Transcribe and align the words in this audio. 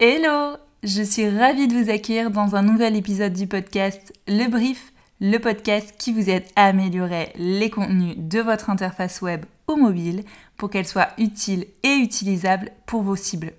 Hello 0.00 0.56
Je 0.84 1.02
suis 1.02 1.28
ravie 1.28 1.66
de 1.66 1.74
vous 1.74 1.90
accueillir 1.90 2.30
dans 2.30 2.54
un 2.54 2.62
nouvel 2.62 2.94
épisode 2.94 3.32
du 3.32 3.48
podcast 3.48 4.12
Le 4.28 4.48
Brief, 4.48 4.92
le 5.20 5.38
podcast 5.38 5.92
qui 5.98 6.12
vous 6.12 6.30
aide 6.30 6.44
à 6.54 6.66
améliorer 6.66 7.32
les 7.34 7.68
contenus 7.68 8.14
de 8.16 8.38
votre 8.38 8.70
interface 8.70 9.22
web 9.22 9.44
ou 9.66 9.74
mobile 9.74 10.22
pour 10.56 10.70
qu'elle 10.70 10.86
soit 10.86 11.08
utile 11.18 11.66
et 11.82 11.96
utilisable 11.96 12.70
pour 12.86 13.02
vos 13.02 13.16
cibles. 13.16 13.50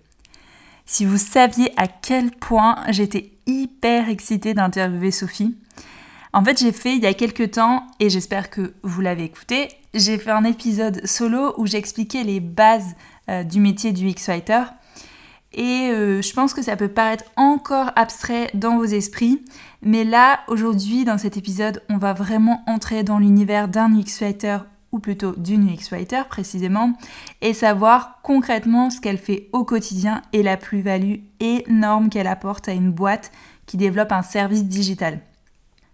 Si 0.85 1.03
vous 1.03 1.17
saviez 1.17 1.73
à 1.75 1.87
quel 1.89 2.31
point 2.31 2.85
j'étais 2.87 3.31
hyper 3.45 4.07
excitée 4.07 4.53
d'interviewer 4.53 5.11
Sophie, 5.11 5.57
en 6.31 6.41
fait 6.45 6.57
j'ai 6.57 6.71
fait 6.71 6.95
il 6.95 7.03
y 7.03 7.07
a 7.07 7.13
quelques 7.13 7.51
temps, 7.51 7.85
et 7.99 8.09
j'espère 8.09 8.49
que 8.49 8.75
vous 8.83 9.01
l'avez 9.01 9.25
écouté, 9.25 9.67
j'ai 9.93 10.17
fait 10.17 10.31
un 10.31 10.45
épisode 10.45 11.05
solo 11.05 11.53
où 11.57 11.67
j'expliquais 11.67 12.23
les 12.23 12.39
bases 12.39 12.95
euh, 13.27 13.43
du 13.43 13.59
métier 13.59 13.91
du 13.91 14.07
X-Writer 14.07 14.63
et 15.53 15.89
euh, 15.91 16.21
je 16.21 16.33
pense 16.33 16.53
que 16.53 16.61
ça 16.61 16.75
peut 16.75 16.89
paraître 16.89 17.25
encore 17.35 17.91
abstrait 17.95 18.51
dans 18.53 18.77
vos 18.77 18.85
esprits, 18.85 19.43
mais 19.81 20.03
là, 20.03 20.41
aujourd'hui, 20.47 21.05
dans 21.05 21.17
cet 21.17 21.37
épisode, 21.37 21.81
on 21.89 21.97
va 21.97 22.13
vraiment 22.13 22.63
entrer 22.67 23.03
dans 23.03 23.17
l'univers 23.17 23.67
d'un 23.67 23.91
UX 23.91 24.21
Writer, 24.21 24.59
ou 24.91 24.99
plutôt 24.99 25.33
d'une 25.37 25.67
UX 25.67 25.89
Writer 25.91 26.23
précisément, 26.29 26.93
et 27.41 27.53
savoir 27.53 28.19
concrètement 28.21 28.89
ce 28.89 29.01
qu'elle 29.01 29.17
fait 29.17 29.49
au 29.51 29.63
quotidien 29.63 30.21
et 30.33 30.43
la 30.43 30.57
plus-value 30.57 31.21
énorme 31.39 32.09
qu'elle 32.09 32.27
apporte 32.27 32.69
à 32.69 32.73
une 32.73 32.91
boîte 32.91 33.31
qui 33.65 33.77
développe 33.77 34.11
un 34.11 34.23
service 34.23 34.65
digital. 34.65 35.19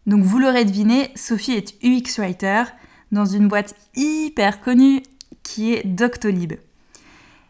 Donc 0.05 0.23
vous 0.23 0.39
l'aurez 0.39 0.65
deviné, 0.65 1.11
Sophie 1.15 1.53
est 1.53 1.75
UX 1.83 2.19
Writer 2.19 2.63
dans 3.11 3.25
une 3.25 3.47
boîte 3.47 3.75
hyper 3.95 4.61
connue 4.61 5.01
qui 5.43 5.73
est 5.73 5.85
Doctolib. 5.85 6.53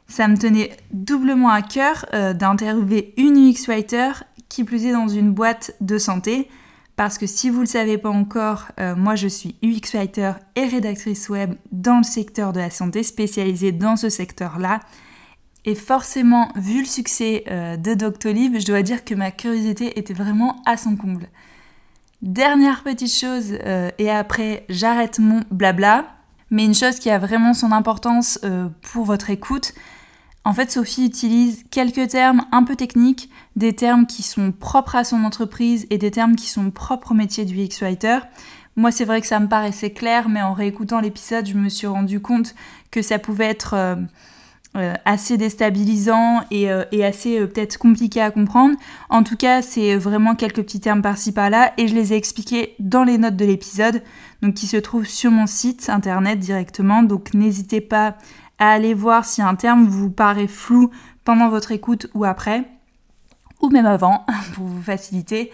Ça 0.07 0.27
me 0.27 0.37
tenait 0.37 0.71
doublement 0.91 1.49
à 1.49 1.61
cœur 1.61 2.05
euh, 2.13 2.33
d'interviewer 2.33 3.13
une 3.17 3.49
UX 3.49 3.67
writer 3.67 4.11
qui 4.49 4.63
plus 4.63 4.85
est 4.85 4.91
dans 4.91 5.07
une 5.07 5.31
boîte 5.31 5.75
de 5.81 5.97
santé. 5.97 6.49
Parce 6.95 7.17
que 7.17 7.27
si 7.27 7.49
vous 7.49 7.57
ne 7.57 7.61
le 7.61 7.67
savez 7.67 7.97
pas 7.97 8.09
encore, 8.09 8.67
euh, 8.79 8.95
moi 8.95 9.15
je 9.15 9.27
suis 9.27 9.55
UX 9.61 9.97
writer 9.97 10.33
et 10.55 10.65
rédactrice 10.65 11.27
web 11.27 11.55
dans 11.71 11.97
le 11.97 12.03
secteur 12.03 12.53
de 12.53 12.59
la 12.59 12.69
santé, 12.69 13.03
spécialisée 13.03 13.71
dans 13.71 13.97
ce 13.97 14.09
secteur-là. 14.09 14.79
Et 15.65 15.75
forcément, 15.75 16.49
vu 16.55 16.81
le 16.81 16.85
succès 16.85 17.43
euh, 17.49 17.75
de 17.75 17.95
Doctolib, 17.95 18.57
je 18.59 18.65
dois 18.65 18.83
dire 18.83 19.03
que 19.03 19.15
ma 19.15 19.31
curiosité 19.31 19.97
était 19.99 20.13
vraiment 20.13 20.61
à 20.65 20.77
son 20.77 20.95
comble. 20.95 21.27
Dernière 22.21 22.83
petite 22.83 23.13
chose, 23.13 23.51
et 23.99 24.09
après 24.09 24.65
j'arrête 24.69 25.19
mon 25.19 25.41
blabla, 25.51 26.05
mais 26.49 26.63
une 26.65 26.73
chose 26.73 26.97
qui 26.97 27.09
a 27.09 27.19
vraiment 27.19 27.53
son 27.53 27.71
importance 27.71 28.39
pour 28.81 29.03
votre 29.03 29.29
écoute, 29.29 29.73
en 30.45 30.53
fait, 30.53 30.71
Sophie 30.71 31.05
utilise 31.05 31.63
quelques 31.71 32.09
termes 32.09 32.45
un 32.51 32.63
peu 32.63 32.75
techniques, 32.75 33.31
des 33.55 33.73
termes 33.73 34.05
qui 34.05 34.21
sont 34.21 34.51
propres 34.51 34.95
à 34.95 35.03
son 35.03 35.23
entreprise 35.23 35.87
et 35.89 35.97
des 35.97 36.11
termes 36.11 36.35
qui 36.35 36.47
sont 36.47 36.69
propres 36.69 37.11
au 37.11 37.15
métier 37.15 37.45
du 37.45 37.57
X-Writer. 37.57 38.19
Moi, 38.75 38.91
c'est 38.91 39.05
vrai 39.05 39.21
que 39.21 39.27
ça 39.27 39.39
me 39.39 39.47
paraissait 39.47 39.89
clair, 39.89 40.29
mais 40.29 40.43
en 40.43 40.53
réécoutant 40.53 40.99
l'épisode, 40.99 41.47
je 41.47 41.55
me 41.55 41.67
suis 41.67 41.87
rendu 41.87 42.19
compte 42.19 42.53
que 42.91 43.01
ça 43.01 43.17
pouvait 43.17 43.45
être 43.45 43.73
euh, 43.73 43.95
euh, 44.75 44.93
assez 45.03 45.37
déstabilisant 45.37 46.41
et, 46.51 46.69
euh, 46.69 46.83
assez 47.01 47.39
peut-être 47.47 47.79
compliqué 47.79 48.21
à 48.21 48.29
comprendre. 48.29 48.75
En 49.09 49.23
tout 49.23 49.37
cas, 49.37 49.63
c'est 49.63 49.95
vraiment 49.95 50.35
quelques 50.35 50.61
petits 50.61 50.81
termes 50.81 51.01
par-ci 51.01 51.31
par-là 51.31 51.73
et 51.77 51.87
je 51.87 51.95
les 51.95 52.13
ai 52.13 52.17
expliqués 52.17 52.75
dans 52.77 53.03
les 53.03 53.17
notes 53.17 53.37
de 53.37 53.45
l'épisode, 53.45 54.03
donc 54.43 54.53
qui 54.53 54.67
se 54.67 54.77
trouvent 54.77 55.07
sur 55.07 55.31
mon 55.31 55.47
site 55.47 55.89
internet 55.89 56.37
directement. 56.37 57.01
Donc 57.01 57.33
n'hésitez 57.33 57.81
pas 57.81 58.17
à 58.59 58.71
aller 58.71 58.93
voir 58.93 59.25
si 59.25 59.41
un 59.41 59.55
terme 59.55 59.85
vous 59.85 60.09
paraît 60.09 60.47
flou 60.47 60.91
pendant 61.23 61.49
votre 61.49 61.71
écoute 61.71 62.07
ou 62.13 62.25
après, 62.25 62.65
ou 63.61 63.69
même 63.69 63.85
avant, 63.85 64.25
pour 64.53 64.65
vous 64.65 64.81
faciliter. 64.81 65.51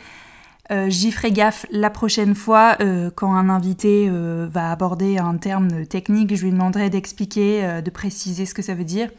Euh, 0.72 0.90
j'y 0.90 1.12
ferai 1.12 1.32
gaffe 1.32 1.66
la 1.70 1.90
prochaine 1.90 2.34
fois 2.34 2.78
euh, 2.80 3.12
quand 3.14 3.34
un 3.34 3.50
invité 3.50 4.08
euh, 4.10 4.48
va 4.50 4.72
aborder 4.72 5.18
un 5.18 5.36
terme 5.36 5.86
technique, 5.86 6.34
je 6.34 6.44
lui 6.44 6.52
demanderai 6.52 6.90
d'expliquer, 6.90 7.82
de 7.82 7.90
préciser 7.90 8.46
ce 8.46 8.54
que 8.54 8.62
ça 8.62 8.74
veut 8.74 8.86
dire. 8.86 9.10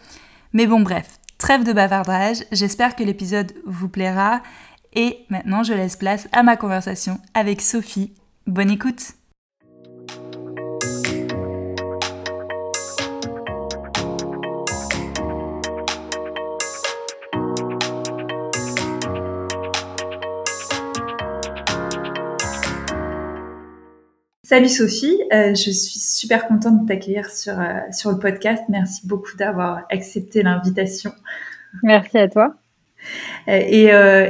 Mais 0.54 0.66
bon 0.66 0.80
bref, 0.80 1.18
trêve 1.38 1.64
de 1.64 1.72
bavardage, 1.72 2.44
j'espère 2.52 2.96
que 2.96 3.02
l'épisode 3.02 3.52
vous 3.66 3.88
plaira 3.88 4.40
et 4.94 5.18
maintenant 5.28 5.62
je 5.62 5.74
laisse 5.74 5.96
place 5.96 6.28
à 6.32 6.42
ma 6.42 6.56
conversation 6.56 7.18
avec 7.34 7.60
Sophie. 7.60 8.12
Bonne 8.46 8.70
écoute 8.70 9.14
Salut 24.52 24.68
Sophie, 24.68 25.18
euh, 25.32 25.54
je 25.54 25.70
suis 25.70 25.98
super 25.98 26.46
contente 26.46 26.82
de 26.82 26.86
t'accueillir 26.86 27.30
sur, 27.30 27.58
euh, 27.58 27.78
sur 27.90 28.10
le 28.10 28.18
podcast. 28.18 28.62
Merci 28.68 29.06
beaucoup 29.06 29.34
d'avoir 29.34 29.86
accepté 29.88 30.42
l'invitation. 30.42 31.10
Merci 31.82 32.18
à 32.18 32.28
toi. 32.28 32.54
Euh, 33.48 33.60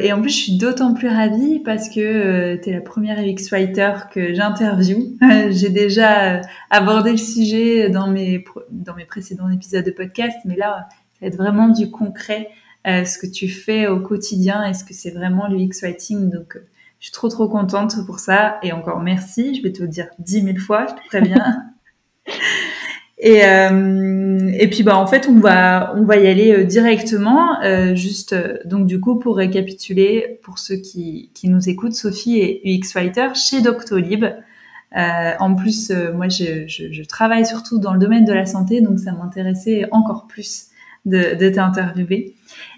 et, 0.00 0.12
en 0.12 0.20
plus, 0.20 0.30
je 0.30 0.36
suis 0.36 0.58
d'autant 0.58 0.94
plus 0.94 1.08
ravie 1.08 1.58
parce 1.58 1.88
que 1.88 2.54
tu 2.54 2.70
es 2.70 2.72
la 2.72 2.80
première 2.80 3.18
UX 3.18 3.50
Writer 3.50 3.94
que 4.12 4.32
j'interviewe. 4.32 5.18
J'ai 5.50 5.70
déjà 5.70 6.40
abordé 6.70 7.10
le 7.10 7.16
sujet 7.16 7.90
dans 7.90 8.06
mes, 8.06 8.44
dans 8.70 8.94
mes 8.94 9.06
précédents 9.06 9.50
épisodes 9.50 9.84
de 9.84 9.90
podcast, 9.90 10.36
mais 10.44 10.54
là, 10.54 10.86
ça 11.14 11.18
va 11.22 11.26
être 11.26 11.36
vraiment 11.36 11.66
du 11.66 11.90
concret, 11.90 12.48
ce 12.86 13.18
que 13.18 13.26
tu 13.26 13.48
fais 13.48 13.88
au 13.88 13.98
quotidien 13.98 14.64
et 14.68 14.72
ce 14.72 14.84
que 14.84 14.94
c'est 14.94 15.10
vraiment 15.10 15.48
l'UX 15.48 15.80
Writing. 15.82 16.30
Donc, 16.30 16.58
je 17.02 17.08
suis 17.08 17.12
trop 17.12 17.28
trop 17.28 17.48
contente 17.48 18.06
pour 18.06 18.20
ça 18.20 18.60
et 18.62 18.70
encore 18.70 19.00
merci. 19.00 19.56
Je 19.56 19.62
vais 19.64 19.72
te 19.72 19.82
le 19.82 19.88
dire 19.88 20.06
dix 20.20 20.40
mille 20.40 20.60
fois, 20.60 20.86
je 20.88 20.94
te 20.94 21.08
préviens. 21.08 21.64
et, 23.18 23.44
euh, 23.44 24.52
et 24.56 24.70
puis 24.70 24.84
bah 24.84 24.96
en 24.96 25.08
fait 25.08 25.26
on 25.26 25.40
va 25.40 25.94
on 25.96 26.04
va 26.04 26.18
y 26.18 26.28
aller 26.28 26.52
euh, 26.52 26.62
directement. 26.62 27.60
Euh, 27.62 27.96
juste 27.96 28.36
donc 28.68 28.86
du 28.86 29.00
coup 29.00 29.18
pour 29.18 29.36
récapituler 29.36 30.38
pour 30.44 30.60
ceux 30.60 30.76
qui, 30.76 31.32
qui 31.34 31.48
nous 31.48 31.68
écoutent, 31.68 31.94
Sophie 31.94 32.38
est 32.38 32.60
UX 32.64 32.94
writer 32.94 33.34
chez 33.34 33.62
Doctolib. 33.62 34.24
en 34.94 35.54
plus, 35.56 35.90
moi, 36.14 36.28
je, 36.28 36.68
je, 36.68 36.92
je, 36.92 37.02
travaille 37.02 37.46
surtout 37.46 37.80
dans 37.80 37.94
le 37.94 37.98
domaine 37.98 38.24
de 38.24 38.32
la 38.32 38.46
santé, 38.46 38.80
donc 38.80 39.00
ça 39.00 39.10
m'intéressait 39.10 39.88
encore 39.90 40.28
plus 40.28 40.66
de, 41.04 41.34
de 41.34 41.48
t'interviewer. 41.48 42.36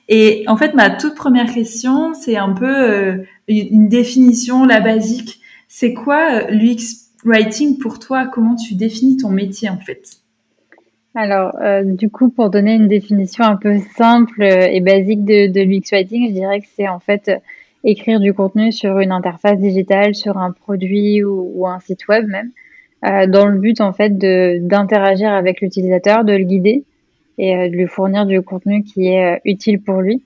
Et 0.08 0.44
en 0.48 0.56
fait, 0.56 0.74
ma 0.74 0.90
toute 0.90 1.14
première 1.14 1.52
question, 1.52 2.12
c'est 2.14 2.36
un 2.36 2.52
peu 2.52 2.66
euh, 2.66 3.16
une 3.48 3.88
définition, 3.88 4.64
la 4.64 4.80
basique. 4.80 5.40
C'est 5.68 5.94
quoi 5.94 6.42
euh, 6.42 6.50
l'UX 6.50 7.10
writing 7.24 7.78
pour 7.78 7.98
toi? 7.98 8.26
Comment 8.26 8.56
tu 8.56 8.74
définis 8.74 9.16
ton 9.16 9.30
métier 9.30 9.68
en 9.68 9.78
fait? 9.78 10.18
Alors, 11.14 11.54
euh, 11.62 11.84
du 11.84 12.10
coup, 12.10 12.28
pour 12.28 12.50
donner 12.50 12.74
une 12.74 12.88
définition 12.88 13.44
un 13.44 13.56
peu 13.56 13.78
simple 13.96 14.42
et 14.42 14.80
basique 14.80 15.24
de, 15.24 15.62
l'UX 15.62 15.90
writing, 15.92 16.28
je 16.28 16.32
dirais 16.32 16.60
que 16.60 16.66
c'est 16.76 16.88
en 16.88 16.98
fait 16.98 17.30
écrire 17.84 18.18
du 18.18 18.32
contenu 18.32 18.72
sur 18.72 18.98
une 18.98 19.12
interface 19.12 19.58
digitale, 19.58 20.14
sur 20.14 20.38
un 20.38 20.52
produit 20.52 21.22
ou, 21.22 21.66
un 21.66 21.78
site 21.80 22.08
web 22.08 22.26
même, 22.26 22.50
euh, 23.04 23.26
dans 23.26 23.46
le 23.46 23.58
but 23.58 23.80
en 23.80 23.92
fait 23.92 24.16
d'interagir 24.66 25.30
avec 25.30 25.60
l'utilisateur, 25.60 26.24
de 26.24 26.32
le 26.32 26.44
guider 26.44 26.84
et 27.38 27.54
euh, 27.54 27.68
de 27.68 27.74
lui 27.74 27.86
fournir 27.86 28.26
du 28.26 28.40
contenu 28.42 28.82
qui 28.82 29.08
est 29.08 29.34
euh, 29.34 29.38
utile 29.44 29.80
pour 29.80 30.00
lui. 30.00 30.22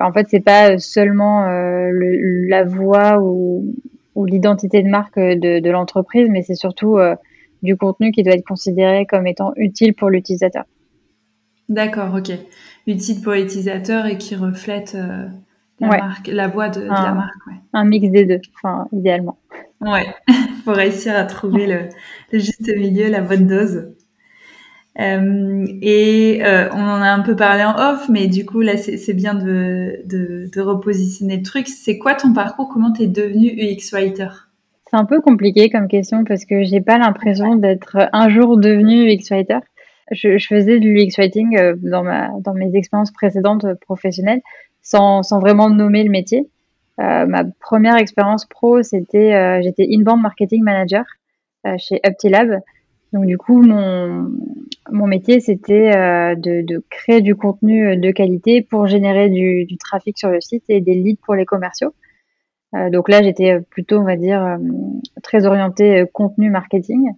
En 0.00 0.12
fait, 0.12 0.26
c'est 0.30 0.40
pas 0.40 0.78
seulement 0.78 1.44
euh, 1.44 1.90
le, 1.90 2.48
la 2.48 2.64
voix 2.64 3.18
ou, 3.20 3.74
ou 4.14 4.24
l'identité 4.26 4.82
de 4.82 4.88
marque 4.88 5.18
de, 5.18 5.60
de 5.60 5.70
l'entreprise, 5.70 6.28
mais 6.30 6.42
c'est 6.42 6.54
surtout 6.54 6.98
du 7.62 7.76
contenu 7.76 8.10
qui 8.10 8.22
doit 8.22 8.34
être 8.34 8.46
considéré 8.46 9.06
comme 9.06 9.26
étant 9.26 9.52
utile 9.56 9.94
pour 9.94 10.10
l'utilisateur. 10.10 10.64
D'accord, 11.68 12.14
ok. 12.14 12.32
Utile 12.86 13.22
pour 13.22 13.32
l'utilisateur 13.32 14.06
et 14.06 14.18
qui 14.18 14.34
reflète 14.34 14.96
la, 15.80 15.88
marque, 15.88 16.26
la 16.26 16.48
voix 16.48 16.68
de, 16.68 16.80
la 16.82 17.14
marque. 17.14 17.46
Ouais. 17.46 17.54
Un 17.72 17.84
mix 17.84 18.08
des 18.10 18.24
deux, 18.24 18.40
enfin, 18.56 18.86
idéalement. 18.92 19.38
Ouais, 19.80 20.14
pour 20.64 20.74
réussir 20.74 21.16
à 21.16 21.24
trouver 21.24 21.66
le, 21.66 21.88
le, 22.32 22.38
juste 22.38 22.70
milieu, 22.76 23.08
la 23.08 23.22
bonne 23.22 23.46
dose. 23.46 23.94
Euh, 24.98 25.66
et 25.82 26.40
euh, 26.44 26.68
on 26.72 26.82
en 26.82 27.00
a 27.00 27.10
un 27.10 27.20
peu 27.20 27.36
parlé 27.36 27.62
en 27.62 27.76
off, 27.76 28.08
mais 28.08 28.26
du 28.26 28.44
coup 28.44 28.60
là 28.60 28.76
c'est 28.76 29.14
bien 29.14 29.34
de, 29.34 30.00
de, 30.04 30.50
de, 30.52 30.60
repositionner 30.60 31.36
le 31.36 31.42
truc. 31.42 31.68
C'est 31.68 31.96
quoi 31.96 32.14
ton 32.14 32.32
parcours? 32.32 32.68
Comment 32.72 32.92
t'es 32.92 33.06
devenu 33.06 33.50
UX 33.50 33.92
writer? 33.92 34.28
C'est 34.90 34.96
un 34.96 35.04
peu 35.04 35.20
compliqué 35.20 35.70
comme 35.70 35.86
question 35.86 36.24
parce 36.24 36.44
que 36.44 36.64
j'ai 36.64 36.80
pas 36.80 36.98
l'impression 36.98 37.54
d'être 37.54 38.08
un 38.12 38.28
jour 38.28 38.56
devenu 38.56 39.08
UX 39.08 39.30
writer. 39.30 39.60
Je, 40.10 40.38
je 40.38 40.46
faisais 40.48 40.80
du 40.80 40.98
UX 40.98 41.16
writing 41.18 41.56
euh, 41.56 41.76
dans 41.76 42.02
ma 42.02 42.30
dans 42.40 42.54
mes 42.54 42.74
expériences 42.74 43.12
précédentes 43.12 43.66
professionnelles 43.80 44.42
sans, 44.82 45.22
sans 45.22 45.38
vraiment 45.38 45.70
nommer 45.70 46.02
le 46.02 46.10
métier. 46.10 46.48
Euh, 47.00 47.26
ma 47.26 47.44
première 47.44 47.96
expérience 47.96 48.44
pro, 48.44 48.82
c'était 48.82 49.62
j'étais 49.62 49.86
inbound 49.88 50.20
marketing 50.20 50.64
manager 50.64 51.04
chez 51.78 52.00
Uptilab 52.04 52.60
Donc 53.12 53.26
du 53.26 53.38
coup, 53.38 53.60
mon, 53.62 54.30
mon 54.90 55.06
métier, 55.06 55.40
c'était 55.40 55.96
euh, 55.96 56.34
de, 56.36 56.62
de, 56.62 56.82
créer 56.90 57.20
du 57.20 57.34
contenu 57.34 57.96
de 57.96 58.10
qualité 58.12 58.62
pour 58.62 58.86
générer 58.86 59.28
du, 59.28 59.64
du, 59.64 59.76
trafic 59.76 60.16
sur 60.16 60.30
le 60.30 60.40
site 60.40 60.64
et 60.68 60.80
des 60.80 60.94
leads 60.94 61.20
pour 61.24 61.34
les 61.34 61.44
commerciaux. 61.44 61.92
Euh, 62.74 62.88
donc 62.90 63.08
là, 63.08 63.20
j'étais 63.22 63.60
plutôt, 63.60 63.98
on 63.98 64.04
va 64.04 64.16
dire, 64.16 64.44
euh, 64.44 64.58
très 65.24 65.44
orientée 65.44 66.04
contenu 66.12 66.50
marketing, 66.50 67.10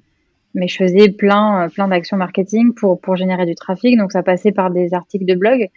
mais 0.55 0.67
je 0.67 0.77
faisais 0.77 1.11
plein, 1.11 1.69
plein 1.69 1.89
d'actions 1.89 2.17
marketing 2.17 2.73
pour, 2.73 2.99
pour 2.99 3.17
générer 3.17 3.45
du 3.45 3.55
trafic. 3.55 3.99
Donc 3.99 4.13
ça 4.13 4.23
passait 4.23 4.53
par 4.53 4.71
des 4.71 4.95
articles 4.95 5.27
de 5.27 5.35
blog, 5.35 5.69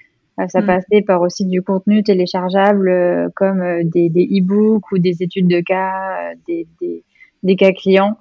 ça 0.48 0.62
mm. 0.62 0.66
passait 0.66 1.02
par 1.02 1.22
aussi 1.22 1.46
du 1.46 1.62
contenu 1.62 2.04
téléchargeable 2.04 3.32
comme 3.36 3.84
des 3.84 4.08
e-books 4.08 4.92
ou 4.94 4.98
des 4.98 5.24
études 5.24 5.48
de 5.48 5.60
cas, 5.60 6.34
des, 6.48 6.68
des, 6.80 7.04
des 7.44 7.56
cas 7.58 7.74
clients. 7.74 8.18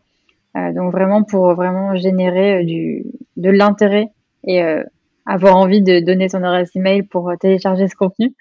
Euh, 0.56 0.72
donc 0.72 0.92
vraiment 0.92 1.24
pour 1.24 1.54
vraiment 1.54 1.96
générer 1.96 2.62
euh, 2.62 3.02
de 3.36 3.50
l'intérêt 3.50 4.08
et 4.44 4.62
euh, 4.62 4.84
avoir 5.26 5.56
envie 5.56 5.82
de 5.82 5.98
donner 6.00 6.28
son 6.28 6.42
adresse 6.44 6.74
email 6.76 7.02
pour 7.02 7.32
télécharger 7.40 7.88
ce 7.88 7.96
contenu. 7.96 8.34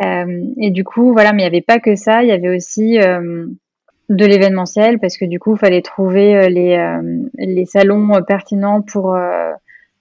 et 0.00 0.70
du 0.70 0.84
coup, 0.84 1.12
voilà, 1.12 1.32
mais 1.32 1.42
il 1.42 1.44
n'y 1.44 1.56
avait 1.56 1.60
pas 1.60 1.80
que 1.80 1.96
ça, 1.96 2.22
il 2.22 2.28
y 2.28 2.32
avait 2.32 2.54
aussi 2.54 2.98
de 2.98 4.24
l'événementiel 4.24 5.00
parce 5.00 5.16
que 5.16 5.24
du 5.24 5.40
coup, 5.40 5.56
il 5.56 5.58
fallait 5.58 5.82
trouver 5.82 6.48
les, 6.48 7.66
salons 7.66 8.22
pertinents 8.26 8.80
pour 8.80 9.16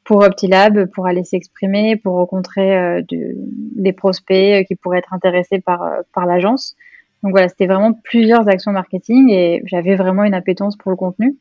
pour 0.03 0.21
Optilab, 0.21 0.85
pour 0.93 1.07
aller 1.07 1.23
s'exprimer, 1.23 1.95
pour 1.95 2.13
rencontrer 2.13 3.01
de, 3.09 3.35
des 3.35 3.93
prospects 3.93 4.65
qui 4.67 4.75
pourraient 4.75 4.99
être 4.99 5.13
intéressés 5.13 5.61
par 5.61 6.25
l'agence. 6.27 6.75
Donc 7.23 7.31
voilà, 7.31 7.47
c'était 7.47 7.67
vraiment 7.67 7.93
plusieurs 7.93 8.49
actions 8.49 8.71
marketing 8.71 9.29
et 9.29 9.61
j'avais 9.65 9.95
vraiment 9.95 10.25
une 10.25 10.33
appétence 10.33 10.75
pour 10.75 10.91
le 10.91 10.97
contenu. 10.97 11.37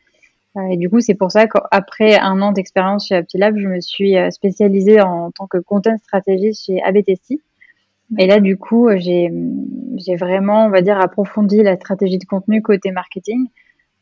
Euh, 0.56 0.69
et 0.70 0.76
du 0.76 0.88
coup, 0.88 1.00
c'est 1.00 1.14
pour 1.14 1.32
ça 1.32 1.46
qu'après 1.46 2.19
un 2.19 2.40
an 2.40 2.52
d'expérience 2.52 3.08
chez 3.08 3.17
Aptilab, 3.17 3.56
je 3.56 3.67
me 3.67 3.81
suis 3.81 4.17
euh, 4.17 4.31
spécialisée 4.31 5.00
en 5.00 5.31
tant 5.31 5.46
que 5.46 5.58
content 5.58 5.96
stratégiste 5.99 6.67
chez 6.67 6.82
ABTC. 6.82 7.40
Et 8.19 8.26
là, 8.26 8.40
du 8.40 8.58
coup, 8.58 8.90
j'ai, 8.96 9.31
vraiment, 10.17 10.67
on 10.67 10.69
va 10.69 10.82
dire, 10.82 11.00
approfondi 11.00 11.62
la 11.62 11.76
stratégie 11.76 12.19
de 12.19 12.26
contenu 12.26 12.61
côté 12.61 12.90
marketing 12.90 13.49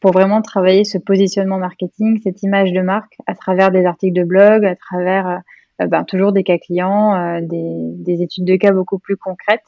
pour 0.01 0.11
vraiment 0.11 0.43
travailler 0.43 0.83
ce 0.83 0.99
positionnement 0.99 1.59
marketing, 1.59 2.19
cette 2.25 2.43
image 2.43 2.73
de 2.73 2.81
marque 2.81 3.17
à 3.29 3.37
travers 3.37 3.71
des 3.71 3.85
articles 3.85 4.19
de 4.19 4.25
blog, 4.25 4.65
à 4.65 4.75
travers 4.75 5.41
euh, 5.81 5.87
ben, 5.87 6.03
toujours 6.03 6.33
des 6.33 6.43
cas 6.43 6.59
clients, 6.59 7.41
des, 7.41 8.23
études 8.23 8.47
de 8.47 8.57
cas 8.57 8.73
beaucoup 8.73 8.99
plus 8.99 9.17
concrètes. 9.17 9.63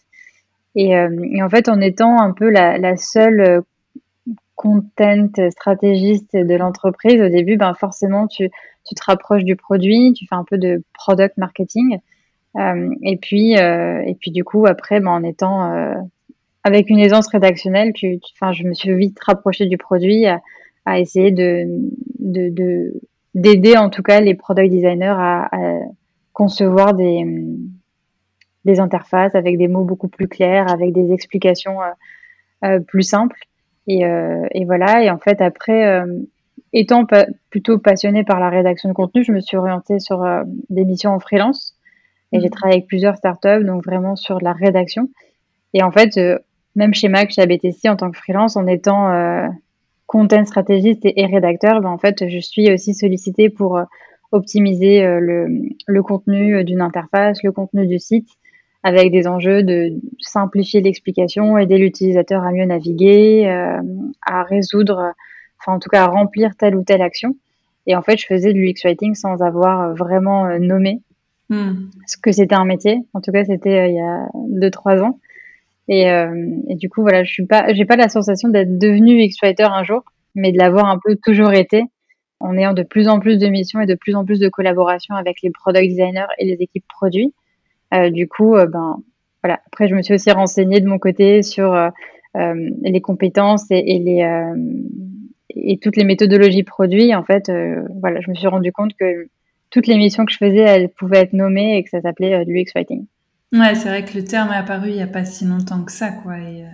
Et, 0.74 0.96
euh, 0.96 1.08
en 1.42 1.48
fait, 1.48 1.68
en 1.68 1.80
étant 1.80 2.20
un 2.20 2.32
peu 2.32 2.50
la, 2.50 2.78
la 2.78 2.96
seule 2.96 3.40
euh, 3.40 3.60
content 4.56 5.28
stratégiste 5.50 6.36
de 6.36 6.54
l'entreprise, 6.54 7.20
au 7.20 7.28
début, 7.28 7.56
ben 7.56 7.74
forcément, 7.74 8.26
tu, 8.26 8.48
tu 8.86 8.94
te 8.94 9.02
rapproches 9.04 9.44
du 9.44 9.56
produit, 9.56 10.12
tu 10.12 10.26
fais 10.26 10.34
un 10.34 10.44
peu 10.44 10.58
de 10.58 10.82
product 10.94 11.36
marketing. 11.36 11.98
Euh, 12.56 12.90
et 13.02 13.16
puis, 13.16 13.58
euh, 13.58 14.02
et 14.06 14.14
puis 14.14 14.30
du 14.30 14.44
coup, 14.44 14.66
après, 14.66 15.00
ben, 15.00 15.10
en 15.10 15.22
étant 15.22 15.72
euh, 15.72 15.94
avec 16.64 16.90
une 16.90 16.98
aisance 16.98 17.28
rédactionnelle, 17.28 17.92
tu, 17.92 18.20
enfin, 18.34 18.52
je 18.52 18.64
me 18.64 18.74
suis 18.74 18.94
vite 18.94 19.18
rapprochée 19.24 19.66
du 19.66 19.78
produit 19.78 20.26
à, 20.26 20.40
à 20.84 20.98
essayer 20.98 21.30
de, 21.30 21.66
d'aider 23.34 23.76
en 23.76 23.88
tout 23.88 24.02
cas 24.02 24.20
les 24.20 24.34
product 24.34 24.70
designers 24.70 25.14
à, 25.16 25.48
à 25.50 25.78
concevoir 26.32 26.94
des, 26.94 27.24
des 28.64 28.80
interfaces 28.80 29.34
avec 29.34 29.58
des 29.58 29.68
mots 29.68 29.84
beaucoup 29.84 30.08
plus 30.08 30.28
clairs, 30.28 30.70
avec 30.70 30.92
des 30.92 31.12
explications 31.12 31.82
euh, 31.82 31.86
euh, 32.64 32.80
plus 32.80 33.02
simples. 33.02 33.38
Et, 33.86 34.04
euh, 34.04 34.46
et, 34.52 34.64
voilà. 34.64 35.02
Et 35.02 35.10
en 35.10 35.18
fait, 35.18 35.40
après, 35.40 36.00
étant 36.72 37.04
plutôt 37.50 37.78
passionnée 37.78 38.24
par 38.24 38.38
la 38.38 38.48
rédaction 38.48 38.88
de 38.88 38.94
contenu, 38.94 39.24
je 39.24 39.32
me 39.32 39.40
suis 39.40 39.56
orientée 39.56 39.98
sur 39.98 40.24
des 40.70 40.84
missions 40.84 41.10
en 41.10 41.18
freelance. 41.18 41.74
Et 42.34 42.40
j'ai 42.40 42.46
mmh. 42.46 42.50
travaillé 42.50 42.76
avec 42.78 42.86
plusieurs 42.86 43.16
startups, 43.16 43.64
donc 43.64 43.84
vraiment 43.84 44.16
sur 44.16 44.40
la 44.40 44.52
rédaction. 44.52 45.10
Et 45.74 45.82
en 45.82 45.90
fait, 45.90 46.18
même 46.76 46.94
chez 46.94 47.08
Mac, 47.08 47.30
chez 47.30 47.42
ABTC, 47.42 47.88
en 47.88 47.96
tant 47.96 48.10
que 48.10 48.16
freelance, 48.16 48.56
en 48.56 48.66
étant 48.66 49.10
euh, 49.10 49.48
content 50.06 50.44
stratégiste 50.46 51.02
et, 51.04 51.26
rédacteur, 51.26 51.80
ben, 51.80 51.90
en 51.90 51.98
fait, 51.98 52.28
je 52.28 52.38
suis 52.38 52.72
aussi 52.72 52.94
sollicitée 52.94 53.50
pour 53.50 53.80
optimiser 54.30 55.02
le, 55.02 55.48
le, 55.86 56.02
contenu 56.02 56.64
d'une 56.64 56.80
interface, 56.80 57.42
le 57.42 57.52
contenu 57.52 57.86
du 57.86 57.98
site, 57.98 58.28
avec 58.82 59.12
des 59.12 59.28
enjeux 59.28 59.62
de 59.62 59.92
simplifier 60.18 60.80
l'explication, 60.80 61.56
aider 61.56 61.78
l'utilisateur 61.78 62.42
à 62.42 62.50
mieux 62.50 62.64
naviguer, 62.64 63.48
euh, 63.48 63.80
à 64.22 64.42
résoudre, 64.42 65.12
enfin 65.60 65.76
en 65.76 65.78
tout 65.78 65.88
cas 65.88 66.04
à 66.04 66.06
remplir 66.08 66.56
telle 66.56 66.74
ou 66.74 66.82
telle 66.82 67.02
action. 67.02 67.36
Et 67.86 67.96
en 67.96 68.02
fait, 68.02 68.16
je 68.16 68.26
faisais 68.26 68.52
du 68.52 68.68
UX 68.68 68.84
writing 68.84 69.14
sans 69.14 69.42
avoir 69.42 69.94
vraiment 69.94 70.46
euh, 70.46 70.58
nommé 70.58 71.00
hmm. 71.48 71.90
ce 72.06 72.16
que 72.16 72.32
c'était 72.32 72.54
un 72.54 72.64
métier. 72.64 72.98
En 73.12 73.20
tout 73.20 73.32
cas, 73.32 73.44
c'était 73.44 73.78
euh, 73.78 73.86
il 73.86 73.94
y 73.94 74.00
a 74.00 74.28
deux 74.34 74.70
trois 74.70 75.00
ans. 75.00 75.18
Et, 75.88 76.04
et, 76.04 76.74
du 76.76 76.88
coup, 76.88 77.02
voilà, 77.02 77.24
je 77.24 77.30
suis 77.30 77.44
pas, 77.44 77.74
j'ai 77.74 77.84
pas 77.84 77.96
la 77.96 78.08
sensation 78.08 78.48
d'être 78.48 78.78
devenu 78.78 79.20
UX 79.20 79.34
writer 79.42 79.64
un 79.64 79.82
jour, 79.82 80.04
mais 80.36 80.52
de 80.52 80.56
l'avoir 80.56 80.86
un 80.86 80.98
peu 81.04 81.16
toujours 81.16 81.52
été, 81.52 81.82
en 82.38 82.56
ayant 82.56 82.72
de 82.72 82.84
plus 82.84 83.08
en 83.08 83.18
plus 83.18 83.36
de 83.36 83.48
missions 83.48 83.80
et 83.80 83.86
de 83.86 83.96
plus 83.96 84.14
en 84.14 84.24
plus 84.24 84.38
de 84.38 84.48
collaborations 84.48 85.16
avec 85.16 85.42
les 85.42 85.50
product 85.50 85.88
designers 85.88 86.28
et 86.38 86.46
les 86.46 86.62
équipes 86.62 86.86
produits. 86.88 87.34
Euh, 87.92 88.10
du 88.10 88.28
coup, 88.28 88.54
euh, 88.56 88.66
ben 88.66 88.98
voilà. 89.42 89.60
Après, 89.66 89.88
je 89.88 89.94
me 89.94 90.02
suis 90.02 90.14
aussi 90.14 90.30
renseignée 90.30 90.80
de 90.80 90.88
mon 90.88 90.98
côté 90.98 91.42
sur 91.42 91.74
euh, 91.74 91.90
les 92.34 93.00
compétences 93.00 93.70
et, 93.70 93.78
et 93.78 93.98
les 93.98 94.52
et 95.54 95.78
toutes 95.78 95.96
les 95.96 96.04
méthodologies 96.04 96.62
produits. 96.62 97.14
En 97.14 97.24
fait, 97.24 97.50
voilà, 98.00 98.20
je 98.20 98.30
me 98.30 98.34
suis 98.34 98.46
rendu 98.46 98.72
compte 98.72 98.94
que 98.98 99.28
toutes 99.70 99.86
les 99.86 99.96
missions 99.96 100.24
que 100.24 100.32
je 100.32 100.38
faisais, 100.38 100.60
elles 100.60 100.88
pouvaient 100.88 101.18
être 101.18 101.34
nommées 101.34 101.76
et 101.76 101.84
que 101.84 101.90
ça 101.90 102.00
s'appelait 102.00 102.44
du 102.46 102.54
l'UX 102.54 102.72
writing. 102.74 103.04
Ouais, 103.52 103.74
c'est 103.74 103.88
vrai 103.88 104.02
que 104.04 104.16
le 104.16 104.24
terme 104.24 104.50
est 104.50 104.56
apparu 104.56 104.88
il 104.88 104.94
n'y 104.94 105.02
a 105.02 105.06
pas 105.06 105.26
si 105.26 105.44
longtemps 105.44 105.84
que 105.84 105.92
ça, 105.92 106.10
quoi. 106.10 106.38
Et 106.38 106.64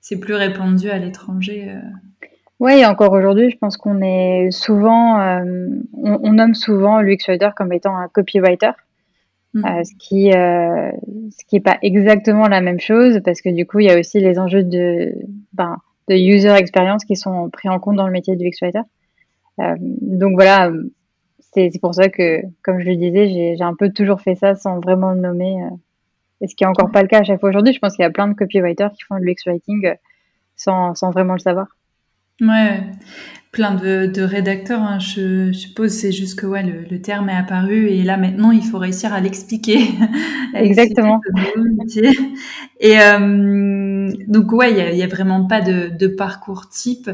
c'est 0.00 0.20
plus 0.20 0.34
répandu 0.34 0.90
à 0.90 0.98
l'étranger. 0.98 1.74
Oui, 2.60 2.74
et 2.74 2.86
encore 2.86 3.12
aujourd'hui, 3.12 3.50
je 3.50 3.56
pense 3.56 3.76
qu'on 3.76 4.00
est 4.00 4.52
souvent, 4.52 5.18
on, 5.42 6.20
on, 6.22 6.32
nomme 6.32 6.54
souvent 6.54 7.00
l'UX 7.00 7.26
writer 7.26 7.50
comme 7.56 7.72
étant 7.72 7.96
un 7.96 8.06
copywriter. 8.06 8.72
Mm. 9.52 9.64
Euh, 9.64 9.84
ce 9.84 9.92
qui 9.98 10.32
euh, 10.32 10.92
ce 11.30 11.44
qui 11.46 11.56
est 11.56 11.60
pas 11.60 11.78
exactement 11.82 12.46
la 12.46 12.60
même 12.60 12.78
chose 12.78 13.20
parce 13.24 13.40
que 13.40 13.48
du 13.48 13.66
coup 13.66 13.80
il 13.80 13.86
y 13.86 13.90
a 13.90 13.98
aussi 13.98 14.20
les 14.20 14.38
enjeux 14.38 14.62
de 14.62 15.12
ben, 15.52 15.78
de 16.08 16.14
user 16.14 16.52
experience 16.52 17.04
qui 17.04 17.16
sont 17.16 17.50
pris 17.50 17.68
en 17.68 17.80
compte 17.80 17.96
dans 17.96 18.06
le 18.06 18.12
métier 18.12 18.36
du 18.36 18.46
UX 18.46 18.62
writer. 18.62 18.82
Euh, 19.58 19.74
donc 19.80 20.34
voilà, 20.34 20.70
c'est 21.52 21.70
pour 21.80 21.94
ça 21.94 22.08
que 22.08 22.42
comme 22.62 22.80
je 22.80 22.86
le 22.86 22.96
disais, 22.96 23.56
j'ai 23.56 23.62
un 23.64 23.74
peu 23.74 23.90
toujours 23.90 24.20
fait 24.20 24.36
ça 24.36 24.54
sans 24.54 24.78
vraiment 24.78 25.12
le 25.12 25.20
nommer. 25.20 25.56
et 26.40 26.46
ce 26.46 26.54
qui 26.54 26.62
est 26.64 26.68
encore 26.68 26.92
pas 26.92 27.02
le 27.02 27.08
cas 27.08 27.18
à 27.20 27.22
chaque 27.24 27.40
fois 27.40 27.48
aujourd'hui. 27.48 27.74
Je 27.74 27.80
pense 27.80 27.96
qu'il 27.96 28.04
y 28.04 28.06
a 28.06 28.10
plein 28.10 28.28
de 28.28 28.34
copywriters 28.34 28.92
qui 28.92 29.02
font 29.02 29.18
du 29.18 29.28
UX 29.28 29.46
writing 29.46 29.94
sans 30.56 30.94
sans 30.94 31.10
vraiment 31.10 31.34
le 31.34 31.40
savoir. 31.40 31.66
Ouais, 32.40 32.80
plein 33.52 33.74
de, 33.74 34.22
rédacteurs, 34.22 34.80
hein. 34.80 34.98
je, 34.98 35.52
suppose. 35.52 35.90
C'est 35.90 36.12
juste 36.12 36.38
que 36.38 36.46
ouais, 36.46 36.62
le, 36.62 37.00
terme 37.00 37.28
est 37.28 37.36
apparu 37.36 37.88
et 37.88 38.02
là 38.02 38.16
maintenant 38.16 38.50
il 38.50 38.62
faut 38.62 38.78
réussir 38.78 39.12
à 39.12 39.20
l'expliquer. 39.20 39.78
Exactement. 40.54 41.20
et 42.80 43.00
euh, 43.00 44.10
donc 44.26 44.52
ouais, 44.52 44.72
il 44.72 44.96
y 44.96 45.02
a, 45.02 45.06
vraiment 45.06 45.46
pas 45.46 45.60
de, 45.60 46.06
parcours 46.06 46.68
type. 46.68 47.10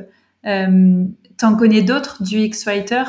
Euh, 0.47 1.04
T'en 1.38 1.54
connais 1.54 1.83
d'autres 1.83 2.23
du 2.23 2.38
X-Writer 2.38 3.04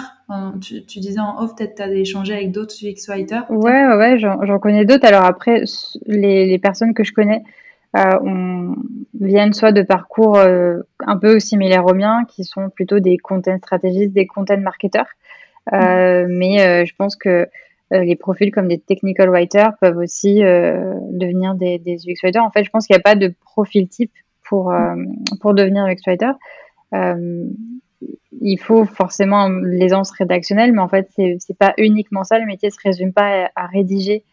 tu, 0.60 0.84
tu, 0.86 1.00
disais 1.00 1.20
en 1.20 1.42
off, 1.42 1.56
peut-être 1.56 1.76
tu 1.76 1.82
as 1.82 1.92
échangé 1.94 2.34
avec 2.34 2.52
d'autres 2.52 2.76
UX-Writers 2.84 3.50
Ouais, 3.50 3.88
ouais, 3.88 3.96
ouais 3.96 4.20
j'en 4.20 4.60
connais 4.60 4.86
d'autres. 4.86 5.06
Alors 5.06 5.24
après, 5.24 5.64
les, 6.06 6.46
les, 6.46 6.60
personnes 6.60 6.94
que 6.94 7.04
je 7.04 7.14
connais, 7.14 7.44
on, 8.22 8.76
viennent 9.20 9.54
soit 9.54 9.72
de 9.72 9.82
parcours 9.82 10.38
euh, 10.38 10.80
un 11.00 11.18
peu 11.18 11.40
similaires 11.40 11.86
aux 11.86 11.94
miens, 11.94 12.26
qui 12.28 12.44
sont 12.44 12.70
plutôt 12.70 13.00
des 13.00 13.18
content 13.18 13.58
stratégistes, 13.58 14.14
des 14.14 14.28
content 14.28 14.58
marketeurs. 14.58 15.08
Euh, 15.74 16.28
mais 16.30 16.86
je 16.86 16.96
pense 16.96 17.16
que 17.16 17.48
les 17.92 18.16
profils 18.16 18.52
comme 18.52 18.68
des 18.68 18.80
technical 18.80 19.30
writers 19.30 19.76
peuvent 19.80 19.98
aussi 19.98 20.40
devenir 20.40 21.56
des, 21.56 21.80
des 21.80 21.98
UX 22.06 22.22
writers. 22.24 22.44
En 22.44 22.52
fait, 22.52 22.64
je 22.64 22.70
pense 22.70 22.86
qu'il 22.86 22.94
n'y 22.94 23.00
a 23.00 23.04
pas 23.04 23.16
de 23.16 23.34
profil 23.46 23.88
type 23.88 24.12
pour, 24.44 24.74
pour 25.42 25.54
devenir 25.54 25.86
UX 25.86 26.02
writer. 26.06 26.32
il 28.42 28.60
faut 28.60 28.86
forcément 28.86 29.50
l'aisance 29.50 30.12
rédactionnelle, 30.12 30.74
mais 30.74 30.82
en 30.82 30.90
fait, 30.90 31.10
c'est 31.16 31.58
pas 31.58 31.74
uniquement 31.78 32.24
ça. 32.24 32.40
Le 32.40 32.46
métier 32.46 32.70
se 32.70 32.80
résume 32.84 33.14
pas 33.14 33.50
à, 33.56 33.66
rédiger 33.68 34.24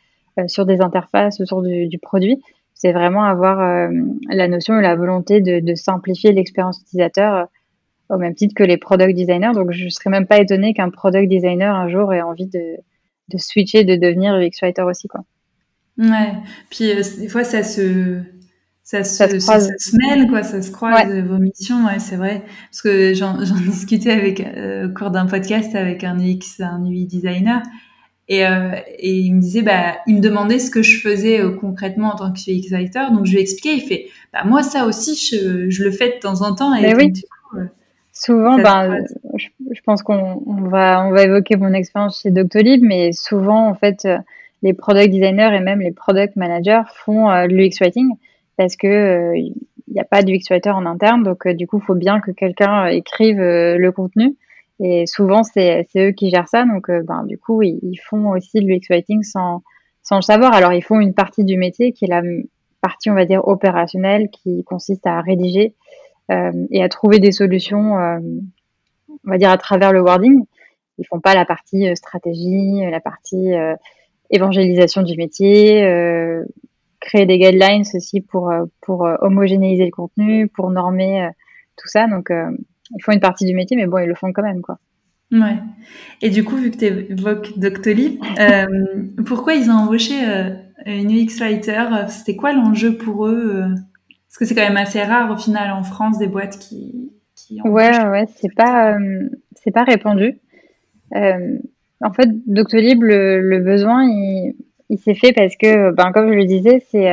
sur 0.46 0.66
des 0.66 0.80
interfaces, 0.80 1.42
sur 1.44 1.62
du, 1.62 1.86
du 1.86 1.98
produit 1.98 2.42
c'est 2.84 2.92
vraiment 2.92 3.24
avoir 3.24 3.60
euh, 3.60 3.88
la 4.28 4.46
notion 4.46 4.78
et 4.78 4.82
la 4.82 4.94
volonté 4.94 5.40
de, 5.40 5.74
simplifier 5.74 6.32
l'expérience 6.32 6.82
utilisateur 6.82 7.34
euh, 7.34 8.14
au 8.14 8.18
même 8.18 8.34
titre 8.34 8.54
que 8.54 8.62
les 8.62 8.76
product 8.76 9.14
designers. 9.14 9.52
Donc, 9.54 9.72
je 9.72 9.86
ne 9.86 9.88
serais 9.88 10.10
même 10.10 10.26
pas 10.26 10.38
étonnée 10.38 10.74
qu'un 10.74 10.90
product 10.90 11.30
designer 11.30 11.74
un 11.74 11.88
jour 11.88 12.12
ait 12.12 12.20
envie 12.20 12.46
de, 12.46 12.76
de 13.30 13.38
switcher, 13.38 13.84
de 13.84 13.96
devenir 13.96 14.34
UX 14.34 14.60
writer 14.60 14.82
aussi, 14.82 15.08
quoi. 15.08 15.22
Ouais. 15.96 16.34
Puis 16.68 16.90
euh, 16.90 17.02
des 17.20 17.28
fois, 17.28 17.42
ça 17.42 17.62
se 17.62 18.20
ça 18.82 19.02
se, 19.02 19.38
ça, 19.38 19.60
se 19.60 19.96
mêle, 19.96 20.28
quoi, 20.28 20.42
ça 20.42 20.60
se 20.60 20.70
croise 20.70 21.10
vos 21.10 21.38
missions, 21.38 21.86
ouais, 21.86 21.98
c'est 22.00 22.16
vrai. 22.16 22.42
Parce 22.70 22.82
que 22.82 23.14
j'en 23.14 23.38
discutais 23.66 24.10
avec, 24.10 24.40
au 24.40 24.92
cours 24.92 25.10
d'un 25.10 25.24
podcast 25.24 25.74
avec 25.74 26.04
un 26.04 26.18
UX, 26.18 26.60
un 26.60 26.84
UI 26.84 27.06
designer, 27.06 27.62
et, 28.28 28.46
euh, 28.46 28.72
et 28.98 29.12
il 29.12 29.34
me 29.34 29.40
disait, 29.40 29.62
bah, 29.62 29.96
il 30.06 30.16
me 30.16 30.20
demandait 30.20 30.58
ce 30.58 30.70
que 30.70 30.82
je 30.82 30.98
faisais 30.98 31.40
euh, 31.40 31.50
concrètement 31.50 32.08
en 32.08 32.16
tant 32.16 32.32
que 32.32 32.38
UX 32.38 32.72
writer, 32.72 33.12
donc 33.12 33.26
je 33.26 33.32
lui 33.32 33.40
expliquais, 33.40 33.76
il 33.76 33.82
fait, 33.82 34.06
bah, 34.32 34.44
moi, 34.46 34.62
ça 34.62 34.86
aussi, 34.86 35.14
je, 35.14 35.68
je 35.68 35.84
le 35.84 35.90
fais 35.90 36.08
de 36.08 36.20
temps 36.20 36.40
en 36.40 36.54
temps, 36.54 36.74
et 36.74 36.94
oui. 36.94 37.12
du 37.12 37.22
coup, 37.22 37.58
euh, 37.58 37.64
Souvent, 38.12 38.58
ben, 38.58 39.04
je, 39.36 39.48
je, 39.72 39.80
pense 39.82 40.02
qu'on 40.02 40.42
on 40.46 40.68
va, 40.68 41.04
on 41.04 41.10
va 41.10 41.24
évoquer 41.24 41.56
mon 41.56 41.72
expérience 41.74 42.22
chez 42.22 42.30
Doctolib, 42.30 42.82
mais 42.82 43.12
souvent, 43.12 43.68
en 43.68 43.74
fait, 43.74 44.08
les 44.62 44.72
product 44.72 45.10
designers 45.12 45.50
et 45.52 45.60
même 45.60 45.80
les 45.80 45.90
product 45.90 46.36
managers 46.36 46.82
font 47.04 47.28
l'UX 47.46 47.80
writing 47.80 48.08
parce 48.56 48.76
que 48.76 49.34
il 49.36 49.52
n'y 49.92 49.98
a 49.98 50.04
pas 50.04 50.22
d'UX 50.22 50.48
writer 50.48 50.70
en 50.70 50.86
interne, 50.86 51.24
donc 51.24 51.48
du 51.48 51.66
coup, 51.66 51.80
il 51.82 51.84
faut 51.84 51.96
bien 51.96 52.20
que 52.20 52.30
quelqu'un 52.30 52.86
écrive 52.86 53.38
le 53.40 53.90
contenu. 53.90 54.36
Et 54.80 55.06
souvent, 55.06 55.42
c'est 55.44 55.86
eux 55.96 56.10
qui 56.10 56.30
gèrent 56.30 56.48
ça. 56.48 56.64
Donc, 56.64 56.90
euh, 56.90 57.02
ben, 57.02 57.24
du 57.24 57.38
coup, 57.38 57.62
ils, 57.62 57.98
font 58.08 58.30
aussi 58.30 58.60
de 58.60 58.66
l'UX 58.66 58.86
Writing 58.90 59.22
sans, 59.22 59.62
le 60.10 60.20
savoir. 60.20 60.52
Alors, 60.52 60.72
ils 60.72 60.82
font 60.82 61.00
une 61.00 61.14
partie 61.14 61.44
du 61.44 61.56
métier 61.56 61.92
qui 61.92 62.06
est 62.06 62.08
la 62.08 62.22
partie, 62.80 63.10
on 63.10 63.14
va 63.14 63.24
dire, 63.24 63.46
opérationnelle, 63.46 64.28
qui 64.30 64.64
consiste 64.64 65.06
à 65.06 65.20
rédiger 65.20 65.74
euh, 66.30 66.52
et 66.70 66.82
à 66.82 66.88
trouver 66.88 67.20
des 67.20 67.32
solutions, 67.32 67.98
euh, 67.98 68.18
on 69.24 69.30
va 69.30 69.38
dire, 69.38 69.50
à 69.50 69.58
travers 69.58 69.92
le 69.92 70.00
wording. 70.00 70.44
Ils 70.98 71.06
font 71.06 71.20
pas 71.20 71.34
la 71.34 71.44
partie 71.44 71.94
stratégie, 71.96 72.80
la 72.88 73.00
partie 73.00 73.50
évangélisation 74.30 75.02
du 75.02 75.16
métier, 75.16 75.82
créer 77.00 77.26
des 77.26 77.36
guidelines 77.36 77.82
aussi 77.94 78.20
pour, 78.20 78.52
pour 78.80 79.04
homogénéiser 79.20 79.86
le 79.86 79.90
contenu, 79.90 80.46
pour 80.46 80.70
normer 80.70 81.28
tout 81.76 81.88
ça. 81.88 82.06
Donc, 82.06 82.30
ils 82.90 83.02
font 83.02 83.12
une 83.12 83.20
partie 83.20 83.44
du 83.44 83.54
métier, 83.54 83.76
mais 83.76 83.86
bon, 83.86 83.98
ils 83.98 84.08
le 84.08 84.14
font 84.14 84.32
quand 84.32 84.42
même, 84.42 84.62
quoi. 84.62 84.78
Ouais. 85.32 85.58
Et 86.22 86.30
du 86.30 86.44
coup, 86.44 86.56
vu 86.56 86.70
que 86.70 86.76
tu 86.76 86.84
évoques 86.84 87.58
Doctolib, 87.58 88.22
euh, 88.38 88.66
pourquoi 89.26 89.54
ils 89.54 89.70
ont 89.70 89.74
embauché 89.74 90.14
euh, 90.26 90.50
une 90.86 91.10
UX 91.10 91.40
writer? 91.40 91.84
C'était 92.08 92.36
quoi 92.36 92.52
l'enjeu 92.52 92.96
pour 92.96 93.26
eux 93.26 93.52
euh? 93.56 93.74
Parce 94.28 94.38
que 94.38 94.44
c'est 94.44 94.54
quand 94.54 94.68
même 94.68 94.76
assez 94.76 95.02
rare 95.02 95.30
au 95.30 95.36
final 95.36 95.70
en 95.72 95.82
France 95.82 96.18
des 96.18 96.26
boîtes 96.26 96.58
qui. 96.58 97.12
qui 97.36 97.60
ouais, 97.62 98.06
ouais, 98.06 98.26
c'est 98.36 98.52
pas, 98.54 98.94
euh, 98.94 99.28
c'est 99.54 99.70
pas 99.70 99.84
répandu. 99.84 100.38
En 101.12 102.12
fait, 102.12 102.28
Doctolib, 102.46 103.02
le, 103.02 103.40
le 103.40 103.60
besoin, 103.60 104.04
il, 104.04 104.54
il 104.90 104.98
s'est 104.98 105.14
fait 105.14 105.32
parce 105.32 105.56
que, 105.56 105.92
ben, 105.92 106.12
comme 106.12 106.28
je 106.28 106.34
le 106.34 106.44
disais, 106.44 106.84
c'est 106.90 107.08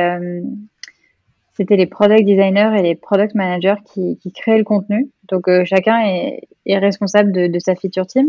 c'était 1.54 1.76
les 1.76 1.86
product 1.86 2.24
designers 2.24 2.72
et 2.78 2.82
les 2.82 2.94
product 2.94 3.34
managers 3.34 3.80
qui, 3.84 4.18
qui 4.18 4.32
créaient 4.32 4.58
le 4.58 4.64
contenu. 4.64 5.10
Donc 5.30 5.48
euh, 5.48 5.64
chacun 5.64 6.00
est, 6.06 6.48
est 6.66 6.78
responsable 6.78 7.32
de, 7.32 7.46
de, 7.46 7.58
sa 7.58 7.74
feature 7.74 8.06
team. 8.06 8.28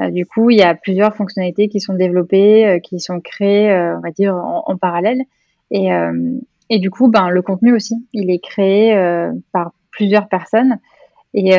Euh, 0.00 0.10
du 0.10 0.26
coup, 0.26 0.50
il 0.50 0.58
y 0.58 0.62
a 0.62 0.74
plusieurs 0.74 1.14
fonctionnalités 1.14 1.68
qui 1.68 1.80
sont 1.80 1.94
développées, 1.94 2.66
euh, 2.66 2.78
qui 2.78 3.00
sont 3.00 3.20
créées, 3.20 3.72
on 3.96 4.00
va 4.00 4.10
dire, 4.10 4.34
en, 4.34 4.64
en 4.66 4.76
parallèle. 4.76 5.22
Et, 5.70 5.88
et, 6.70 6.78
du 6.78 6.90
coup, 6.90 7.08
ben, 7.08 7.30
le 7.30 7.42
contenu 7.42 7.74
aussi, 7.74 7.96
il 8.12 8.30
est 8.30 8.38
créé 8.38 8.94
par 9.50 9.72
plusieurs 9.90 10.28
personnes. 10.28 10.78
Et, 11.32 11.56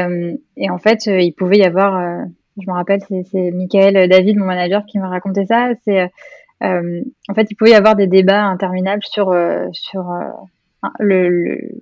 et, 0.56 0.70
en 0.70 0.78
fait, 0.78 1.08
il 1.08 1.34
pouvait 1.34 1.58
y 1.58 1.66
avoir, 1.66 2.26
je 2.58 2.66
me 2.66 2.74
rappelle, 2.74 3.02
c'est 3.02 3.52
Michael 3.52 4.08
David, 4.08 4.38
mon 4.38 4.46
manager, 4.46 4.86
qui 4.86 5.00
m'a 5.00 5.10
raconté 5.10 5.46
ça. 5.48 5.72
C'est 5.84 6.10
en 6.62 7.34
fait, 7.34 7.48
il 7.50 7.56
pouvait 7.56 7.72
y 7.72 7.76
avoir 7.76 7.98
des 7.98 8.08
débats 8.08 8.44
interminables 8.44 9.04
sur 9.04 9.36
sur 9.74 10.14
le, 11.00 11.30
le, 11.30 11.82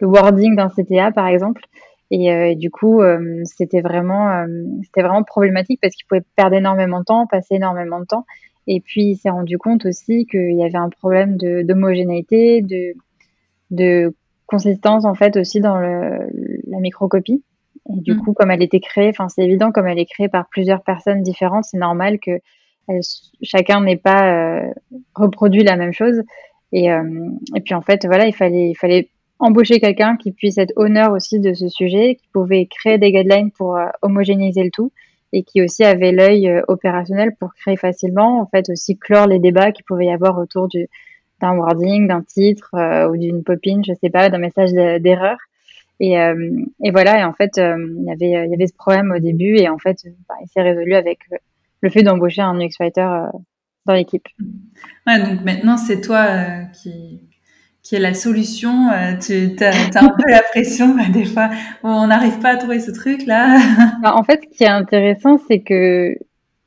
le 0.00 0.06
wording 0.06 0.56
d'un 0.56 0.68
CTA, 0.68 1.12
par 1.12 1.26
exemple. 1.26 1.62
Et, 2.10 2.32
euh, 2.32 2.54
du 2.54 2.70
coup, 2.70 3.00
euh, 3.00 3.42
c'était 3.44 3.80
vraiment, 3.80 4.30
euh, 4.30 4.46
c'était 4.84 5.02
vraiment 5.02 5.22
problématique 5.22 5.80
parce 5.80 5.94
qu'il 5.94 6.06
pouvait 6.06 6.24
perdre 6.36 6.56
énormément 6.56 7.00
de 7.00 7.04
temps, 7.04 7.26
passer 7.26 7.54
énormément 7.54 8.00
de 8.00 8.04
temps. 8.04 8.26
Et 8.66 8.80
puis, 8.80 9.02
il 9.12 9.16
s'est 9.16 9.30
rendu 9.30 9.58
compte 9.58 9.86
aussi 9.86 10.26
qu'il 10.26 10.56
y 10.56 10.64
avait 10.64 10.76
un 10.76 10.90
problème 10.90 11.36
d'homogénéité, 11.36 12.62
de, 12.62 12.94
de 13.70 14.14
consistance 14.46 15.04
en 15.04 15.14
fait 15.14 15.36
aussi 15.36 15.60
dans 15.60 15.78
le, 15.78 16.28
la 16.66 16.78
microcopie. 16.80 17.42
Et 17.88 18.00
du 18.00 18.14
mmh. 18.14 18.20
coup, 18.22 18.32
comme 18.32 18.50
elle 18.50 18.62
était 18.62 18.80
créée, 18.80 19.08
enfin 19.08 19.28
c'est 19.28 19.42
évident, 19.42 19.72
comme 19.72 19.86
elle 19.86 19.98
est 19.98 20.06
créée 20.06 20.28
par 20.28 20.48
plusieurs 20.48 20.82
personnes 20.82 21.22
différentes, 21.22 21.64
c'est 21.64 21.78
normal 21.78 22.18
que 22.18 22.32
elle, 22.88 23.00
chacun 23.42 23.80
n'ait 23.80 23.96
pas 23.96 24.62
reproduit 25.14 25.62
la 25.62 25.76
même 25.76 25.92
chose. 25.92 26.22
Et, 26.72 26.90
euh, 26.92 27.30
et 27.56 27.60
puis 27.60 27.74
en 27.74 27.82
fait, 27.82 28.06
voilà, 28.06 28.26
il 28.26 28.34
fallait, 28.34 28.70
il 28.70 28.76
fallait 28.76 29.08
embaucher 29.40 29.80
quelqu'un 29.80 30.16
qui 30.16 30.32
puisse 30.32 30.58
être 30.58 30.72
honneur 30.76 31.12
aussi 31.12 31.40
de 31.40 31.54
ce 31.54 31.68
sujet, 31.68 32.16
qui 32.16 32.28
pouvait 32.32 32.66
créer 32.66 32.98
des 32.98 33.10
guidelines 33.10 33.50
pour 33.50 33.76
euh, 33.76 33.86
homogénéiser 34.02 34.62
le 34.62 34.70
tout 34.70 34.92
et 35.32 35.42
qui 35.42 35.62
aussi 35.62 35.82
avait 35.84 36.12
l'œil 36.12 36.48
euh, 36.48 36.62
opérationnel 36.68 37.34
pour 37.38 37.54
créer 37.54 37.76
facilement, 37.76 38.40
en 38.40 38.46
fait 38.46 38.68
aussi 38.68 38.98
clore 38.98 39.26
les 39.26 39.38
débats 39.38 39.72
qu'il 39.72 39.84
pouvait 39.84 40.06
y 40.06 40.12
avoir 40.12 40.38
autour 40.38 40.68
du 40.68 40.86
d'un 41.40 41.56
wording, 41.56 42.06
d'un 42.06 42.22
titre 42.22 42.74
euh, 42.74 43.08
ou 43.08 43.16
d'une 43.16 43.42
popine, 43.42 43.82
je 43.82 43.94
sais 43.94 44.10
pas, 44.10 44.28
d'un 44.28 44.36
message 44.36 44.72
d'erreur. 44.72 45.38
Et, 45.98 46.14
et, 46.14 46.90
voilà, 46.92 47.20
et 47.20 47.24
en 47.24 47.34
fait, 47.34 47.52
il 47.58 48.04
y 48.06 48.10
avait 48.10 48.46
il 48.46 48.50
y 48.50 48.54
avait 48.54 48.66
ce 48.66 48.74
problème 48.74 49.12
au 49.14 49.18
début 49.18 49.56
et 49.56 49.68
en 49.68 49.76
fait, 49.76 49.98
bah, 50.28 50.34
il 50.42 50.48
s'est 50.48 50.62
résolu 50.62 50.94
avec 50.94 51.18
le 51.82 51.90
fait 51.90 52.02
d'embaucher 52.02 52.40
un 52.40 52.58
UX 52.58 52.70
writer 52.80 53.06
dans 53.86 53.94
l'équipe. 53.94 54.26
Ouais, 55.06 55.22
donc 55.22 55.42
maintenant 55.44 55.76
c'est 55.76 56.00
toi 56.00 56.26
qui 56.72 57.20
qui 57.82 57.96
est 57.96 58.00
la 58.00 58.14
solution. 58.14 58.88
Euh, 58.90 59.16
tu 59.16 59.64
as, 59.64 60.00
un 60.00 60.08
peu 60.10 60.30
la 60.30 60.42
pression 60.42 60.94
bah, 60.94 61.04
des 61.12 61.24
fois. 61.24 61.50
on 61.82 62.06
n'arrive 62.06 62.38
pas 62.38 62.50
à 62.50 62.56
trouver 62.56 62.80
ce 62.80 62.90
truc 62.92 63.26
là. 63.26 63.58
Bah, 64.02 64.14
en 64.14 64.22
fait, 64.22 64.40
ce 64.50 64.56
qui 64.56 64.64
est 64.64 64.68
intéressant, 64.68 65.38
c'est 65.48 65.60
que 65.60 66.14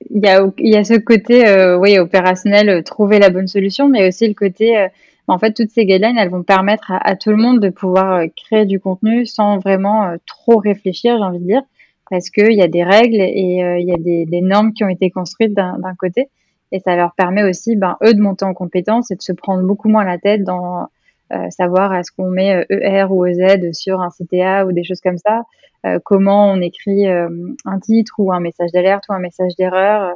il 0.09 0.23
y 0.23 0.27
a, 0.27 0.45
il 0.57 0.73
y 0.73 0.75
a 0.75 0.83
ce 0.83 0.95
côté 0.95 1.47
euh, 1.47 1.77
oui, 1.77 1.97
opérationnel, 1.97 2.69
euh, 2.69 2.81
trouver 2.81 3.19
la 3.19 3.29
bonne 3.29 3.47
solution, 3.47 3.87
mais 3.87 4.07
aussi 4.07 4.27
le 4.27 4.33
côté, 4.33 4.77
euh, 4.77 4.87
en 5.27 5.39
fait, 5.39 5.53
toutes 5.53 5.69
ces 5.69 5.85
guidelines, 5.85 6.17
elles 6.17 6.29
vont 6.29 6.43
permettre 6.43 6.91
à, 6.91 6.97
à 7.07 7.15
tout 7.15 7.29
le 7.29 7.37
monde 7.37 7.61
de 7.61 7.69
pouvoir 7.69 8.13
euh, 8.15 8.25
créer 8.35 8.65
du 8.65 8.81
contenu 8.81 9.25
sans 9.25 9.59
vraiment 9.59 10.13
trop 10.25 10.57
réfléchir, 10.57 11.17
j'ai 11.17 11.23
envie 11.23 11.39
de 11.39 11.45
dire, 11.45 11.61
parce 12.09 12.29
qu'il 12.29 12.53
y 12.53 12.61
a 12.61 12.67
des 12.67 12.83
règles 12.83 13.21
et 13.21 13.61
il 13.79 13.87
y 13.87 13.93
a 13.93 13.97
des, 13.97 14.25
des, 14.25 14.41
normes 14.41 14.73
qui 14.73 14.83
ont 14.83 14.89
été 14.89 15.09
construites 15.09 15.53
d'un 15.53 15.95
côté, 15.97 16.27
et 16.73 16.79
ça 16.79 16.95
leur 16.95 17.13
permet 17.13 17.43
aussi, 17.43 17.77
ben, 17.77 17.95
eux, 18.03 18.13
de 18.13 18.19
monter 18.19 18.43
en 18.43 18.53
compétence 18.53 19.11
et 19.11 19.15
de 19.15 19.21
se 19.21 19.31
prendre 19.31 19.63
beaucoup 19.63 19.87
moins 19.87 20.03
la 20.03 20.17
tête 20.17 20.43
dans 20.43 20.87
euh, 21.31 21.49
savoir 21.49 21.93
est-ce 21.93 22.11
qu'on 22.11 22.29
met 22.29 22.65
ER 22.69 23.05
ou 23.09 23.25
EZ 23.25 23.71
sur 23.71 24.01
un 24.01 24.09
CTA 24.09 24.65
ou 24.65 24.73
des 24.73 24.83
choses 24.83 24.99
comme 24.99 25.17
ça, 25.17 25.43
euh, 25.85 25.99
comment 26.03 26.51
on 26.51 26.59
écrit 26.59 27.07
un 27.07 27.79
titre 27.79 28.15
ou 28.17 28.33
un 28.33 28.39
message 28.41 28.71
d'alerte 28.71 29.05
ou 29.09 29.13
un 29.13 29.19
message 29.19 29.55
d'erreur. 29.55 30.15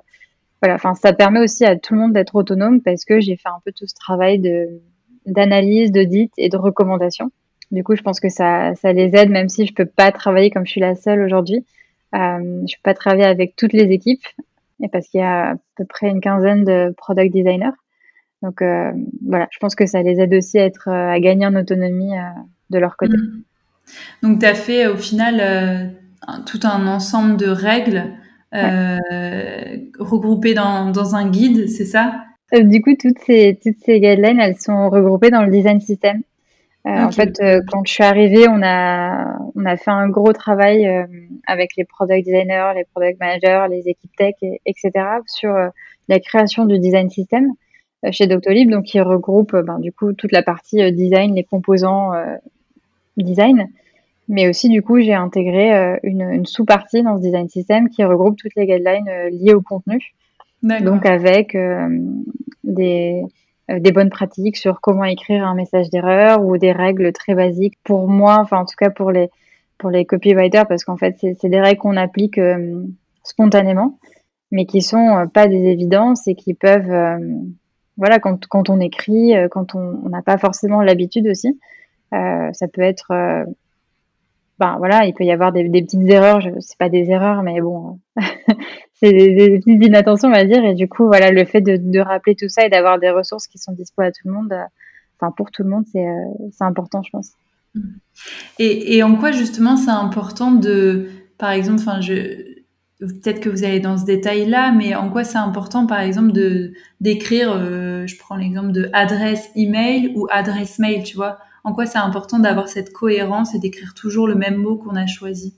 voilà, 0.62 0.76
enfin 0.76 0.96
ça 0.96 1.14
permet 1.14 1.40
aussi 1.40 1.64
à 1.64 1.78
tout 1.78 1.94
le 1.94 2.02
monde 2.02 2.14
d'être 2.14 2.36
autonome 2.36 2.82
parce 2.82 3.06
que 3.06 3.20
j'ai 3.20 3.38
fait 3.38 3.50
un 3.50 3.62
peu 3.64 3.72
tout 3.72 3.88
ce 3.88 3.96
travail 3.96 4.40
de 4.40 4.82
d'analyse, 5.28 5.92
d'audit 5.92 6.32
et 6.38 6.50
de 6.50 6.58
recommandation. 6.58 7.32
Du 7.72 7.84
coup, 7.84 7.96
je 7.96 8.02
pense 8.02 8.20
que 8.20 8.30
ça, 8.30 8.74
ça 8.76 8.94
les 8.94 9.16
aide, 9.16 9.30
même 9.30 9.50
si 9.50 9.66
je 9.66 9.74
peux 9.74 9.86
pas 9.86 10.12
travailler 10.12 10.50
comme 10.50 10.66
je 10.66 10.72
suis 10.72 10.82
la 10.82 10.96
seule 10.96 11.22
aujourd'hui. 11.22 11.66
Euh, 12.16 12.66
je 12.66 12.76
peux 12.76 12.84
pas 12.84 12.94
travailler 12.94 13.26
avec 13.26 13.56
toutes 13.56 13.74
les 13.74 13.92
équipes, 13.92 14.26
et 14.82 14.88
parce 14.90 15.08
qu'il 15.08 15.20
y 15.20 15.24
a 15.24 15.52
à 15.52 15.56
peu 15.76 15.86
près 15.86 16.10
une 16.10 16.22
quinzaine 16.22 16.64
de 16.64 16.94
product 16.98 17.34
designers. 17.34 17.72
Donc 18.44 18.62
euh, 18.62 18.92
voilà, 19.26 19.48
je 19.52 19.58
pense 19.60 19.76
que 19.76 19.86
ça 19.86 20.02
les 20.02 20.20
aide 20.20 20.34
aussi 20.34 20.60
à, 20.60 20.66
être, 20.66 20.90
euh, 20.90 21.10
à 21.10 21.20
gagner 21.20 21.46
en 21.46 21.56
autonomie 21.56 22.16
euh, 22.16 22.22
de 22.70 22.78
leur 22.78 22.96
côté. 22.98 23.18
Mmh. 23.18 23.44
Donc 24.22 24.40
tu 24.40 24.46
as 24.46 24.54
fait 24.54 24.88
au 24.88 24.98
final 24.98 25.96
tout 26.46 26.60
un 26.64 26.88
ensemble 26.88 27.38
de 27.38 27.48
règles 27.48 28.04
regroupées 30.00 30.54
dans, 30.54 30.92
dans, 30.92 31.16
un 31.16 31.30
guide, 31.30 31.70
c'est 31.70 31.86
ça? 31.86 32.24
Du 32.54 32.82
coup, 32.82 32.96
toutes 33.00 33.20
ces, 33.20 33.60
toutes 33.62 33.78
ces 33.86 34.00
guidelines, 34.00 34.40
elles 34.40 34.58
sont 34.58 34.90
regroupées 34.90 35.32
dans 35.32 35.44
le 35.44 35.52
design 35.52 35.80
system. 35.80 36.22
Okay. 36.90 37.04
En 37.04 37.12
fait, 37.12 37.42
quand 37.70 37.86
je 37.86 37.92
suis 37.92 38.04
arrivée, 38.04 38.48
on 38.48 38.62
a, 38.64 39.38
on 39.56 39.66
a 39.66 39.76
fait 39.78 39.92
un 39.92 40.08
gros 40.10 40.32
travail 40.32 40.88
avec 41.46 41.72
les 41.76 41.84
product 41.84 42.26
designers, 42.26 42.72
les 42.76 42.86
product 42.86 43.20
managers, 43.20 43.66
les 43.70 43.90
équipes 43.90 44.16
tech, 44.16 44.36
et, 44.42 44.62
etc. 44.66 44.92
sur 45.26 45.54
la 46.08 46.20
création 46.20 46.66
du 46.66 46.80
design 46.80 47.10
system. 47.10 47.52
Euh, 48.06 48.12
chez 48.12 48.28
Doctolib, 48.28 48.70
donc 48.70 48.86
qui 48.86 49.02
regroupe 49.02 49.56
euh, 49.56 49.64
ben, 49.64 49.80
du 49.80 49.92
coup 49.92 50.14
toute 50.14 50.32
la 50.32 50.44
partie 50.44 50.82
euh, 50.84 50.92
design, 50.92 51.34
les 51.34 51.44
composants 51.44 52.12
design. 53.18 53.68
Mais 54.30 54.50
aussi, 54.50 54.68
du 54.68 54.82
coup, 54.82 55.00
j'ai 55.00 55.14
intégré 55.14 55.98
une, 56.04 56.22
une 56.22 56.46
sous-partie 56.46 57.02
dans 57.02 57.16
ce 57.16 57.22
design 57.22 57.48
system 57.48 57.90
qui 57.90 58.04
regroupe 58.04 58.36
toutes 58.38 58.54
les 58.56 58.68
guidelines 58.68 59.10
liées 59.32 59.54
au 59.54 59.62
contenu. 59.62 60.14
Donc, 60.62 61.06
avec 61.06 61.58
des, 62.66 63.24
des 63.70 63.92
bonnes 63.92 64.10
pratiques 64.10 64.58
sur 64.58 64.80
comment 64.82 65.04
écrire 65.04 65.46
un 65.46 65.56
message 65.56 65.90
d'erreur 65.90 66.44
ou 66.44 66.58
des 66.58 66.72
règles 66.72 67.12
très 67.12 67.36
basiques 67.36 67.78
pour 67.84 68.08
moi, 68.08 68.38
enfin, 68.40 68.60
en 68.60 68.66
tout 68.66 68.76
cas 68.78 68.90
pour 68.90 69.12
les, 69.12 69.30
pour 69.78 69.90
les 69.90 70.06
copywriters, 70.06 70.68
parce 70.68 70.84
qu'en 70.86 70.98
fait, 70.98 71.18
c'est 71.20 71.50
des 71.50 71.60
règles 71.60 71.80
qu'on 71.80 71.98
applique 71.98 72.40
spontanément, 73.24 74.00
mais 74.52 74.66
qui 74.66 74.82
sont 74.82 75.28
pas 75.34 75.48
des 75.48 75.66
évidences 75.66 76.28
et 76.28 76.36
qui 76.36 76.54
peuvent 76.54 77.20
voilà, 77.98 78.20
quand, 78.20 78.46
quand 78.48 78.70
on 78.70 78.80
écrit, 78.80 79.36
euh, 79.36 79.48
quand 79.50 79.76
on 79.76 80.10
n'a 80.10 80.22
pas 80.22 80.38
forcément 80.38 80.82
l'habitude 80.82 81.28
aussi. 81.28 81.60
ça 82.12 82.68
peut 82.72 82.82
être 82.82 83.46
ben 84.60 84.78
voilà, 84.80 85.06
il 85.06 85.14
peut 85.14 85.24
y 85.24 85.32
avoir 85.32 85.52
des, 85.52 85.70
petites 85.70 86.10
erreurs, 86.10 86.42
c'est 86.62 86.78
pas 86.80 86.90
des 86.90 87.12
erreurs, 87.12 87.44
mais 87.44 87.62
bon, 87.62 88.00
c'est 89.00 89.12
des, 89.12 89.60
petites 89.60 89.84
inattentions, 89.84 90.30
on 90.30 90.32
va 90.32 90.46
dire. 90.46 90.64
Et 90.66 90.74
du 90.74 90.88
coup, 90.88 91.06
voilà, 91.06 91.32
le 91.32 91.46
fait 91.46 91.62
de, 91.62 92.00
rappeler 92.00 92.36
tout 92.36 92.50
ça 92.50 92.66
et 92.66 92.70
d'avoir 92.70 93.00
des 93.00 93.10
ressources 93.10 93.48
qui 93.48 93.58
sont 93.58 93.72
disponibles 93.72 94.10
à 94.10 94.12
tout 94.12 94.28
le 94.28 94.34
monde, 94.34 94.54
euh, 94.54 94.64
enfin 95.20 95.32
pour 95.36 95.52
tout 95.52 95.64
le 95.64 95.70
monde, 95.70 95.86
c'est, 95.92 96.06
euh, 96.06 96.66
important, 96.66 97.02
je 97.04 97.10
pense. 97.12 97.32
Et, 98.58 98.98
et, 98.98 99.04
en 99.04 99.16
quoi 99.16 99.32
justement 99.32 99.78
c'est 99.78 99.92
important 99.92 100.52
de, 100.52 101.10
par 101.38 101.52
exemple, 101.52 101.80
enfin 101.80 102.02
je, 102.02 102.64
peut-être 103.00 103.40
que 103.40 103.50
vous 103.50 103.64
allez 103.64 103.80
dans 103.80 104.00
ce 104.00 104.06
détail-là, 104.06 104.72
mais 104.72 104.96
en 104.96 105.10
quoi 105.10 105.24
c'est 105.24 105.38
important, 105.38 105.86
par 105.86 106.00
exemple, 106.00 106.32
de 106.32 106.74
d'écrire, 107.00 107.52
euh, 107.52 108.08
je 108.08 108.18
prends 108.18 108.36
l'exemple 108.36 108.72
de 108.72 108.90
adresse 108.94 109.50
email 109.56 110.12
ou 110.16 110.28
adresse 110.32 110.80
mail, 110.80 111.04
tu 111.04 111.16
vois 111.16 111.38
en 111.68 111.74
quoi 111.74 111.86
c'est 111.86 111.98
important 111.98 112.40
d'avoir 112.40 112.70
cette 112.70 112.94
cohérence 112.94 113.54
et 113.54 113.60
d'écrire 113.60 113.94
toujours 113.94 114.26
le 114.26 114.36
même 114.36 114.56
mot 114.56 114.78
qu'on 114.78 114.96
a 114.96 115.06
choisi? 115.06 115.54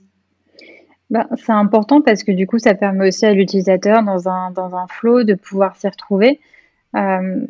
Ben, 1.10 1.26
C'est 1.36 1.52
important 1.52 2.00
parce 2.00 2.22
que 2.22 2.32
du 2.32 2.46
coup, 2.46 2.58
ça 2.58 2.74
permet 2.74 3.08
aussi 3.08 3.26
à 3.26 3.34
l'utilisateur 3.34 4.02
dans 4.02 4.28
un, 4.28 4.50
dans 4.52 4.74
un 4.74 4.86
flow 4.86 5.24
de 5.24 5.34
pouvoir 5.34 5.76
s'y 5.76 5.88
retrouver. 5.88 6.40
Euh, 6.96 7.46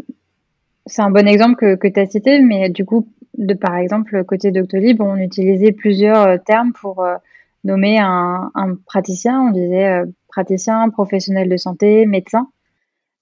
c'est 0.86 1.02
un 1.02 1.10
bon 1.10 1.28
exemple 1.28 1.76
que, 1.76 1.88
tu 1.88 2.00
as 2.00 2.06
cité, 2.06 2.40
mais 2.40 2.70
du 2.70 2.84
coup, 2.84 3.06
de, 3.38 3.54
par 3.54 3.76
exemple, 3.76 4.24
côté 4.24 4.50
Doctolib, 4.50 5.00
on 5.00 5.16
utilisait 5.16 5.72
plusieurs 5.72 6.26
euh, 6.26 6.36
termes 6.38 6.72
pour 6.72 7.04
euh, 7.04 7.16
nommer 7.64 7.98
un, 8.00 8.50
praticien. 8.86 9.42
On 9.42 9.50
disait 9.50 10.02
praticien, 10.28 10.88
professionnel 10.90 11.48
de 11.48 11.56
santé, 11.56 12.06
médecin. 12.06 12.48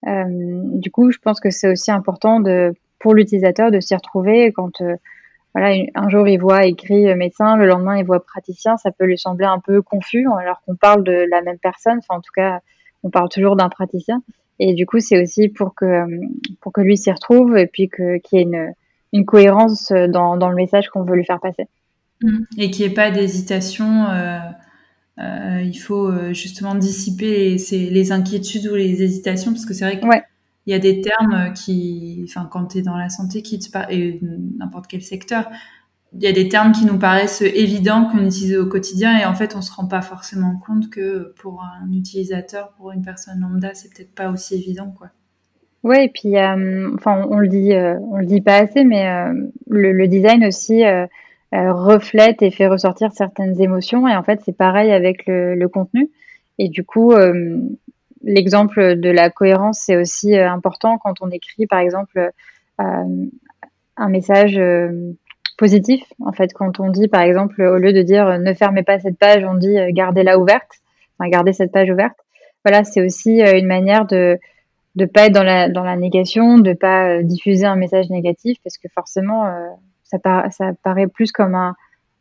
du 0.06 0.90
coup, 0.92 1.10
je 1.10 1.18
pense 1.18 1.40
que 1.40 1.50
c'est 1.50 1.68
aussi 1.68 1.90
important 1.90 2.38
de, 2.38 2.72
pour 3.00 3.14
l'utilisateur 3.14 3.72
de 3.72 3.80
s'y 3.80 3.96
retrouver 3.96 4.52
quand 4.52 4.80
voilà, 5.54 5.74
un 5.94 6.08
jour 6.08 6.28
il 6.28 6.38
voit 6.38 6.66
écrit 6.66 7.08
euh, 7.08 7.16
médecin, 7.16 7.56
le 7.56 7.66
lendemain 7.66 7.96
il 7.96 8.04
voit 8.04 8.24
praticien, 8.24 8.76
ça 8.76 8.90
peut 8.92 9.04
lui 9.04 9.18
sembler 9.18 9.46
un 9.46 9.58
peu 9.58 9.82
confus 9.82 10.26
alors 10.38 10.60
qu'on 10.64 10.76
parle 10.76 11.02
de 11.04 11.26
la 11.30 11.42
même 11.42 11.58
personne. 11.58 11.98
Enfin, 11.98 12.18
en 12.18 12.20
tout 12.20 12.32
cas, 12.34 12.60
on 13.02 13.10
parle 13.10 13.28
toujours 13.28 13.56
d'un 13.56 13.68
praticien. 13.68 14.22
Et 14.58 14.74
du 14.74 14.86
coup, 14.86 15.00
c'est 15.00 15.22
aussi 15.22 15.48
pour 15.48 15.74
que 15.74 15.84
euh, 15.84 16.20
pour 16.60 16.72
que 16.72 16.80
lui 16.80 16.96
s'y 16.96 17.10
retrouve 17.10 17.56
et 17.56 17.66
puis 17.66 17.88
qu'il 17.88 18.18
y 18.32 18.36
ait 18.36 18.42
une, 18.42 18.72
une 19.12 19.24
cohérence 19.24 19.92
dans, 19.92 20.36
dans 20.36 20.48
le 20.48 20.56
message 20.56 20.88
qu'on 20.88 21.04
veut 21.04 21.16
lui 21.16 21.24
faire 21.24 21.40
passer. 21.40 21.68
Mmh. 22.22 22.38
Et 22.58 22.70
qu'il 22.70 22.84
n'y 22.84 22.92
ait 22.92 22.94
pas 22.94 23.10
d'hésitation. 23.10 24.06
Euh, 24.10 24.38
euh, 25.20 25.62
il 25.64 25.74
faut 25.74 26.32
justement 26.32 26.76
dissiper 26.76 27.56
les, 27.56 27.90
les, 27.90 28.12
inquiétudes 28.12 28.68
ou 28.68 28.76
les 28.76 29.02
hésitations 29.02 29.50
parce 29.50 29.66
que 29.66 29.74
c'est 29.74 29.84
vrai 29.84 29.98
que 29.98 30.06
ouais 30.06 30.22
il 30.68 30.72
y 30.72 30.74
a 30.74 30.78
des 30.78 31.00
termes 31.00 31.54
qui, 31.54 32.26
enfin, 32.28 32.46
quand 32.52 32.66
tu 32.66 32.78
es 32.78 32.82
dans 32.82 32.98
la 32.98 33.08
santé, 33.08 33.40
qui 33.40 33.58
te 33.58 33.70
et 33.90 34.20
n'importe 34.58 34.86
quel 34.86 35.00
secteur, 35.00 35.48
il 36.12 36.22
y 36.22 36.26
a 36.26 36.32
des 36.32 36.50
termes 36.50 36.72
qui 36.72 36.84
nous 36.84 36.98
paraissent 36.98 37.40
évidents 37.40 38.04
qu'on 38.04 38.18
utilise 38.18 38.54
au 38.54 38.66
quotidien 38.66 39.18
et 39.18 39.24
en 39.24 39.34
fait, 39.34 39.56
on 39.56 39.62
se 39.62 39.72
rend 39.72 39.86
pas 39.86 40.02
forcément 40.02 40.58
compte 40.58 40.90
que 40.90 41.32
pour 41.40 41.62
un 41.62 41.90
utilisateur, 41.90 42.72
pour 42.76 42.92
une 42.92 43.00
personne 43.00 43.40
lambda, 43.40 43.72
c'est 43.72 43.88
peut-être 43.88 44.14
pas 44.14 44.28
aussi 44.28 44.56
évident, 44.56 44.92
quoi. 44.96 45.08
Ouais, 45.84 46.04
et 46.04 46.08
puis, 46.10 46.36
euh, 46.36 46.90
enfin, 46.96 47.26
on, 47.30 47.38
le 47.38 47.48
dit, 47.48 47.72
euh, 47.72 47.98
on 48.10 48.18
le 48.18 48.26
dit 48.26 48.42
pas 48.42 48.58
assez, 48.58 48.84
mais 48.84 49.08
euh, 49.08 49.32
le, 49.70 50.06
design 50.06 50.44
aussi 50.44 50.82
reflète 51.50 52.42
et 52.42 52.50
fait 52.50 52.66
ressortir 52.66 53.12
certaines 53.12 53.58
émotions. 53.58 54.06
Et 54.06 54.14
en 54.14 54.22
fait, 54.22 54.42
c'est 54.44 54.56
pareil 54.56 54.92
avec 54.92 55.24
le, 55.26 55.54
le, 55.54 55.68
contenu. 55.68 56.10
Et 56.58 56.68
du 56.68 56.84
coup, 56.84 57.14
l'exemple 58.28 58.96
de 58.96 59.10
la 59.10 59.30
cohérence, 59.30 59.80
c'est 59.80 59.96
aussi 59.96 60.36
euh, 60.36 60.50
important 60.50 60.98
quand 60.98 61.14
on 61.20 61.30
écrit, 61.30 61.66
par 61.66 61.80
exemple, 61.80 62.30
euh, 62.80 63.26
un 63.96 64.08
message 64.08 64.58
euh, 64.58 65.12
positif. 65.56 66.04
En 66.24 66.32
fait, 66.32 66.52
quand 66.52 66.78
on 66.78 66.90
dit, 66.90 67.08
par 67.08 67.22
exemple, 67.22 67.62
au 67.62 67.78
lieu 67.78 67.92
de 67.92 68.02
dire 68.02 68.38
ne 68.38 68.54
fermez 68.54 68.82
pas 68.82 69.00
cette 69.00 69.18
page, 69.18 69.44
on 69.44 69.54
dit 69.54 69.76
gardez-la 69.90 70.38
ouverte, 70.38 70.70
enfin, 71.18 71.28
gardez 71.30 71.52
cette 71.52 71.72
page 71.72 71.90
ouverte. 71.90 72.16
Voilà, 72.64 72.84
c'est 72.84 73.04
aussi 73.04 73.40
une 73.40 73.66
manière 73.66 74.06
de 74.06 74.38
ne 74.96 75.04
pas 75.06 75.26
être 75.26 75.32
dans 75.32 75.42
la, 75.42 75.68
dans 75.68 75.84
la 75.84 75.96
négation, 75.96 76.58
de 76.58 76.74
pas 76.74 77.22
diffuser 77.22 77.66
un 77.66 77.76
message 77.76 78.10
négatif, 78.10 78.58
parce 78.62 78.78
que 78.78 78.88
forcément, 78.94 79.52
ça, 80.04 80.18
ça 80.50 80.70
paraît 80.82 81.06
plus 81.06 81.32
comme 81.32 81.54
un 81.54 81.74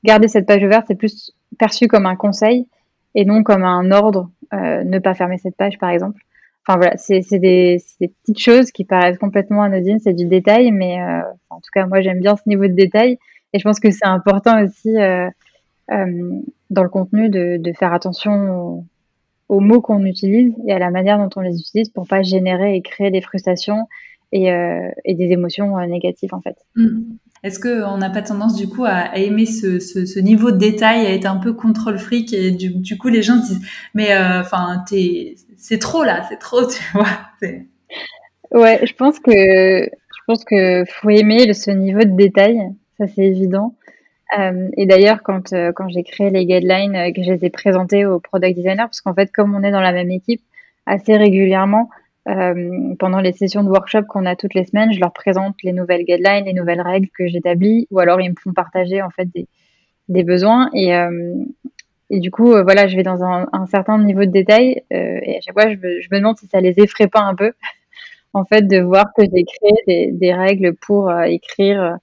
garder 0.03 0.27
cette 0.27 0.47
page 0.47 0.63
ouverte, 0.63 0.85
c'est 0.87 0.95
plus 0.95 1.31
perçu 1.59 1.87
comme 1.87 2.05
un 2.05 2.15
conseil 2.15 2.67
et 3.17 3.25
non 3.25 3.43
comme 3.43 3.63
un 3.63 3.89
ordre 3.89 4.29
euh, 4.53 4.83
ne 4.83 4.99
pas 4.99 5.15
fermer 5.15 5.39
cette 5.39 5.57
page, 5.57 5.79
par 5.79 5.89
exemple. 5.89 6.21
Enfin 6.65 6.77
voilà, 6.77 6.97
c'est 6.97 7.39
des, 7.39 7.81
petites 7.99 8.39
choses 8.39 8.71
qui 8.71 8.85
paraissent 8.85 9.17
complètement 9.17 9.63
anodines, 9.63 9.99
c'est 9.99 10.13
du 10.13 10.25
détail, 10.25 10.71
mais 10.71 11.01
euh, 11.01 11.21
en 11.49 11.57
tout 11.57 11.71
cas, 11.73 11.87
moi 11.87 12.01
j'aime 12.01 12.19
bien 12.19 12.35
ce 12.35 12.43
niveau 12.45 12.67
de 12.67 12.73
détail. 12.73 13.17
Et 13.53 13.59
je 13.59 13.63
pense 13.63 13.79
que 13.79 13.89
c'est 13.89 14.05
important 14.05 14.63
aussi 14.63 14.95
euh, 14.95 15.29
dans 16.69 16.83
le 16.83 16.89
contenu 16.89 17.29
de, 17.29 17.71
faire 17.73 17.91
attention 17.91 18.85
aux, 19.49 19.59
mots 19.59 19.81
qu'on 19.81 20.05
utilise 20.05 20.53
et 20.67 20.73
à 20.73 20.79
la 20.79 20.91
manière 20.91 21.17
dont 21.17 21.29
on 21.37 21.41
les 21.41 21.59
utilise 21.59 21.89
pour 21.89 22.07
pas 22.07 22.21
générer 22.21 22.75
et 22.75 22.81
créer 22.81 23.09
des 23.09 23.21
frustrations 23.21 23.87
et, 24.31 24.49
et 25.05 25.13
des 25.15 25.31
émotions 25.31 25.77
négatives 25.87 26.33
en 26.33 26.41
fait. 26.41 26.57
Mmh. 26.75 27.17
Est-ce 27.43 27.59
qu'on 27.59 27.97
n'a 27.97 28.09
pas 28.09 28.21
tendance 28.21 28.55
du 28.55 28.67
coup 28.67 28.83
à, 28.85 29.15
aimer 29.17 29.45
ce, 29.45 30.19
niveau 30.19 30.51
de 30.51 30.57
détail, 30.57 31.05
à 31.05 31.13
être 31.13 31.27
un 31.27 31.37
peu 31.37 31.53
contrôle 31.53 31.99
fric 31.99 32.33
et 32.33 32.51
du, 32.51 32.97
coup 32.97 33.09
les 33.09 33.21
gens 33.21 33.35
disent 33.35 33.61
mais 33.93 34.11
euh, 34.13 34.41
enfin 34.41 34.83
c'est 35.55 35.79
trop 35.79 36.03
là, 36.03 36.23
c'est 36.29 36.39
trop 36.39 36.65
tu 36.65 36.81
vois. 36.93 37.05
Ouais, 38.51 38.79
je 38.85 38.93
pense 38.93 39.19
que 39.19 39.31
je 39.31 40.21
pense 40.25 40.43
que 40.43 40.83
faut 40.85 41.09
aimer 41.09 41.53
ce 41.53 41.71
niveau 41.71 41.99
de 41.99 42.15
détail, 42.15 42.59
ça 42.97 43.05
c'est 43.07 43.25
évident. 43.25 43.75
Euh, 44.37 44.67
et 44.75 44.85
d'ailleurs 44.85 45.21
quand 45.23 45.53
euh, 45.53 45.71
quand 45.73 45.87
j'ai 45.89 46.03
créé 46.03 46.31
les 46.31 46.45
guidelines, 46.45 47.13
que 47.13 47.23
je 47.23 47.31
les 47.31 47.45
ai 47.45 47.49
présentées 47.49 48.05
aux 48.05 48.19
product 48.19 48.55
designers, 48.55 48.75
parce 48.77 49.01
qu'en 49.01 49.13
fait 49.13 49.31
comme 49.31 49.55
on 49.55 49.63
est 49.63 49.71
dans 49.71 49.81
la 49.81 49.93
même 49.93 50.09
équipe 50.09 50.41
assez 50.85 51.15
régulièrement, 51.15 51.89
euh, 52.27 52.93
pendant 52.99 53.21
les 53.21 53.31
sessions 53.31 53.63
de 53.63 53.69
workshop 53.69 54.03
qu'on 54.03 54.25
a 54.25 54.35
toutes 54.35 54.53
les 54.53 54.65
semaines, 54.65 54.91
je 54.91 54.99
leur 54.99 55.13
présente 55.13 55.55
les 55.63 55.71
nouvelles 55.71 56.03
guidelines, 56.03 56.45
les 56.45 56.53
nouvelles 56.53 56.81
règles 56.81 57.07
que 57.17 57.27
j'établis, 57.27 57.87
ou 57.89 57.99
alors 57.99 58.19
ils 58.19 58.29
me 58.29 58.35
font 58.41 58.53
partager 58.53 59.01
en 59.01 59.09
fait 59.09 59.29
des, 60.09 60.23
besoins. 60.23 60.69
Et, 60.73 60.93
euh, 60.93 61.35
et 62.09 62.19
du 62.19 62.29
coup, 62.29 62.53
euh, 62.53 62.63
voilà, 62.63 62.87
je 62.87 62.97
vais 62.97 63.03
dans 63.03 63.23
un, 63.23 63.65
certain 63.67 63.97
niveau 63.99 64.25
de 64.25 64.31
détail. 64.31 64.83
Et 64.91 65.37
à 65.37 65.41
chaque 65.41 65.53
fois, 65.53 65.69
je 65.69 65.77
me, 65.77 66.17
demande 66.17 66.37
si 66.37 66.47
ça 66.47 66.59
les 66.59 66.73
effraie 66.77 67.07
pas 67.07 67.21
un 67.21 67.35
peu, 67.35 67.53
en 68.33 68.43
fait, 68.43 68.67
de 68.67 68.79
voir 68.79 69.05
que 69.15 69.23
j'ai 69.23 69.45
créé 69.45 70.11
des, 70.11 70.33
règles 70.33 70.75
pour 70.75 71.11
écrire 71.21 71.97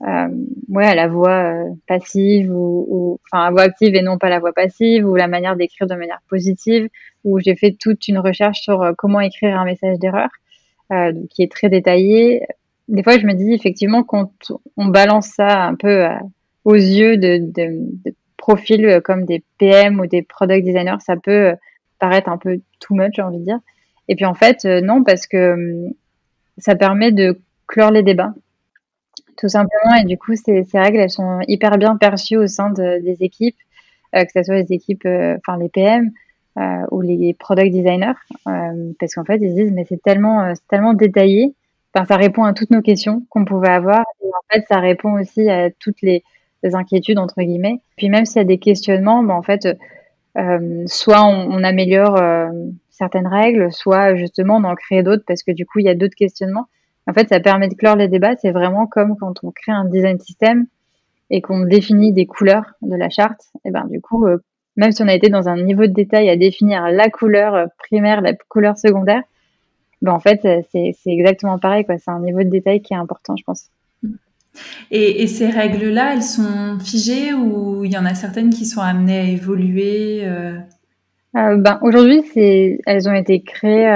ouais, 0.00 0.86
à 0.86 0.94
la 0.94 1.08
voix 1.08 1.54
passive 1.86 2.50
ou, 2.52 3.18
enfin, 3.32 3.44
à 3.44 3.50
voix 3.50 3.62
active 3.62 3.94
et 3.94 4.02
non 4.02 4.18
pas 4.18 4.28
la 4.28 4.40
voix 4.40 4.52
passive, 4.52 5.06
ou 5.06 5.14
la 5.14 5.28
manière 5.28 5.56
d'écrire 5.56 5.86
de 5.86 5.94
manière 5.94 6.20
positive, 6.28 6.88
où 7.24 7.40
j'ai 7.40 7.56
fait 7.56 7.72
toute 7.78 8.06
une 8.06 8.18
recherche 8.18 8.60
sur 8.60 8.82
euh, 8.82 8.92
comment 8.96 9.20
écrire 9.20 9.58
un 9.58 9.64
message 9.64 9.98
d'erreur, 9.98 10.28
euh, 10.92 11.12
qui 11.30 11.42
est 11.42 11.50
très 11.50 11.68
détaillé. 11.68 12.42
Des 12.88 13.02
fois, 13.02 13.18
je 13.18 13.26
me 13.26 13.32
dis 13.32 13.52
effectivement 13.52 14.04
quand 14.04 14.30
on 14.76 14.86
balance 14.86 15.28
ça 15.28 15.64
un 15.64 15.74
peu 15.74 16.04
euh, 16.04 16.14
aux 16.64 16.74
yeux 16.74 17.16
de, 17.16 17.40
profils 18.36 19.00
comme 19.02 19.24
des 19.24 19.42
PM 19.56 20.00
ou 20.00 20.06
des 20.06 20.20
product 20.20 20.64
designers, 20.66 21.00
ça 21.00 21.16
peut 21.16 21.54
paraître 21.98 22.28
un 22.28 22.36
peu 22.36 22.60
too 22.78 22.94
much, 22.94 23.12
j'ai 23.14 23.22
envie 23.22 23.38
de 23.38 23.44
dire. 23.44 23.58
Et 24.08 24.16
puis 24.16 24.26
en 24.26 24.34
fait, 24.34 24.66
non, 24.66 25.02
parce 25.02 25.26
que 25.26 25.86
ça 26.58 26.74
permet 26.74 27.10
de 27.10 27.40
clore 27.66 27.90
les 27.90 28.02
débats, 28.02 28.34
tout 29.38 29.48
simplement. 29.48 29.94
Et 29.98 30.04
du 30.04 30.18
coup, 30.18 30.34
ces, 30.34 30.62
règles, 30.74 30.98
elles 30.98 31.10
sont 31.10 31.40
hyper 31.48 31.78
bien 31.78 31.96
perçues 31.96 32.36
au 32.36 32.46
sein 32.46 32.68
de, 32.68 33.02
des 33.02 33.22
équipes, 33.22 33.56
que 34.12 34.26
ce 34.34 34.42
soit 34.42 34.56
les 34.56 34.72
équipes, 34.74 35.06
enfin 35.06 35.56
les 35.58 35.70
PM, 35.70 36.12
euh, 36.56 36.86
ou 36.92 37.00
les 37.00 37.34
product 37.34 37.72
designers, 37.72 38.12
euh, 38.46 38.92
parce 39.00 39.14
qu'en 39.14 39.24
fait 39.24 39.38
ils 39.40 39.50
se 39.50 39.54
disent 39.54 39.72
mais 39.72 39.84
c'est 39.88 40.00
tellement, 40.00 40.44
euh, 40.44 40.52
tellement 40.68 40.94
détaillé, 40.94 41.52
enfin, 41.92 42.06
ça 42.06 42.16
répond 42.16 42.44
à 42.44 42.52
toutes 42.52 42.70
nos 42.70 42.80
questions 42.80 43.26
qu'on 43.28 43.44
pouvait 43.44 43.70
avoir, 43.70 44.04
et 44.22 44.26
en 44.28 44.44
fait 44.52 44.64
ça 44.68 44.78
répond 44.78 45.20
aussi 45.20 45.50
à 45.50 45.70
toutes 45.72 46.00
les, 46.02 46.22
inquiétudes 46.62 47.18
entre 47.18 47.42
guillemets. 47.42 47.80
Puis 47.96 48.08
même 48.08 48.24
s'il 48.24 48.38
y 48.38 48.40
a 48.40 48.44
des 48.44 48.58
questionnements, 48.58 49.22
ben, 49.22 49.34
en 49.34 49.42
fait 49.42 49.68
euh, 50.38 50.84
soit 50.86 51.22
on, 51.22 51.50
on 51.50 51.62
améliore 51.62 52.18
certaines 52.88 53.26
règles, 53.26 53.70
soit 53.70 54.14
justement 54.14 54.56
on 54.56 54.64
en 54.64 54.74
crée 54.74 55.02
d'autres 55.02 55.24
parce 55.26 55.42
que 55.42 55.50
du 55.50 55.66
coup 55.66 55.80
il 55.80 55.86
y 55.86 55.90
a 55.90 55.94
d'autres 55.94 56.14
questionnements. 56.14 56.68
En 57.06 57.12
fait, 57.12 57.28
ça 57.28 57.38
permet 57.38 57.68
de 57.68 57.74
clore 57.74 57.96
les 57.96 58.08
débats. 58.08 58.34
C'est 58.36 58.50
vraiment 58.50 58.86
comme 58.86 59.14
quand 59.18 59.44
on 59.44 59.50
crée 59.50 59.72
un 59.72 59.84
design 59.84 60.18
system 60.18 60.66
et 61.28 61.42
qu'on 61.42 61.66
définit 61.66 62.14
des 62.14 62.24
couleurs 62.24 62.72
de 62.80 62.96
la 62.96 63.10
charte. 63.10 63.42
Et 63.66 63.70
ben 63.70 63.86
du 63.90 64.00
coup, 64.00 64.26
même 64.76 64.92
si 64.92 65.02
on 65.02 65.08
a 65.08 65.14
été 65.14 65.28
dans 65.28 65.48
un 65.48 65.62
niveau 65.62 65.82
de 65.82 65.92
détail 65.92 66.28
à 66.28 66.36
définir 66.36 66.88
la 66.90 67.08
couleur 67.08 67.54
euh, 67.54 67.66
primaire, 67.78 68.20
la 68.20 68.34
couleur 68.34 68.76
secondaire, 68.76 69.22
ben 70.02 70.12
en 70.12 70.20
fait, 70.20 70.44
euh, 70.44 70.60
c'est 70.70 70.94
exactement 71.06 71.58
pareil. 71.58 71.84
C'est 71.88 72.10
un 72.10 72.20
niveau 72.20 72.42
de 72.42 72.50
détail 72.50 72.82
qui 72.82 72.92
est 72.92 72.96
important, 72.96 73.36
je 73.36 73.44
pense. 73.44 73.70
Et, 74.90 75.26
ces 75.26 75.48
règles-là, 75.48 76.14
elles 76.14 76.22
sont 76.22 76.78
figées 76.78 77.34
ou 77.34 77.84
il 77.84 77.92
y 77.92 77.98
en 77.98 78.04
a 78.04 78.14
certaines 78.14 78.50
qui 78.50 78.66
sont 78.66 78.80
amenées 78.80 79.18
à 79.18 79.24
évoluer 79.24 80.20
euh? 80.24 80.52
ben, 81.32 81.78
Aujourd'hui, 81.82 82.22
elles 82.86 83.08
ont 83.08 83.14
été 83.14 83.42
créées, 83.42 83.88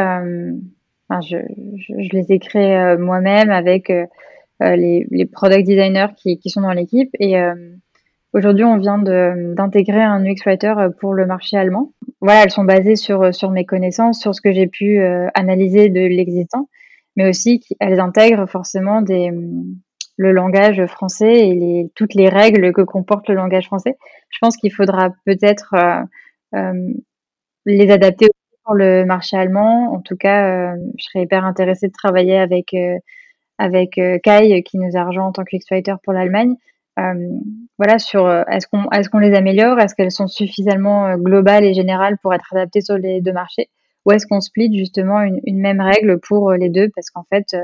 enfin, 1.09 1.21
je, 1.21 1.37
je, 1.77 2.09
les 2.17 2.33
ai 2.33 2.41
créées 2.41 2.97
moi-même 2.99 3.51
avec 3.51 3.93
les, 4.61 5.07
les, 5.09 5.27
product 5.27 5.65
designers 5.65 6.09
qui, 6.17 6.41
qui 6.41 6.51
sont 6.51 6.63
dans 6.63 6.73
l'équipe. 6.73 7.11
Et 7.21 7.37
aujourd'hui, 8.39 8.65
on 8.65 8.79
vient 8.79 8.99
d'intégrer 8.99 10.03
un 10.03 10.25
UX 10.25 10.37
writer 10.47 10.75
pour 11.01 11.13
le 11.15 11.27
marché 11.27 11.57
allemand. 11.57 11.93
Voilà, 12.21 12.45
elles 12.45 12.51
sont 12.51 12.65
basées 12.65 12.97
sur, 12.97 13.51
mes 13.51 13.65
connaissances, 13.65 14.21
sur 14.21 14.35
ce 14.35 14.41
que 14.41 14.53
j'ai 14.53 14.67
pu 14.67 15.01
analyser 15.35 15.89
de 15.89 16.01
l'existant, 16.01 16.69
mais 17.17 17.29
aussi 17.29 17.63
elles 17.81 18.01
intègrent 18.01 18.49
forcément 18.49 19.03
des, 19.03 19.31
le 20.17 20.33
langage 20.33 20.85
français 20.87 21.49
et 21.49 21.91
toutes 21.95 22.15
les 22.15 22.29
règles 22.29 22.73
que 22.73 22.83
comporte 22.83 23.29
le 23.29 23.35
langage 23.35 23.67
français. 23.67 23.97
Je 24.31 24.39
pense 24.41 24.57
qu'il 24.57 24.73
faudra 24.73 25.11
peut-être 25.27 25.75
les 27.67 27.91
adapter 27.91 28.27
pour 28.69 28.75
le 28.75 29.05
marché 29.05 29.37
allemand. 29.37 29.93
En 29.95 30.01
tout 30.01 30.17
cas, 30.17 30.73
euh, 30.73 30.77
je 30.99 31.05
serais 31.05 31.23
hyper 31.23 31.45
intéressée 31.45 31.89
de 31.89 31.93
travailler 31.93 32.39
avec 32.39 32.75
euh, 32.75 32.99
avec 33.59 33.99
euh, 33.99 34.19
Kai 34.23 34.63
qui 34.63 34.79
nous 34.79 34.97
a 34.97 35.05
rejoint 35.05 35.25
en 35.25 35.33
tant 35.33 35.45
qu'exploiteur 35.45 35.99
pour 36.03 36.13
l'Allemagne. 36.13 36.55
Voilà 37.79 37.99
sur 37.99 38.29
est-ce 38.29 38.67
qu'on 38.67 38.91
est-ce 38.91 39.09
qu'on 39.09 39.19
les 39.19 39.35
améliore, 39.35 39.79
est-ce 39.81 39.95
qu'elles 39.95 40.11
sont 40.11 40.27
suffisamment 40.27 41.17
globales 41.17 41.65
et 41.65 41.75
générales 41.75 42.19
pour 42.23 42.35
être 42.35 42.47
adaptées 42.53 42.81
sur 42.81 42.99
les 42.99 43.21
deux 43.21 43.33
marchés, 43.33 43.71
ou 44.05 44.13
est-ce 44.13 44.27
qu'on 44.27 44.41
split 44.41 44.77
justement 44.77 45.23
une, 45.23 45.61
même 45.61 45.81
règle 45.81 46.19
pour 46.21 46.53
les 46.53 46.69
deux? 46.69 46.89
Parce 46.95 47.11
qu'en 47.11 47.25
fait 47.25 47.57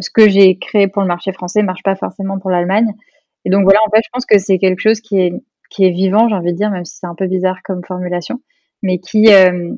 ce 0.00 0.10
que 0.10 0.28
j'ai 0.28 0.58
créé 0.58 0.88
pour 0.88 1.02
le 1.02 1.08
marché 1.08 1.32
français 1.32 1.62
marche 1.62 1.82
pas 1.82 1.96
forcément 1.96 2.38
pour 2.38 2.50
l'Allemagne. 2.50 2.92
Et 3.44 3.50
donc 3.50 3.64
voilà, 3.64 3.80
en 3.86 3.90
fait, 3.90 4.00
je 4.04 4.08
pense 4.12 4.24
que 4.24 4.38
c'est 4.38 4.58
quelque 4.58 4.80
chose 4.80 5.00
qui 5.00 5.20
est 5.20 5.32
qui 5.70 5.84
est 5.84 5.90
vivant, 5.90 6.28
j'ai 6.28 6.34
envie 6.34 6.52
de 6.52 6.56
dire, 6.56 6.70
même 6.70 6.84
si 6.84 6.98
c'est 6.98 7.06
un 7.06 7.14
peu 7.14 7.26
bizarre 7.26 7.62
comme 7.64 7.82
formulation, 7.82 8.42
mais 8.82 8.98
qui, 8.98 9.32
euh, 9.32 9.74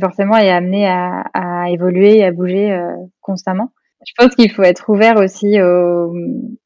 forcément 0.00 0.36
est 0.36 0.50
amené 0.50 0.86
à, 0.86 1.66
évoluer 1.68 2.18
et 2.18 2.24
à 2.24 2.32
bouger 2.32 2.72
euh, 2.72 2.94
constamment. 3.20 3.70
Je 4.04 4.12
pense 4.16 4.34
qu'il 4.34 4.50
faut 4.50 4.62
être 4.62 4.88
ouvert 4.88 5.16
aussi 5.16 5.60
au, 5.60 6.14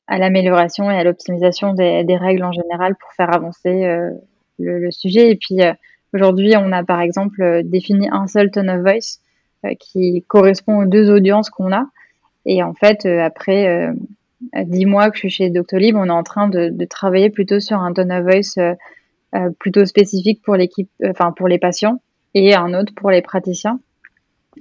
à 0.06 0.18
l'amélioration 0.18 0.90
et 0.90 0.96
à 0.96 1.04
l'optimisation 1.04 1.74
des, 1.74 2.04
des, 2.04 2.16
règles 2.16 2.44
en 2.44 2.52
général 2.52 2.96
pour 2.96 3.12
faire 3.12 3.34
avancer 3.34 3.84
euh, 3.84 4.10
le, 4.58 4.78
le, 4.78 4.90
sujet. 4.90 5.30
Et 5.30 5.36
puis 5.36 5.56
aujourd'hui, 6.12 6.54
on 6.56 6.72
a 6.72 6.82
par 6.84 7.00
exemple 7.00 7.62
défini 7.64 8.08
un 8.10 8.26
seul 8.26 8.50
tone 8.50 8.70
of 8.70 8.80
voice 8.80 9.20
qui 9.78 10.24
correspond 10.26 10.82
aux 10.82 10.86
deux 10.86 11.10
audiences 11.10 11.50
qu'on 11.50 11.72
a. 11.72 11.86
Et 12.46 12.62
en 12.62 12.74
fait, 12.74 13.06
après 13.06 13.90
dix 14.64 14.86
mois 14.86 15.10
que 15.10 15.16
je 15.16 15.20
suis 15.20 15.30
chez 15.30 15.50
Doctolib, 15.50 15.96
on 15.96 16.06
est 16.06 16.10
en 16.10 16.22
train 16.22 16.48
de, 16.48 16.70
de 16.70 16.84
travailler 16.84 17.30
plutôt 17.30 17.60
sur 17.60 17.78
un 17.78 17.92
tone 17.92 18.12
of 18.12 18.22
voice 18.22 18.58
euh, 19.36 19.50
plutôt 19.60 19.84
spécifique 19.84 20.42
pour 20.42 20.56
l'équipe, 20.56 20.90
euh, 21.04 21.10
enfin 21.10 21.30
pour 21.30 21.46
les 21.46 21.58
patients, 21.58 22.02
et 22.34 22.52
un 22.56 22.74
autre 22.74 22.92
pour 22.96 23.12
les 23.12 23.22
praticiens. 23.22 23.78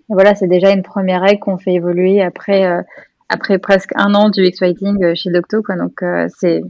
Voilà, 0.08 0.36
c'est 0.36 0.47
déjà 0.47 0.71
une 0.71 0.84
première 0.84 1.21
règle 1.21 1.39
qu'on 1.39 1.58
fait 1.58 1.73
évoluer 1.73 2.21
après 2.21 2.65
euh, 2.65 2.82
après 3.30 3.60
presque 3.60 3.91
un 3.95 4.13
an 4.13 4.30
du 4.30 4.43
X-Writing 4.43 5.15
chez 5.15 5.32
Docto. 5.32 5.62
Quoi. 5.62 5.75
Donc 5.75 6.02
c'est 6.38 6.62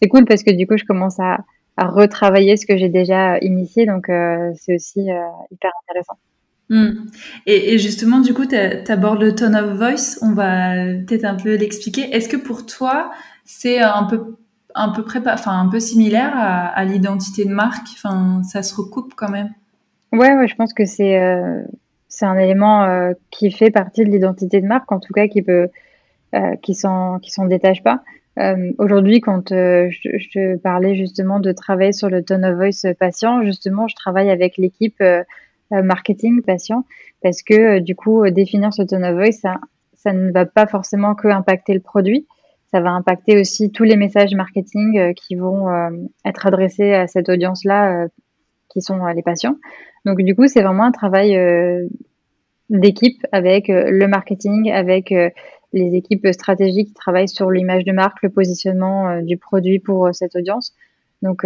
c'est 0.00 0.08
cool 0.08 0.24
parce 0.24 0.42
que 0.42 0.50
du 0.50 0.66
coup, 0.66 0.76
je 0.76 0.84
commence 0.84 1.18
à, 1.20 1.38
à 1.76 1.86
retravailler 1.86 2.56
ce 2.56 2.66
que 2.66 2.76
j'ai 2.76 2.88
déjà 2.88 3.38
initié. 3.38 3.84
Donc 3.84 4.06
c'est 4.06 4.74
aussi 4.74 5.00
hyper 5.00 5.70
intéressant. 5.82 6.18
Hmm. 6.70 7.06
Et, 7.46 7.72
et, 7.72 7.78
justement, 7.78 8.20
du 8.20 8.34
coup, 8.34 8.44
tu 8.44 8.56
abordes 8.56 9.22
le 9.22 9.34
tone 9.34 9.56
of 9.56 9.76
voice. 9.76 10.18
On 10.22 10.32
va 10.32 10.74
peut-être 11.06 11.24
un 11.24 11.34
peu 11.34 11.56
l'expliquer. 11.56 12.14
Est-ce 12.14 12.28
que 12.28 12.36
pour 12.36 12.66
toi, 12.66 13.10
c'est 13.44 13.80
un 13.80 14.04
peu 14.04 14.36
un 14.74 14.90
peu 14.90 15.04
enfin 15.26 15.58
un 15.58 15.68
peu 15.68 15.80
similaire 15.80 16.32
à, 16.36 16.84
l'identité 16.84 17.44
de 17.44 17.50
marque? 17.50 17.88
Enfin, 17.94 18.42
ça 18.44 18.62
se 18.62 18.74
recoupe 18.74 19.14
quand 19.16 19.30
même. 19.30 19.50
Ouais, 20.12 20.34
ouais 20.36 20.48
je 20.48 20.54
pense 20.54 20.72
que 20.72 20.84
c'est 20.84 21.20
euh, 21.20 21.62
c'est 22.18 22.26
un 22.26 22.38
élément 22.38 22.84
euh, 22.84 23.12
qui 23.30 23.50
fait 23.50 23.70
partie 23.70 24.04
de 24.04 24.10
l'identité 24.10 24.60
de 24.60 24.66
marque, 24.66 24.90
en 24.92 25.00
tout 25.00 25.12
cas 25.12 25.28
qui 25.28 25.42
peut 25.42 25.68
euh, 26.34 26.56
qui 26.62 26.74
s'en 26.74 27.20
détache 27.48 27.82
pas. 27.82 28.02
Aujourd'hui, 28.78 29.20
quand 29.20 29.48
je, 29.50 30.56
parlais 30.58 30.94
justement 30.94 31.40
de 31.40 31.50
travailler 31.50 31.90
sur 31.90 32.08
le 32.08 32.22
tone 32.22 32.44
of 32.44 32.54
voice 32.54 32.94
patient, 32.94 33.42
justement, 33.42 33.88
je 33.88 33.96
travaille 33.96 34.30
avec 34.30 34.58
l'équipe 34.58 35.02
marketing 35.72 36.42
patient 36.42 36.84
parce 37.20 37.42
que 37.42 37.80
du 37.80 37.96
coup, 37.96 38.30
définir 38.30 38.72
ce 38.72 38.82
tone 38.82 39.04
of 39.04 39.16
voice, 39.16 39.40
ça, 39.40 39.56
ça 39.94 40.12
ne 40.12 40.30
va 40.30 40.46
pas 40.46 40.68
forcément 40.68 41.16
que 41.16 41.26
impacter 41.26 41.74
le 41.74 41.80
produit, 41.80 42.28
ça 42.70 42.80
va 42.80 42.90
impacter 42.90 43.40
aussi 43.40 43.70
tous 43.70 43.84
les 43.84 43.96
messages 43.96 44.34
marketing 44.34 44.98
euh, 44.98 45.12
qui 45.12 45.34
vont 45.34 45.68
euh, 45.70 45.90
être 46.24 46.46
adressés 46.46 46.92
à 46.92 47.06
cette 47.06 47.28
audience-là, 47.28 48.04
euh, 48.04 48.08
qui 48.68 48.82
sont 48.82 49.04
les 49.06 49.22
patients. 49.22 49.56
Donc 50.04 50.18
du 50.18 50.34
coup, 50.34 50.46
c'est 50.46 50.62
vraiment 50.62 50.84
un 50.84 50.92
travail 50.92 51.36
d'équipe 52.70 53.26
avec 53.32 53.68
le 53.68 54.06
marketing, 54.06 54.70
avec 54.70 55.10
les 55.72 55.94
équipes 55.94 56.28
stratégiques 56.32 56.88
qui 56.88 56.94
travaillent 56.94 57.28
sur 57.28 57.50
l'image 57.50 57.84
de 57.84 57.92
marque, 57.92 58.22
le 58.22 58.30
positionnement 58.30 59.20
du 59.22 59.36
produit 59.36 59.78
pour 59.78 60.08
cette 60.12 60.36
audience. 60.36 60.74
Donc 61.22 61.44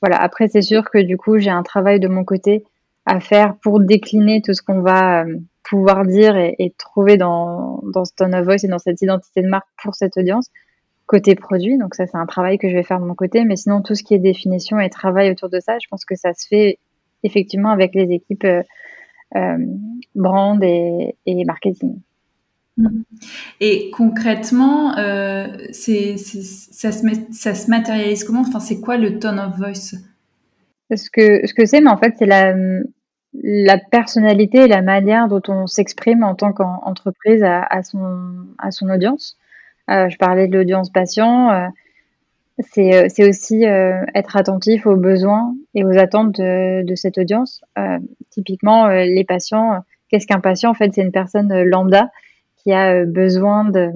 voilà, 0.00 0.16
après 0.20 0.48
c'est 0.48 0.62
sûr 0.62 0.90
que 0.90 0.98
du 0.98 1.16
coup, 1.16 1.38
j'ai 1.38 1.50
un 1.50 1.62
travail 1.62 2.00
de 2.00 2.08
mon 2.08 2.24
côté 2.24 2.64
à 3.04 3.20
faire 3.20 3.56
pour 3.62 3.80
décliner 3.80 4.42
tout 4.42 4.54
ce 4.54 4.62
qu'on 4.62 4.80
va 4.80 5.24
pouvoir 5.62 6.04
dire 6.04 6.36
et, 6.36 6.74
trouver 6.78 7.16
dans, 7.16 7.80
dans 7.92 8.04
ce 8.04 8.12
tone 8.14 8.34
of 8.34 8.44
voice 8.44 8.64
et 8.64 8.68
dans 8.68 8.78
cette 8.78 9.00
identité 9.02 9.42
de 9.42 9.48
marque 9.48 9.68
pour 9.82 9.94
cette 9.94 10.16
audience 10.16 10.50
côté 11.06 11.34
produit. 11.34 11.78
Donc 11.78 11.94
ça, 11.94 12.06
c'est 12.06 12.16
un 12.16 12.26
travail 12.26 12.58
que 12.58 12.68
je 12.68 12.74
vais 12.74 12.82
faire 12.82 13.00
de 13.00 13.04
mon 13.04 13.14
côté. 13.14 13.44
Mais 13.44 13.56
sinon, 13.56 13.82
tout 13.82 13.94
ce 13.94 14.02
qui 14.02 14.14
est 14.14 14.18
définition 14.18 14.80
et 14.80 14.88
travail 14.88 15.30
autour 15.30 15.48
de 15.48 15.60
ça, 15.60 15.78
je 15.78 15.86
pense 15.88 16.04
que 16.04 16.14
ça 16.14 16.32
se 16.34 16.46
fait 16.46 16.78
effectivement 17.22 17.70
avec 17.70 17.94
les 17.94 18.10
équipes 18.12 18.44
euh, 18.44 18.60
euh 18.60 18.62
brand 20.14 20.62
et, 20.62 21.16
et 21.26 21.44
marketing. 21.44 21.98
Et 23.60 23.90
concrètement, 23.90 24.96
euh, 24.96 25.46
ça, 25.72 26.90
se 26.90 27.06
ça 27.30 27.54
se 27.54 27.70
matérialise 27.70 28.24
comment? 28.24 28.40
Enfin, 28.40 28.60
c'est 28.60 28.80
quoi 28.80 28.96
le 28.96 29.18
tone 29.18 29.38
of 29.38 29.56
voice? 29.58 29.94
Ce 30.94 31.10
que 31.10 31.46
ce 31.46 31.52
que 31.54 31.66
c'est, 31.66 31.80
mais 31.80 31.90
en 31.90 31.98
fait, 31.98 32.14
c'est 32.18 32.26
la 32.26 32.54
la 33.34 33.78
personnalité 33.78 34.58
et 34.58 34.68
la 34.68 34.82
manière 34.82 35.28
dont 35.28 35.42
on 35.48 35.66
s'exprime 35.66 36.22
en 36.22 36.34
tant 36.34 36.52
qu'entreprise 36.52 37.42
à, 37.42 37.62
à, 37.62 37.82
son, 37.82 38.46
à 38.58 38.70
son 38.70 38.90
audience. 38.90 39.38
Euh, 39.90 40.08
je 40.10 40.18
parlais 40.18 40.48
de 40.48 40.56
l'audience 40.56 40.90
patient. 40.90 41.50
Euh, 42.60 43.08
c'est, 43.08 43.28
aussi 43.28 43.66
euh, 43.66 44.04
être 44.14 44.36
attentif 44.36 44.86
aux 44.86 44.96
besoins 44.96 45.54
et 45.74 45.84
aux 45.84 45.98
attentes 45.98 46.36
de, 46.36 46.94
cette 46.94 47.18
audience. 47.18 47.62
Euh, 47.78 47.98
typiquement, 48.30 48.88
les 48.88 49.24
patients, 49.24 49.82
qu'est-ce 50.08 50.26
qu'un 50.26 50.40
patient? 50.40 50.70
En 50.70 50.74
fait, 50.74 50.92
c'est 50.94 51.02
une 51.02 51.12
personne 51.12 51.52
lambda 51.64 52.10
qui 52.56 52.72
a 52.72 53.04
besoin 53.04 53.64
de, 53.64 53.90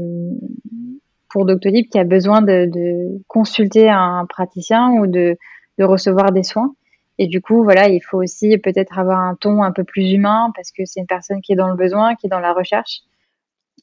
pour 1.29 1.45
Doctolib, 1.45 1.87
qui 1.89 1.99
a 1.99 2.05
besoin 2.05 2.43
de, 2.43 2.69
de 2.73 3.23
consulter 3.29 3.89
un 3.89 4.27
praticien 4.29 4.91
ou 4.93 5.07
de, 5.07 5.37
de 5.79 5.85
recevoir 5.85 6.33
des 6.33 6.43
soins. 6.43 6.75
Et 7.19 7.29
du 7.29 7.41
coup, 7.41 7.63
voilà, 7.63 7.89
il 7.89 8.01
faut 8.01 8.19
aussi 8.19 8.59
peut-être 8.59 8.99
avoir 8.99 9.21
un 9.21 9.35
ton 9.37 9.63
un 9.63 9.73
peu 9.73 9.85
plus 9.85 10.13
humain 10.13 10.51
parce 10.55 10.71
que 10.71 10.85
c'est 10.85 11.01
une 11.01 11.07
personne 11.07 11.41
qui 11.41 11.53
est 11.53 11.57
dans 11.57 11.69
le 11.69 11.77
besoin, 11.77 12.15
qui 12.15 12.27
est 12.27 12.31
dans 12.31 12.41
la 12.41 12.53
recherche. 12.53 13.03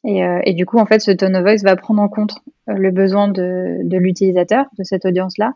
Et, 0.06 0.26
euh, 0.26 0.40
et 0.44 0.54
du 0.54 0.66
coup, 0.66 0.78
en 0.80 0.86
fait, 0.86 1.00
ce 1.00 1.12
tone 1.12 1.36
of 1.36 1.44
voice 1.44 1.64
va 1.64 1.76
prendre 1.76 2.02
en 2.02 2.10
compte 2.10 2.36
euh, 2.70 2.74
le 2.74 2.92
besoin 2.92 3.28
de, 3.28 3.80
de 3.84 3.98
l'utilisateur, 3.98 4.66
de 4.78 4.84
cette 4.84 5.06
audience-là, 5.06 5.54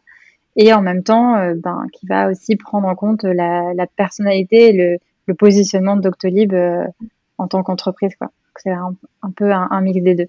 et 0.56 0.74
en 0.74 0.82
même 0.82 1.04
temps, 1.04 1.36
euh, 1.36 1.54
ben, 1.56 1.86
qui 1.94 2.08
va 2.08 2.30
aussi 2.30 2.56
prendre 2.56 2.88
en 2.88 2.96
compte 2.96 3.24
la, 3.24 3.74
la 3.74 3.88
personnalité 3.88 4.70
et 4.70 4.74
le, 4.74 4.98
le, 5.26 5.34
positionnement 5.36 5.96
de 5.96 6.02
Doctolib 6.02 6.54
euh, 6.54 6.86
en 7.38 7.48
tant 7.48 7.64
qu'entreprise. 7.64 8.14
C'est 8.56 8.72
un, 8.72 8.96
peu 9.36 9.52
un, 9.52 9.68
un, 9.70 9.82
mix 9.82 10.02
des 10.02 10.16
deux. 10.16 10.28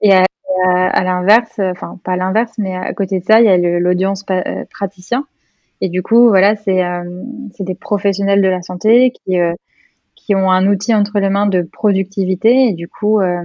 Et 0.00 0.12
à, 0.12 0.24
à, 0.64 1.04
l'inverse, 1.04 1.58
enfin 1.58 2.00
pas 2.02 2.12
à 2.12 2.16
l'inverse, 2.16 2.52
mais 2.58 2.74
à 2.74 2.92
côté 2.94 3.20
de 3.20 3.24
ça, 3.24 3.40
il 3.40 3.46
y 3.46 3.48
a 3.48 3.56
l'audience 3.78 4.24
praticien 4.70 5.24
et 5.80 5.88
du 5.88 6.02
coup, 6.02 6.28
voilà, 6.28 6.56
c'est 6.56 6.84
euh, 6.84 7.04
des 7.60 7.74
professionnels 7.74 8.42
de 8.42 8.48
la 8.48 8.62
santé 8.62 9.12
qui, 9.12 9.38
euh, 9.38 9.54
qui 10.28 10.34
ont 10.34 10.50
un 10.50 10.66
outil 10.66 10.94
entre 10.94 11.20
les 11.20 11.30
mains 11.30 11.46
de 11.46 11.62
productivité. 11.62 12.68
Et 12.68 12.74
du 12.74 12.86
coup, 12.86 13.22
il 13.22 13.24
euh, 13.24 13.42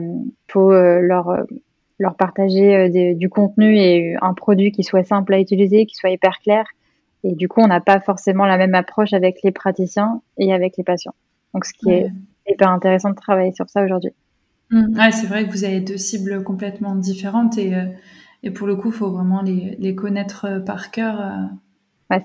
faut 0.49 0.73
euh, 0.73 0.99
leur, 0.99 1.33
leur 1.97 2.15
partager 2.15 2.89
des, 2.89 3.15
du 3.15 3.29
contenu 3.29 3.77
et 3.77 4.17
un 4.21 4.33
produit 4.33 4.73
qui 4.73 4.83
soit 4.83 5.05
simple 5.05 5.33
à 5.33 5.39
utiliser, 5.39 5.85
qui 5.85 5.95
soit 5.95 6.09
hyper 6.09 6.39
clair. 6.39 6.65
Et 7.23 7.35
du 7.35 7.47
coup, 7.47 7.61
on 7.61 7.67
n'a 7.67 7.79
pas 7.79 8.01
forcément 8.01 8.45
la 8.45 8.57
même 8.57 8.75
approche 8.75 9.13
avec 9.13 9.37
les 9.45 9.51
praticiens 9.51 10.21
et 10.37 10.53
avec 10.53 10.75
les 10.75 10.83
patients. 10.83 11.15
Donc, 11.53 11.63
ce 11.63 11.71
qui 11.71 11.89
est 11.89 12.11
hyper 12.49 12.69
intéressant 12.69 13.11
de 13.11 13.15
travailler 13.15 13.53
sur 13.53 13.69
ça 13.69 13.85
aujourd'hui. 13.85 14.11
Mmh. 14.69 14.99
Ouais, 14.99 15.11
c'est 15.13 15.27
vrai 15.27 15.47
que 15.47 15.51
vous 15.51 15.63
avez 15.63 15.79
deux 15.79 15.95
cibles 15.95 16.43
complètement 16.43 16.97
différentes 16.97 17.57
et, 17.57 17.71
et 18.43 18.51
pour 18.51 18.67
le 18.67 18.75
coup, 18.75 18.89
il 18.89 18.93
faut 18.93 19.09
vraiment 19.09 19.41
les, 19.41 19.77
les 19.79 19.95
connaître 19.95 20.61
par 20.65 20.91
cœur 20.91 21.31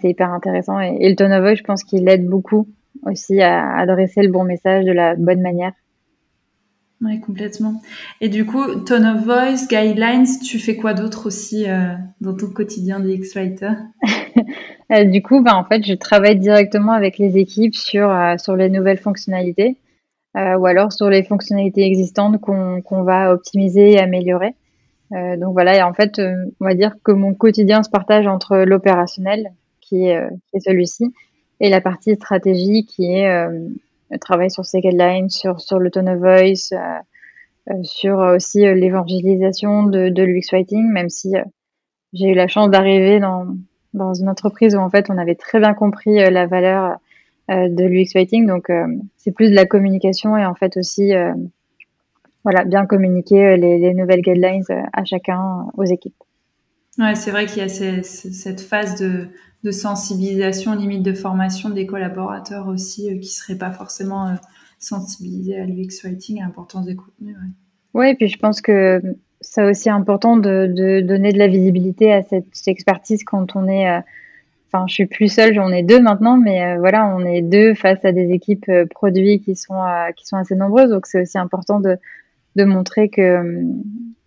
c'est 0.00 0.10
hyper 0.10 0.32
intéressant. 0.32 0.80
Et, 0.80 1.08
le 1.08 1.14
tone 1.14 1.32
of 1.32 1.40
voice, 1.40 1.56
je 1.56 1.62
pense 1.62 1.84
qu'il 1.84 2.08
aide 2.08 2.26
beaucoup 2.26 2.68
aussi 3.02 3.40
à 3.40 3.76
adresser 3.76 4.22
le 4.22 4.28
bon 4.28 4.44
message 4.44 4.84
de 4.84 4.92
la 4.92 5.14
bonne 5.14 5.40
manière. 5.40 5.72
Oui, 7.00 7.20
complètement. 7.20 7.80
Et 8.20 8.28
du 8.28 8.44
coup, 8.44 8.64
tone 8.80 9.06
of 9.06 9.24
voice, 9.24 9.68
guidelines, 9.68 10.26
tu 10.44 10.58
fais 10.58 10.76
quoi 10.76 10.94
d'autre 10.94 11.26
aussi 11.26 11.68
euh, 11.68 11.94
dans 12.20 12.34
ton 12.34 12.48
quotidien 12.48 12.98
de 12.98 13.08
X-Writer 13.08 13.70
euh, 14.92 15.04
Du 15.04 15.22
coup, 15.22 15.40
bah, 15.40 15.54
en 15.54 15.64
fait, 15.64 15.86
je 15.86 15.94
travaille 15.94 16.36
directement 16.36 16.90
avec 16.90 17.18
les 17.18 17.38
équipes 17.38 17.76
sur, 17.76 18.10
euh, 18.10 18.36
sur 18.36 18.56
les 18.56 18.68
nouvelles 18.68 18.98
fonctionnalités 18.98 19.76
ou 20.34 20.66
alors 20.66 20.92
sur 20.92 21.10
les 21.10 21.24
fonctionnalités 21.24 21.84
existantes 21.84 22.40
qu'on 22.40 23.02
va 23.02 23.32
optimiser 23.32 23.94
et 23.94 23.98
améliorer. 23.98 24.54
donc 25.10 25.52
voilà, 25.52 25.78
et 25.78 25.82
en 25.82 25.92
fait, 25.94 26.20
on 26.20 26.64
va 26.64 26.74
dire 26.74 26.94
que 27.02 27.10
mon 27.10 27.34
quotidien 27.34 27.82
se 27.82 27.90
partage 27.90 28.28
entre 28.28 28.58
l'opérationnel, 28.58 29.50
qui 29.80 30.04
est, 30.04 30.22
est 30.52 30.60
celui-ci, 30.60 31.12
et 31.60 31.68
la 31.68 31.80
partie 31.80 32.14
stratégie, 32.14 32.84
qui 32.84 33.12
est 33.12 33.46
le 34.10 34.18
travail 34.18 34.50
sur 34.50 34.64
ces 34.64 34.80
guidelines, 34.80 35.30
sur, 35.30 35.60
sur 35.60 35.78
le 35.78 35.90
tone 35.90 36.08
of 36.08 36.18
voice, 36.18 36.72
sur 37.82 38.18
aussi 38.18 38.60
l'évangélisation 38.60 39.82
de, 39.84 40.08
de 40.08 40.22
l'UX 40.22 40.52
Writing, 40.52 40.90
même 40.90 41.10
si 41.10 41.34
j'ai 42.12 42.28
eu 42.28 42.34
la 42.34 42.48
chance 42.48 42.70
d'arriver 42.70 43.20
dans, 43.20 43.46
dans 43.94 44.14
une 44.14 44.28
entreprise 44.28 44.74
où 44.74 44.78
en 44.78 44.90
fait 44.90 45.10
on 45.10 45.18
avait 45.18 45.34
très 45.34 45.60
bien 45.60 45.74
compris 45.74 46.22
euh, 46.22 46.30
la 46.30 46.46
valeur 46.46 46.98
euh, 47.50 47.68
de 47.68 47.84
l'UX 47.84 48.12
Writing. 48.14 48.46
Donc 48.46 48.70
euh, 48.70 48.86
c'est 49.16 49.32
plus 49.32 49.50
de 49.50 49.54
la 49.54 49.66
communication 49.66 50.36
et 50.36 50.46
en 50.46 50.54
fait 50.54 50.76
aussi 50.76 51.12
voilà 52.44 52.64
bien 52.64 52.86
communiquer 52.86 53.56
les, 53.56 53.78
les, 53.78 53.94
nouvelles 53.94 54.22
guidelines 54.22 54.64
à 54.92 55.04
chacun 55.04 55.66
aux 55.76 55.84
équipes. 55.84 56.14
Ouais, 56.98 57.14
c'est 57.14 57.30
vrai 57.30 57.46
qu'il 57.46 57.58
y 57.58 57.60
a 57.60 57.68
cette 57.68 58.60
phase 58.60 59.00
de, 59.00 59.28
sensibilisation, 59.70 60.74
limite 60.74 61.02
de 61.02 61.12
formation 61.12 61.70
des 61.70 61.86
collaborateurs 61.86 62.68
aussi, 62.68 63.18
qui 63.20 63.28
seraient 63.28 63.58
pas 63.58 63.70
forcément 63.70 64.34
sensibilisés 64.78 65.58
à 65.58 65.64
l'UX 65.64 66.02
Writing 66.04 66.40
à 66.40 66.44
l'importance 66.44 66.86
des 66.86 66.96
contenus. 66.96 67.36
Oui, 67.94 68.10
et 68.10 68.14
puis 68.14 68.28
je 68.28 68.38
pense 68.38 68.60
que 68.60 69.02
c'est 69.40 69.64
aussi 69.64 69.90
important 69.90 70.36
de, 70.36 71.00
donner 71.00 71.32
de 71.32 71.38
la 71.38 71.48
visibilité 71.48 72.12
à 72.12 72.22
cette 72.22 72.46
expertise 72.66 73.24
quand 73.24 73.56
on 73.56 73.68
est. 73.68 73.88
Euh, 73.88 74.00
enfin, 74.66 74.86
je 74.88 74.94
suis 74.94 75.06
plus 75.06 75.32
seule, 75.32 75.54
j'en 75.54 75.70
ai 75.70 75.82
deux 75.82 76.00
maintenant, 76.00 76.36
mais 76.36 76.62
euh, 76.62 76.78
voilà, 76.78 77.06
on 77.06 77.24
est 77.24 77.42
deux 77.42 77.74
face 77.74 78.04
à 78.04 78.12
des 78.12 78.30
équipes 78.30 78.68
euh, 78.68 78.86
produits 78.86 79.40
qui 79.40 79.56
sont 79.56 79.80
assez 79.80 80.54
nombreuses, 80.54 80.90
donc 80.90 81.06
c'est 81.06 81.22
aussi 81.22 81.38
important 81.38 81.80
de 81.80 81.96
de 82.56 82.64
montrer 82.64 83.08
que 83.08 83.62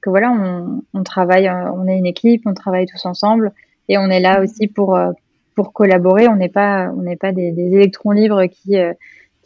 que 0.02 0.10
voilà, 0.10 0.32
on, 0.32 0.82
on 0.94 1.04
travaille, 1.04 1.50
on 1.50 1.88
est 1.88 1.98
une 1.98 2.06
équipe, 2.06 2.44
on 2.46 2.54
travaille 2.54 2.86
tous 2.86 3.06
ensemble, 3.06 3.52
et 3.88 3.98
on 3.98 4.10
est 4.10 4.20
là 4.20 4.42
aussi 4.42 4.68
pour 4.68 5.00
pour 5.56 5.74
collaborer. 5.74 6.28
On 6.28 6.36
n'est 6.36 6.50
pas 6.50 6.92
on 6.96 7.02
n'est 7.02 7.18
pas 7.18 7.32
des, 7.32 7.52
des, 7.52 7.74
électrons 7.74 8.12
libres 8.12 8.46
qui 8.46 8.76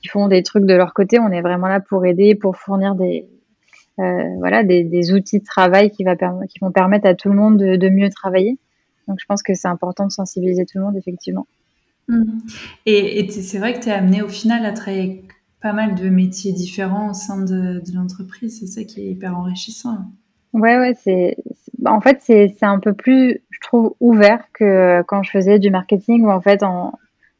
qui 0.01 0.07
font 0.07 0.27
des 0.27 0.43
trucs 0.43 0.65
de 0.65 0.73
leur 0.73 0.93
côté. 0.93 1.19
On 1.19 1.31
est 1.31 1.41
vraiment 1.41 1.67
là 1.67 1.79
pour 1.79 2.05
aider, 2.05 2.35
pour 2.35 2.57
fournir 2.57 2.95
des 2.95 3.27
euh, 3.99 4.35
voilà, 4.39 4.63
des, 4.63 5.13
outils 5.13 5.39
de 5.39 5.45
travail 5.45 5.89
qui, 5.89 6.03
va 6.03 6.15
qui 6.15 6.59
vont 6.59 6.71
permettre 6.71 7.07
à 7.07 7.15
tout 7.15 7.29
le 7.29 7.35
monde 7.35 7.57
de, 7.57 7.89
mieux 7.89 8.09
travailler. 8.09 8.57
Donc 9.07 9.19
je 9.21 9.25
pense 9.25 9.41
que 9.41 9.53
c'est 9.53 9.67
important 9.67 10.05
de 10.05 10.11
sensibiliser 10.11 10.65
tout 10.65 10.79
le 10.79 10.83
monde, 10.83 10.97
effectivement. 10.97 11.47
Mmh. 12.09 12.23
Et, 12.85 13.29
c'est 13.29 13.57
vrai 13.57 13.73
que 13.73 13.79
tu 13.79 13.89
es 13.89 13.93
amené 13.93 14.21
au 14.21 14.27
final 14.27 14.65
à 14.65 14.73
travailler 14.73 15.03
avec 15.03 15.23
pas 15.61 15.71
mal 15.71 15.95
de 15.95 16.09
métiers 16.09 16.51
différents 16.51 17.11
au 17.11 17.13
sein 17.13 17.41
de, 17.41 17.81
l'entreprise. 17.93 18.59
C'est 18.59 18.67
ça 18.67 18.83
qui 18.83 19.01
est 19.01 19.11
hyper 19.11 19.37
enrichissant. 19.37 19.97
Ouais, 20.55 20.77
ouais, 20.79 20.93
c'est. 21.03 21.35
En 21.85 21.99
fait, 21.99 22.19
c'est 22.21 22.55
un 22.61 22.79
peu 22.79 22.93
plus, 22.93 23.41
je 23.49 23.59
trouve, 23.59 23.93
ouvert 23.99 24.45
que 24.53 25.03
quand 25.03 25.21
je 25.21 25.31
faisais 25.31 25.59
du 25.59 25.69
marketing 25.69 26.23
où 26.23 26.31
en 26.31 26.39
fait, 26.39 26.63
en, 26.63 26.93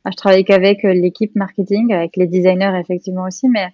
je 0.06 0.15
travaillais 0.17 0.43
qu'avec 0.43 0.84
l'équipe 0.84 1.34
marketing, 1.36 1.93
avec 1.93 2.17
les 2.17 2.28
designers 2.28 2.78
effectivement 2.78 3.23
aussi, 3.23 3.47
mais 3.47 3.67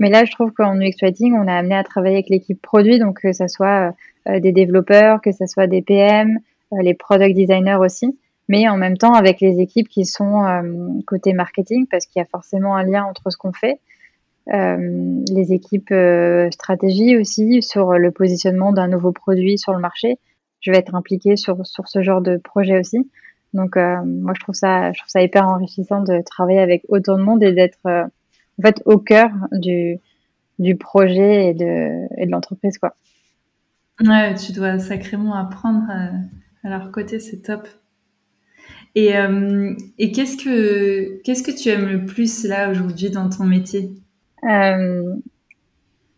mais 0.00 0.10
là, 0.10 0.24
je 0.24 0.32
trouve 0.32 0.52
qu'en 0.52 0.80
UX 0.80 0.94
Writing, 1.02 1.34
on 1.34 1.46
est 1.48 1.52
amené 1.52 1.74
à 1.74 1.84
travailler 1.84 2.16
avec 2.16 2.30
l'équipe 2.30 2.60
produit, 2.62 2.98
donc 2.98 3.20
que 3.20 3.32
ce 3.32 3.46
soit 3.46 3.94
euh, 4.28 4.40
des 4.40 4.52
développeurs, 4.52 5.20
que 5.20 5.32
ce 5.32 5.46
soit 5.46 5.66
des 5.66 5.82
PM, 5.82 6.38
euh, 6.72 6.82
les 6.82 6.94
product 6.94 7.34
designers 7.34 7.78
aussi, 7.80 8.18
mais 8.48 8.68
en 8.68 8.76
même 8.76 8.96
temps 8.96 9.12
avec 9.12 9.40
les 9.40 9.60
équipes 9.60 9.88
qui 9.88 10.06
sont 10.06 10.46
euh, 10.46 10.62
côté 11.06 11.32
marketing, 11.34 11.86
parce 11.90 12.06
qu'il 12.06 12.20
y 12.20 12.22
a 12.22 12.28
forcément 12.28 12.76
un 12.76 12.84
lien 12.84 13.04
entre 13.04 13.30
ce 13.30 13.36
qu'on 13.36 13.52
fait. 13.52 13.80
Les 14.50 15.52
équipes 15.52 15.92
stratégie 16.50 17.16
aussi 17.16 17.62
sur 17.62 17.98
le 17.98 18.10
positionnement 18.10 18.72
d'un 18.72 18.88
nouveau 18.88 19.12
produit 19.12 19.58
sur 19.58 19.72
le 19.72 19.78
marché. 19.78 20.18
Je 20.60 20.70
vais 20.70 20.78
être 20.78 20.94
impliquée 20.94 21.36
sur, 21.36 21.66
sur 21.66 21.88
ce 21.88 22.02
genre 22.02 22.20
de 22.20 22.36
projet 22.36 22.78
aussi. 22.78 23.10
Donc 23.54 23.76
moi 23.76 24.32
je 24.34 24.40
trouve 24.40 24.54
ça 24.54 24.92
je 24.92 24.98
trouve 24.98 25.10
ça 25.10 25.22
hyper 25.22 25.46
enrichissant 25.46 26.02
de 26.02 26.22
travailler 26.22 26.60
avec 26.60 26.82
autant 26.88 27.18
de 27.18 27.22
monde 27.22 27.42
et 27.42 27.52
d'être 27.52 27.84
en 27.86 28.62
fait 28.62 28.82
au 28.86 28.98
cœur 28.98 29.30
du, 29.52 29.98
du 30.58 30.76
projet 30.76 31.50
et 31.50 31.54
de, 31.54 32.20
et 32.20 32.26
de 32.26 32.30
l'entreprise 32.30 32.78
quoi. 32.78 32.94
Ouais, 34.00 34.34
tu 34.34 34.52
dois 34.52 34.78
sacrément 34.78 35.34
apprendre 35.34 35.84
à, 35.90 36.68
leur 36.68 36.92
côté, 36.92 37.18
c'est 37.18 37.42
top. 37.42 37.68
Et, 38.94 39.16
euh, 39.16 39.74
et 39.98 40.12
qu'est-ce 40.12 40.36
que 40.36 41.20
qu'est-ce 41.22 41.42
que 41.42 41.50
tu 41.50 41.68
aimes 41.68 41.88
le 41.88 42.04
plus 42.04 42.44
là 42.44 42.70
aujourd'hui 42.70 43.10
dans 43.10 43.28
ton 43.28 43.44
métier? 43.44 43.90
Euh, 44.44 45.14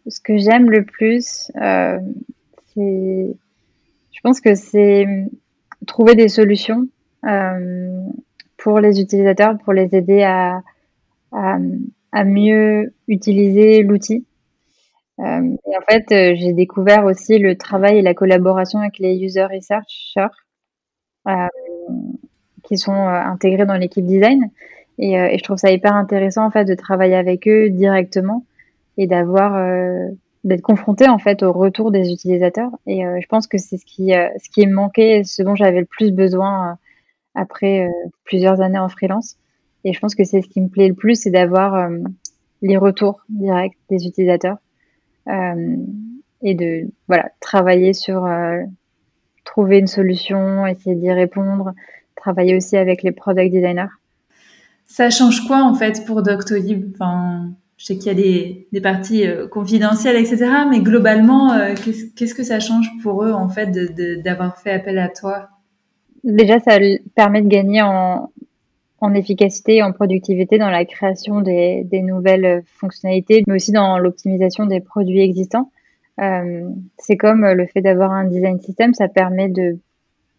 Ce 0.06 0.20
que 0.20 0.38
j'aime 0.38 0.70
le 0.70 0.84
plus, 0.84 1.50
euh, 1.56 1.98
c'est, 2.74 3.36
je 4.12 4.20
pense 4.22 4.40
que 4.40 4.54
c'est 4.54 5.06
trouver 5.86 6.14
des 6.14 6.28
solutions 6.28 6.86
pour 8.56 8.80
les 8.80 9.00
utilisateurs, 9.00 9.58
pour 9.58 9.72
les 9.72 9.94
aider 9.94 10.22
à, 10.22 10.62
à, 11.32 12.24
mieux 12.24 12.92
utiliser 13.08 13.82
l'outil. 13.82 14.24
Euh, 15.20 15.56
en 15.66 15.82
fait, 15.88 16.12
euh, 16.12 16.34
j'ai 16.34 16.52
découvert 16.52 17.04
aussi 17.04 17.38
le 17.38 17.56
travail 17.56 17.98
et 17.98 18.02
la 18.02 18.14
collaboration 18.14 18.78
avec 18.78 18.98
les 18.98 19.18
user 19.18 19.44
researchers 19.44 20.28
euh, 21.28 21.46
qui 22.64 22.78
sont 22.78 22.92
intégrés 22.92 23.66
dans 23.66 23.74
l'équipe 23.74 24.06
design. 24.06 24.50
Et, 25.00 25.14
et, 25.14 25.38
je 25.38 25.42
trouve 25.42 25.56
ça 25.56 25.70
hyper 25.70 25.94
intéressant 25.94 26.44
en 26.44 26.50
fait 26.50 26.64
de 26.64 26.74
travailler 26.74 27.16
avec 27.16 27.48
eux 27.48 27.70
directement 27.70 28.44
et 28.98 29.06
d'avoir 29.06 29.58
d'être 30.44 30.62
confronté 30.62 31.08
en 31.08 31.18
fait 31.18 31.42
au 31.42 31.52
retour 31.52 31.90
des 31.90 32.12
utilisateurs. 32.12 32.70
Et 32.86 33.02
je 33.02 33.26
pense 33.26 33.46
que 33.46 33.58
c'est 33.58 33.78
ce 33.78 33.86
qui 33.86 34.12
ce 34.12 34.50
qui 34.50 34.60
est 34.60 34.66
manqué, 34.66 35.24
ce 35.24 35.42
dont 35.42 35.54
j'avais 35.54 35.80
le 35.80 35.86
plus 35.86 36.12
besoin 36.12 36.76
après 37.34 37.88
plusieurs 38.24 38.60
années 38.60 38.78
en 38.78 38.90
freelance. 38.90 39.36
Et 39.84 39.92
je 39.92 40.00
pense 40.00 40.14
que 40.14 40.24
c'est 40.24 40.42
ce 40.42 40.48
qui 40.48 40.60
me 40.60 40.68
plaît 40.68 40.88
le 40.88 40.94
plus, 40.94 41.22
c'est 41.22 41.30
d'avoir 41.30 41.74
euh, 41.74 41.98
les 42.62 42.76
retours 42.76 43.20
directs 43.28 43.76
des 43.88 44.06
utilisateurs 44.06 44.58
euh, 45.28 45.76
et 46.42 46.54
de 46.54 46.90
voilà 47.08 47.30
travailler 47.40 47.92
sur 47.92 48.24
euh, 48.24 48.62
trouver 49.44 49.78
une 49.78 49.86
solution, 49.86 50.66
essayer 50.66 50.96
d'y 50.96 51.10
répondre, 51.10 51.72
travailler 52.14 52.56
aussi 52.56 52.76
avec 52.76 53.02
les 53.02 53.12
product 53.12 53.52
designers. 53.52 53.88
Ça 54.92 55.08
change 55.08 55.46
quoi 55.46 55.62
en 55.62 55.74
fait 55.74 56.04
pour 56.04 56.20
Doctolib? 56.22 56.90
Enfin, 56.94 57.52
Je 57.76 57.84
sais 57.84 57.96
qu'il 57.96 58.06
y 58.06 58.10
a 58.10 58.66
des, 58.72 58.80
parties 58.80 59.24
confidentielles, 59.48 60.16
etc. 60.16 60.46
Mais 60.68 60.80
globalement, 60.80 61.56
qu'est-ce 62.16 62.34
que 62.34 62.42
ça 62.42 62.58
change 62.58 62.90
pour 63.00 63.22
eux 63.22 63.30
en 63.32 63.48
fait 63.48 63.70
d'avoir 64.24 64.58
fait 64.58 64.72
appel 64.72 64.98
à 64.98 65.08
toi? 65.08 65.48
Déjà, 66.24 66.58
ça 66.58 66.76
permet 67.14 67.40
de 67.40 67.46
gagner 67.46 67.82
en, 67.82 68.32
en 69.00 69.14
efficacité 69.14 69.76
et 69.76 69.82
en 69.84 69.92
productivité 69.92 70.58
dans 70.58 70.70
la 70.70 70.84
création 70.84 71.40
des, 71.40 71.84
des 71.84 72.02
nouvelles 72.02 72.64
fonctionnalités, 72.66 73.44
mais 73.46 73.54
aussi 73.54 73.70
dans 73.70 73.96
l'optimisation 73.96 74.66
des 74.66 74.80
produits 74.80 75.20
existants. 75.20 75.70
Euh, 76.20 76.68
c'est 76.98 77.16
comme 77.16 77.46
le 77.46 77.66
fait 77.66 77.80
d'avoir 77.80 78.10
un 78.10 78.24
design 78.24 78.60
system, 78.60 78.92
ça 78.92 79.06
permet 79.06 79.48
de 79.48 79.78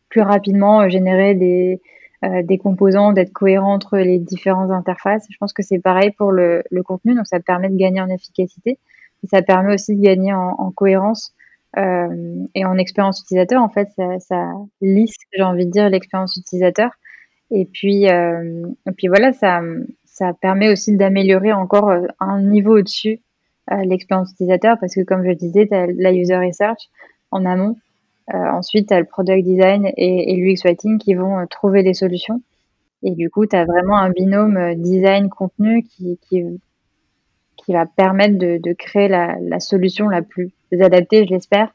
plus 0.09 0.21
rapidement 0.21 0.89
générer 0.89 1.35
des, 1.35 1.81
euh, 2.23 2.43
des 2.43 2.57
composants, 2.57 3.13
d'être 3.13 3.33
cohérent 3.33 3.73
entre 3.73 3.97
les 3.97 4.19
différentes 4.19 4.71
interfaces. 4.71 5.25
Je 5.29 5.37
pense 5.37 5.53
que 5.53 5.63
c'est 5.63 5.79
pareil 5.79 6.11
pour 6.11 6.31
le, 6.31 6.63
le, 6.69 6.83
contenu, 6.83 7.15
donc 7.15 7.27
ça 7.27 7.39
permet 7.39 7.69
de 7.69 7.77
gagner 7.77 8.01
en 8.01 8.09
efficacité. 8.09 8.77
Et 9.23 9.27
ça 9.27 9.41
permet 9.41 9.73
aussi 9.73 9.95
de 9.95 10.01
gagner 10.01 10.33
en, 10.33 10.55
en 10.57 10.71
cohérence 10.71 11.33
euh, 11.77 12.45
et 12.55 12.65
en 12.65 12.77
expérience 12.77 13.21
utilisateur. 13.21 13.61
En 13.61 13.69
fait, 13.69 13.89
ça, 13.95 14.19
ça 14.19 14.51
lisse, 14.81 15.15
j'ai 15.33 15.43
envie 15.43 15.65
de 15.65 15.71
dire, 15.71 15.89
l'expérience 15.89 16.35
utilisateur 16.37 16.91
et 17.51 17.65
puis, 17.65 18.09
euh, 18.09 18.65
et 18.87 18.91
puis 18.93 19.07
voilà, 19.07 19.33
ça, 19.33 19.61
ça 20.05 20.33
permet 20.33 20.71
aussi 20.71 20.95
d'améliorer 20.95 21.51
encore 21.51 21.89
euh, 21.89 22.07
un 22.19 22.41
niveau 22.41 22.79
au-dessus 22.79 23.19
euh, 23.71 23.83
l'expérience 23.83 24.31
utilisateur 24.31 24.77
parce 24.79 24.95
que 24.95 25.01
comme 25.01 25.25
je 25.25 25.31
disais, 25.33 25.67
la 25.69 26.13
user 26.13 26.37
research 26.37 26.89
en 27.29 27.45
amont. 27.45 27.77
Euh, 28.33 28.37
ensuite, 28.51 28.89
tu 28.89 28.93
as 28.93 28.99
le 28.99 29.05
product 29.05 29.43
design 29.45 29.85
et, 29.97 30.33
et 30.33 30.35
l'UX 30.35 30.63
writing 30.63 30.97
qui 30.97 31.15
vont 31.15 31.39
euh, 31.39 31.45
trouver 31.49 31.83
des 31.83 31.93
solutions. 31.93 32.41
Et 33.03 33.11
du 33.11 33.29
coup, 33.29 33.45
tu 33.45 33.55
as 33.55 33.65
vraiment 33.65 33.97
un 33.97 34.09
binôme 34.09 34.75
design-contenu 34.75 35.83
qui, 35.83 36.19
qui, 36.27 36.43
va 37.73 37.85
permettre 37.85 38.37
de, 38.37 38.73
créer 38.73 39.07
la, 39.07 39.59
solution 39.59 40.07
la 40.07 40.21
plus 40.21 40.51
adaptée, 40.71 41.25
je 41.25 41.33
l'espère, 41.33 41.73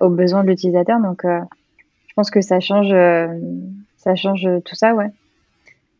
aux 0.00 0.10
besoins 0.10 0.42
de 0.42 0.48
l'utilisateur. 0.48 1.00
Donc, 1.00 1.22
je 1.24 2.12
pense 2.16 2.30
que 2.30 2.42
ça 2.42 2.60
change 2.60 2.94
ça 3.96 4.14
change 4.14 4.46
tout 4.64 4.74
ça, 4.74 4.94
ouais. 4.94 5.10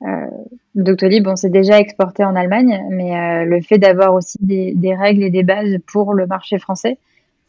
Euh, 0.02 0.26
Doctolib, 0.74 1.26
on 1.26 1.36
s'est 1.36 1.50
déjà 1.50 1.80
exporté 1.80 2.24
en 2.24 2.36
Allemagne, 2.36 2.84
mais 2.90 3.16
euh, 3.16 3.44
le 3.44 3.60
fait 3.60 3.78
d'avoir 3.78 4.14
aussi 4.14 4.38
des, 4.40 4.94
règles 4.94 5.24
et 5.24 5.30
des 5.30 5.42
bases 5.42 5.78
pour 5.86 6.14
le 6.14 6.26
marché 6.26 6.58
français, 6.58 6.98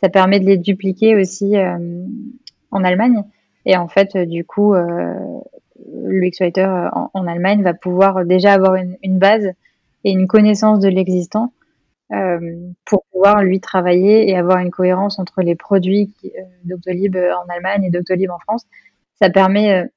ça 0.02 0.10
permet 0.10 0.40
de 0.40 0.46
les 0.46 0.58
dupliquer 0.58 1.16
aussi 1.16 1.58
euh, 1.58 2.06
en 2.72 2.84
Allemagne. 2.84 3.24
Et 3.66 3.76
en 3.76 3.88
fait, 3.88 4.18
du 4.18 4.46
coup, 4.46 4.74
euh, 4.74 5.14
l'UX 6.06 6.42
en, 7.14 7.28
Allemagne 7.28 7.64
va 7.64 7.74
pouvoir 7.74 8.26
déjà 8.26 8.54
avoir 8.54 8.76
une, 8.76 8.98
une, 9.04 9.20
base 9.20 9.52
et 10.04 10.12
une 10.12 10.28
connaissance 10.28 10.80
de 10.80 10.90
l'existant 10.90 11.52
pour 12.86 13.04
pouvoir 13.12 13.44
lui 13.44 13.60
travailler 13.60 14.30
et 14.30 14.38
avoir 14.38 14.60
une 14.60 14.72
cohérence 14.72 15.20
entre 15.20 15.42
les 15.42 15.56
produits 15.56 16.14
Doctolib 16.64 17.18
en 17.18 17.54
Allemagne 17.54 17.84
et 17.84 17.90
Doctolib 17.90 18.32
en 18.32 18.40
France. 18.40 18.66
Ça 19.20 19.30
permet 19.30 19.90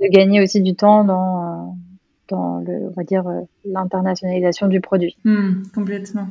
de 0.00 0.06
gagner 0.08 0.42
aussi 0.42 0.62
du 0.62 0.74
temps 0.74 1.04
dans 1.04 1.76
dans 2.28 2.58
le, 2.60 2.88
on 2.88 2.92
va 2.96 3.04
dire, 3.04 3.26
euh, 3.26 3.40
l'internationalisation 3.64 4.68
du 4.68 4.80
produit. 4.80 5.16
Hmm, 5.24 5.62
complètement. 5.74 6.28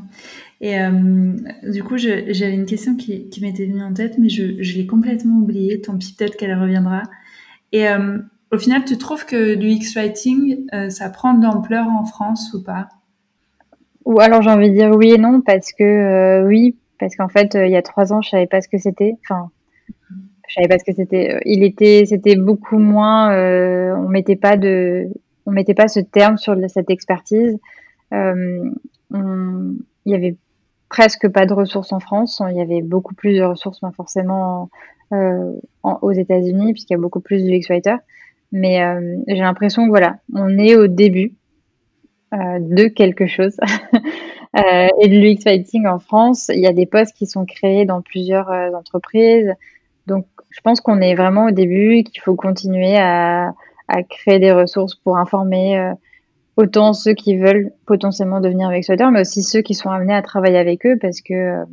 Et 0.62 0.80
euh, 0.80 1.34
du 1.64 1.84
coup, 1.84 1.98
j'avais 1.98 2.54
une 2.54 2.66
question 2.66 2.96
qui, 2.96 3.30
qui 3.30 3.42
m'était 3.42 3.66
venue 3.66 3.84
en 3.84 3.94
tête, 3.94 4.18
mais 4.18 4.30
je, 4.30 4.62
je 4.62 4.78
l'ai 4.78 4.88
complètement 4.88 5.40
oubliée. 5.40 5.82
Tant 5.82 5.98
pis, 5.98 6.16
peut-être 6.18 6.38
qu'elle 6.38 6.58
reviendra. 6.60 7.04
Et 7.72 7.88
euh, 7.88 8.20
au 8.52 8.58
final, 8.58 8.86
tu 8.86 8.98
trouves 8.98 9.26
que 9.26 9.56
l'UX 9.56 9.94
Writing, 9.96 10.68
ça 10.90 11.10
prend 11.10 11.34
de 11.34 11.44
l'ampleur 11.44 11.88
en 11.88 12.06
France 12.06 12.54
ou 12.54 12.64
pas? 12.64 12.88
Ou 14.06 14.22
alors 14.22 14.42
j'ai 14.42 14.50
envie 14.50 14.70
de 14.70 14.76
dire 14.76 14.92
oui 14.96 15.12
et 15.12 15.18
non, 15.18 15.42
parce 15.42 15.74
que 15.74 16.46
oui, 16.48 16.78
parce 16.98 17.14
qu'en 17.18 17.28
fait, 17.28 17.56
il 17.56 17.70
y 17.70 17.76
a 17.76 17.82
trois 17.82 18.14
ans, 18.14 18.22
je 18.22 18.30
savais 18.30 18.48
pas 18.48 18.62
ce 18.62 18.70
que 18.70 18.78
c'était. 18.78 19.18
Enfin, 19.26 19.50
je 20.48 20.54
savais 20.54 20.70
pas 20.70 20.80
ce 20.80 20.86
que 20.86 20.94
c'était. 20.94 21.42
Il 21.44 21.62
était, 21.62 22.06
c'était 22.06 22.38
beaucoup 22.38 22.80
moins. 22.80 23.36
on 23.98 24.08
mettait 24.08 24.38
pas 24.38 24.56
de 24.56 25.10
on 25.48 25.52
mettait 25.52 25.74
pas 25.74 25.88
ce 25.88 26.02
terme 26.02 26.38
sur 26.38 26.56
cette 26.68 26.90
expertise. 26.90 27.58
Euh, 28.14 28.70
il 29.12 30.12
y 30.12 30.14
avait 30.14 30.36
presque 30.90 31.28
pas 31.30 31.46
de 31.46 31.54
ressources 31.54 31.94
en 31.94 32.00
France. 32.00 32.42
Il 32.52 32.58
y 32.58 32.62
avait 32.62 32.82
beaucoup 32.82 33.16
plus 33.16 33.38
de 33.38 33.44
ressources, 33.44 33.80
pas 33.80 33.92
forcément 33.92 34.70
euh, 35.14 35.54
aux 35.84 36.12
États-Unis, 36.12 36.74
puisqu'il 36.74 36.94
y 36.94 36.98
a 36.98 37.00
beaucoup 37.00 37.22
plus 37.22 37.44
de 37.44 37.50
UX 37.50 37.70
writers. 37.70 38.00
Mais 38.52 38.84
euh, 38.84 39.18
j'ai 39.28 39.40
l'impression 39.40 39.86
que 39.86 39.90
voilà, 39.90 40.18
on 40.34 40.58
est 40.60 40.76
au 40.76 40.88
début 40.88 41.34
de 42.34 42.88
quelque 42.90 43.26
chose. 43.26 43.56
et 44.54 45.08
de 45.08 45.18
l'UX 45.18 45.46
Writing 45.46 45.88
en 45.88 46.00
France, 46.00 46.52
il 46.54 46.60
y 46.60 46.68
a 46.68 46.74
des 46.74 46.86
postes 46.86 47.16
qui 47.16 47.26
sont 47.26 47.46
créés 47.46 47.86
dans 47.86 48.02
plusieurs 48.02 48.50
entreprises. 48.76 49.54
Donc, 50.08 50.26
je 50.50 50.60
pense 50.60 50.82
qu'on 50.82 51.00
est 51.00 51.16
vraiment 51.16 51.46
au 51.46 51.52
début, 51.52 52.04
qu'il 52.04 52.22
faut 52.22 52.36
continuer 52.36 52.98
à, 52.98 53.54
à 53.88 54.04
créer 54.04 54.39
des 54.39 54.52
ressources 54.52 54.95
pour 54.95 55.17
informer 55.17 55.78
euh, 55.78 55.93
autant 56.56 56.93
ceux 56.93 57.13
qui 57.13 57.38
veulent 57.38 57.71
potentiellement 57.86 58.41
devenir 58.41 58.69
UX 58.69 58.89
mais 59.12 59.21
aussi 59.21 59.43
ceux 59.43 59.62
qui 59.62 59.73
sont 59.73 59.89
amenés 59.89 60.13
à 60.13 60.21
travailler 60.21 60.58
avec 60.58 60.86
eux 60.86 60.97
parce 61.00 61.21
que 61.21 61.34
euh, 61.34 61.65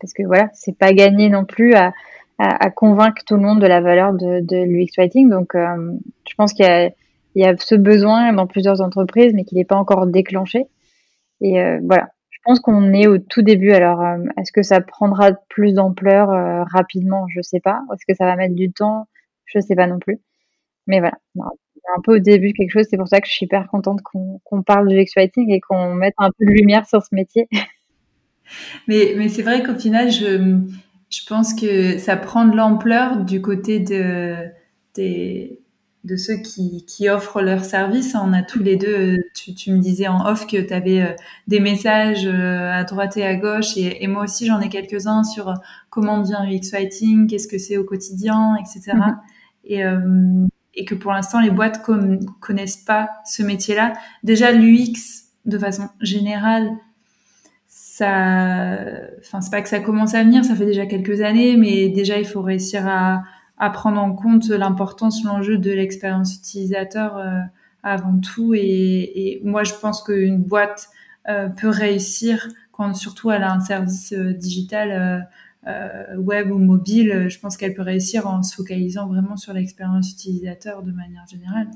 parce 0.00 0.12
que 0.12 0.24
voilà, 0.24 0.50
c'est 0.52 0.76
pas 0.76 0.92
gagné 0.92 1.30
non 1.30 1.46
plus 1.46 1.74
à, 1.74 1.94
à, 2.38 2.70
convaincre 2.70 3.22
tout 3.26 3.36
le 3.36 3.40
monde 3.40 3.62
de 3.62 3.66
la 3.66 3.80
valeur 3.80 4.12
de, 4.12 4.40
de 4.40 4.56
l'UX 4.62 4.92
Writing. 4.98 5.30
Donc, 5.30 5.54
euh, 5.54 5.94
je 6.28 6.34
pense 6.34 6.52
qu'il 6.52 6.66
y 6.66 6.68
a, 6.68 6.90
il 7.34 7.42
y 7.42 7.46
a 7.46 7.56
ce 7.56 7.74
besoin 7.74 8.34
dans 8.34 8.46
plusieurs 8.46 8.82
entreprises, 8.82 9.32
mais 9.32 9.44
qu'il 9.44 9.56
n'est 9.56 9.64
pas 9.64 9.76
encore 9.76 10.06
déclenché. 10.06 10.66
Et 11.40 11.54
voilà, 11.82 12.10
je 12.28 12.38
pense 12.44 12.60
qu'on 12.60 12.92
est 12.92 13.06
au 13.06 13.16
tout 13.16 13.40
début. 13.40 13.72
Alors, 13.72 14.02
est-ce 14.36 14.52
que 14.52 14.62
ça 14.62 14.82
prendra 14.82 15.32
plus 15.48 15.72
d'ampleur 15.72 16.28
rapidement? 16.70 17.26
Je 17.28 17.40
sais 17.40 17.60
pas. 17.60 17.80
Est-ce 17.94 18.04
que 18.06 18.14
ça 18.14 18.26
va 18.26 18.36
mettre 18.36 18.54
du 18.54 18.70
temps? 18.70 19.08
Je 19.46 19.60
sais 19.60 19.74
pas 19.74 19.86
non 19.86 19.98
plus. 19.98 20.20
Mais 20.86 21.00
voilà, 21.00 21.18
un 21.96 22.00
peu 22.02 22.16
au 22.16 22.18
début 22.18 22.52
quelque 22.52 22.70
chose. 22.70 22.86
C'est 22.88 22.96
pour 22.96 23.08
ça 23.08 23.20
que 23.20 23.26
je 23.26 23.32
suis 23.32 23.46
hyper 23.46 23.68
contente 23.68 24.00
qu'on 24.02 24.62
parle 24.62 24.88
du 24.88 25.04
Writing 25.16 25.50
et 25.50 25.60
qu'on 25.60 25.94
mette 25.94 26.14
un 26.18 26.30
peu 26.30 26.44
de 26.44 26.50
lumière 26.50 26.86
sur 26.88 27.02
ce 27.02 27.14
métier. 27.14 27.48
Mais, 28.86 29.14
mais 29.16 29.28
c'est 29.28 29.42
vrai 29.42 29.64
qu'au 29.64 29.74
final, 29.74 30.08
je, 30.08 30.60
je 31.10 31.20
pense 31.28 31.52
que 31.52 31.98
ça 31.98 32.16
prend 32.16 32.44
de 32.46 32.56
l'ampleur 32.56 33.24
du 33.24 33.42
côté 33.42 33.80
de, 33.80 34.36
des, 34.94 35.60
de 36.04 36.16
ceux 36.16 36.36
qui, 36.36 36.86
qui 36.86 37.08
offrent 37.08 37.42
leurs 37.42 37.64
services. 37.64 38.14
On 38.14 38.32
a 38.32 38.42
tous 38.42 38.62
les 38.62 38.76
deux, 38.76 39.16
tu, 39.34 39.52
tu 39.52 39.72
me 39.72 39.78
disais 39.78 40.06
en 40.06 40.24
off 40.26 40.46
que 40.46 40.58
tu 40.58 40.72
avais 40.72 41.02
euh, 41.02 41.12
des 41.48 41.58
messages 41.58 42.26
euh, 42.26 42.70
à 42.70 42.84
droite 42.84 43.16
et 43.16 43.24
à 43.24 43.34
gauche, 43.34 43.76
et, 43.76 44.04
et 44.04 44.06
moi 44.06 44.22
aussi 44.22 44.46
j'en 44.46 44.60
ai 44.60 44.68
quelques-uns 44.68 45.24
sur 45.24 45.52
comment 45.90 46.20
devient 46.20 46.38
UX 46.48 46.70
Writing, 46.72 47.26
qu'est-ce 47.26 47.48
que 47.48 47.58
c'est 47.58 47.76
au 47.76 47.84
quotidien, 47.84 48.56
etc. 48.60 48.96
Et, 49.64 49.82
et 50.76 50.84
que 50.84 50.94
pour 50.94 51.12
l'instant 51.12 51.40
les 51.40 51.50
boîtes 51.50 51.82
connaissent 52.40 52.76
pas 52.76 53.10
ce 53.24 53.42
métier-là. 53.42 53.94
Déjà 54.22 54.52
l'UX 54.52 55.24
de 55.46 55.58
façon 55.58 55.88
générale, 56.00 56.70
ça, 57.66 58.78
enfin 59.20 59.40
c'est 59.40 59.50
pas 59.50 59.62
que 59.62 59.68
ça 59.68 59.80
commence 59.80 60.14
à 60.14 60.22
venir, 60.22 60.44
ça 60.44 60.54
fait 60.54 60.66
déjà 60.66 60.86
quelques 60.86 61.22
années, 61.22 61.56
mais 61.56 61.88
déjà 61.88 62.18
il 62.18 62.26
faut 62.26 62.42
réussir 62.42 62.86
à, 62.86 63.24
prendre 63.70 64.00
en 64.00 64.12
compte 64.12 64.48
l'importance, 64.48 65.24
l'enjeu 65.24 65.56
de 65.56 65.70
l'expérience 65.70 66.34
utilisateur 66.34 67.16
euh, 67.16 67.40
avant 67.82 68.18
tout. 68.20 68.52
Et, 68.54 69.40
moi 69.44 69.64
je 69.64 69.72
pense 69.72 70.02
qu'une 70.02 70.42
boîte 70.42 70.88
euh, 71.28 71.48
peut 71.48 71.70
réussir 71.70 72.48
quand 72.70 72.92
surtout 72.94 73.30
elle 73.30 73.42
a 73.42 73.52
un 73.52 73.60
service 73.60 74.12
euh, 74.12 74.34
digital 74.34 75.26
web 76.16 76.50
ou 76.50 76.58
mobile, 76.58 77.10
euh, 77.10 77.28
je 77.28 77.38
pense 77.40 77.56
qu'elle 77.56 77.74
peut 77.74 77.82
réussir 77.82 78.26
en 78.26 78.42
se 78.42 78.54
focalisant 78.54 79.08
vraiment 79.08 79.36
sur 79.36 79.52
l'expérience 79.52 80.12
utilisateur 80.12 80.82
de 80.82 80.92
manière 80.92 81.26
générale. 81.26 81.68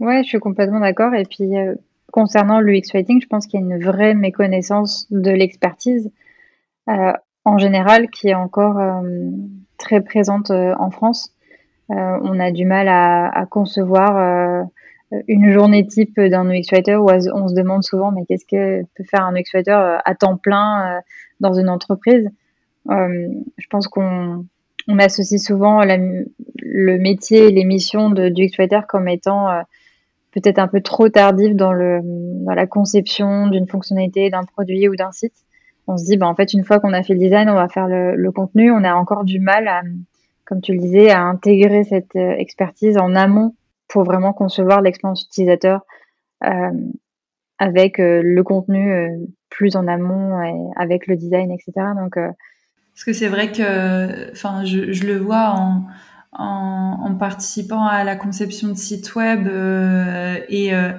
Ouais, 0.00 0.22
je 0.22 0.28
suis 0.28 0.38
complètement 0.38 0.80
d'accord. 0.80 1.14
Et 1.14 1.24
puis, 1.24 1.56
euh, 1.56 1.74
concernant 2.12 2.60
l'UX 2.60 2.92
Writing, 2.92 3.20
je 3.22 3.26
pense 3.26 3.46
qu'il 3.46 3.60
y 3.60 3.62
a 3.62 3.66
une 3.66 3.82
vraie 3.82 4.14
méconnaissance 4.14 5.06
de 5.10 5.30
l'expertise 5.30 6.10
en 7.44 7.58
général 7.58 8.10
qui 8.10 8.28
est 8.28 8.34
encore 8.34 8.80
très 9.76 10.00
présente 10.00 10.52
en 10.52 10.90
France. 10.92 11.34
on 11.88 12.38
a 12.38 12.52
du 12.52 12.64
mal 12.64 12.86
à, 12.88 13.44
concevoir 13.50 14.68
une 15.26 15.50
journée 15.50 15.84
type 15.84 16.20
d'un 16.20 16.48
UX 16.48 16.70
Writer 16.70 16.94
où 16.94 17.10
on 17.10 17.48
se 17.48 17.54
demande 17.54 17.82
souvent 17.82 18.12
mais 18.12 18.24
qu'est-ce 18.24 18.46
que 18.46 18.84
peut 18.94 19.02
faire 19.02 19.24
un 19.24 19.34
UX 19.34 19.50
Writer 19.52 19.98
à 20.04 20.14
temps 20.14 20.36
plein 20.36 21.02
dans 21.40 21.54
une 21.54 21.68
entreprise? 21.68 22.30
euh, 22.30 22.45
je 22.88 23.66
pense 23.68 23.88
qu'on 23.88 24.44
on 24.88 24.98
associe 24.98 25.40
souvent 25.40 25.82
le 25.84 26.98
métier 26.98 27.48
et 27.48 27.50
les 27.50 27.64
missions 27.64 28.10
de, 28.10 28.28
du 28.28 28.44
X-Writer 28.44 28.80
comme 28.88 29.08
étant 29.08 29.50
euh, 29.50 29.62
peut-être 30.32 30.58
un 30.58 30.68
peu 30.68 30.80
trop 30.80 31.08
tardif 31.08 31.54
dans, 31.54 31.72
la 31.72 32.66
conception 32.66 33.48
d'une 33.48 33.66
fonctionnalité, 33.66 34.30
d'un 34.30 34.44
produit 34.44 34.88
ou 34.88 34.96
d'un 34.96 35.12
site. 35.12 35.34
On 35.88 35.96
se 35.96 36.04
dit, 36.04 36.16
bah, 36.16 36.26
en 36.26 36.34
fait, 36.34 36.52
une 36.52 36.64
fois 36.64 36.80
qu'on 36.80 36.92
a 36.92 37.02
fait 37.02 37.14
le 37.14 37.20
design, 37.20 37.48
on 37.48 37.54
va 37.54 37.68
faire 37.68 37.86
le, 37.88 38.30
contenu. 38.32 38.70
On 38.70 38.84
a 38.84 38.94
encore 38.94 39.24
du 39.24 39.40
mal, 39.40 39.68
à, 39.68 39.82
comme 40.44 40.60
tu 40.60 40.72
le 40.72 40.78
disais, 40.78 41.10
à 41.10 41.22
intégrer 41.22 41.84
cette 41.84 42.16
euh, 42.16 42.34
expertise 42.36 42.98
en 42.98 43.14
amont 43.14 43.54
pour 43.88 44.04
vraiment 44.04 44.32
concevoir 44.32 44.82
l'expérience 44.82 45.24
utilisateur 45.24 45.82
euh, 46.44 46.70
avec 47.58 47.96
le 47.98 48.42
contenu 48.42 49.08
plus 49.48 49.76
en 49.76 49.88
amont 49.88 50.42
et 50.42 50.54
avec 50.76 51.06
le 51.06 51.16
design, 51.16 51.50
etc. 51.50 51.72
Donc, 51.96 52.18
parce 52.96 53.04
que 53.04 53.12
c'est 53.12 53.28
vrai 53.28 53.52
que, 53.52 54.32
enfin, 54.32 54.64
je, 54.64 54.90
je, 54.90 55.04
le 55.04 55.18
vois 55.18 55.50
en, 55.50 55.84
en, 56.32 56.98
en, 57.04 57.14
participant 57.14 57.84
à 57.84 58.04
la 58.04 58.16
conception 58.16 58.68
de 58.68 58.74
sites 58.74 59.14
web 59.14 59.46
euh, 59.48 60.38
et, 60.48 60.74
euh, 60.74 60.92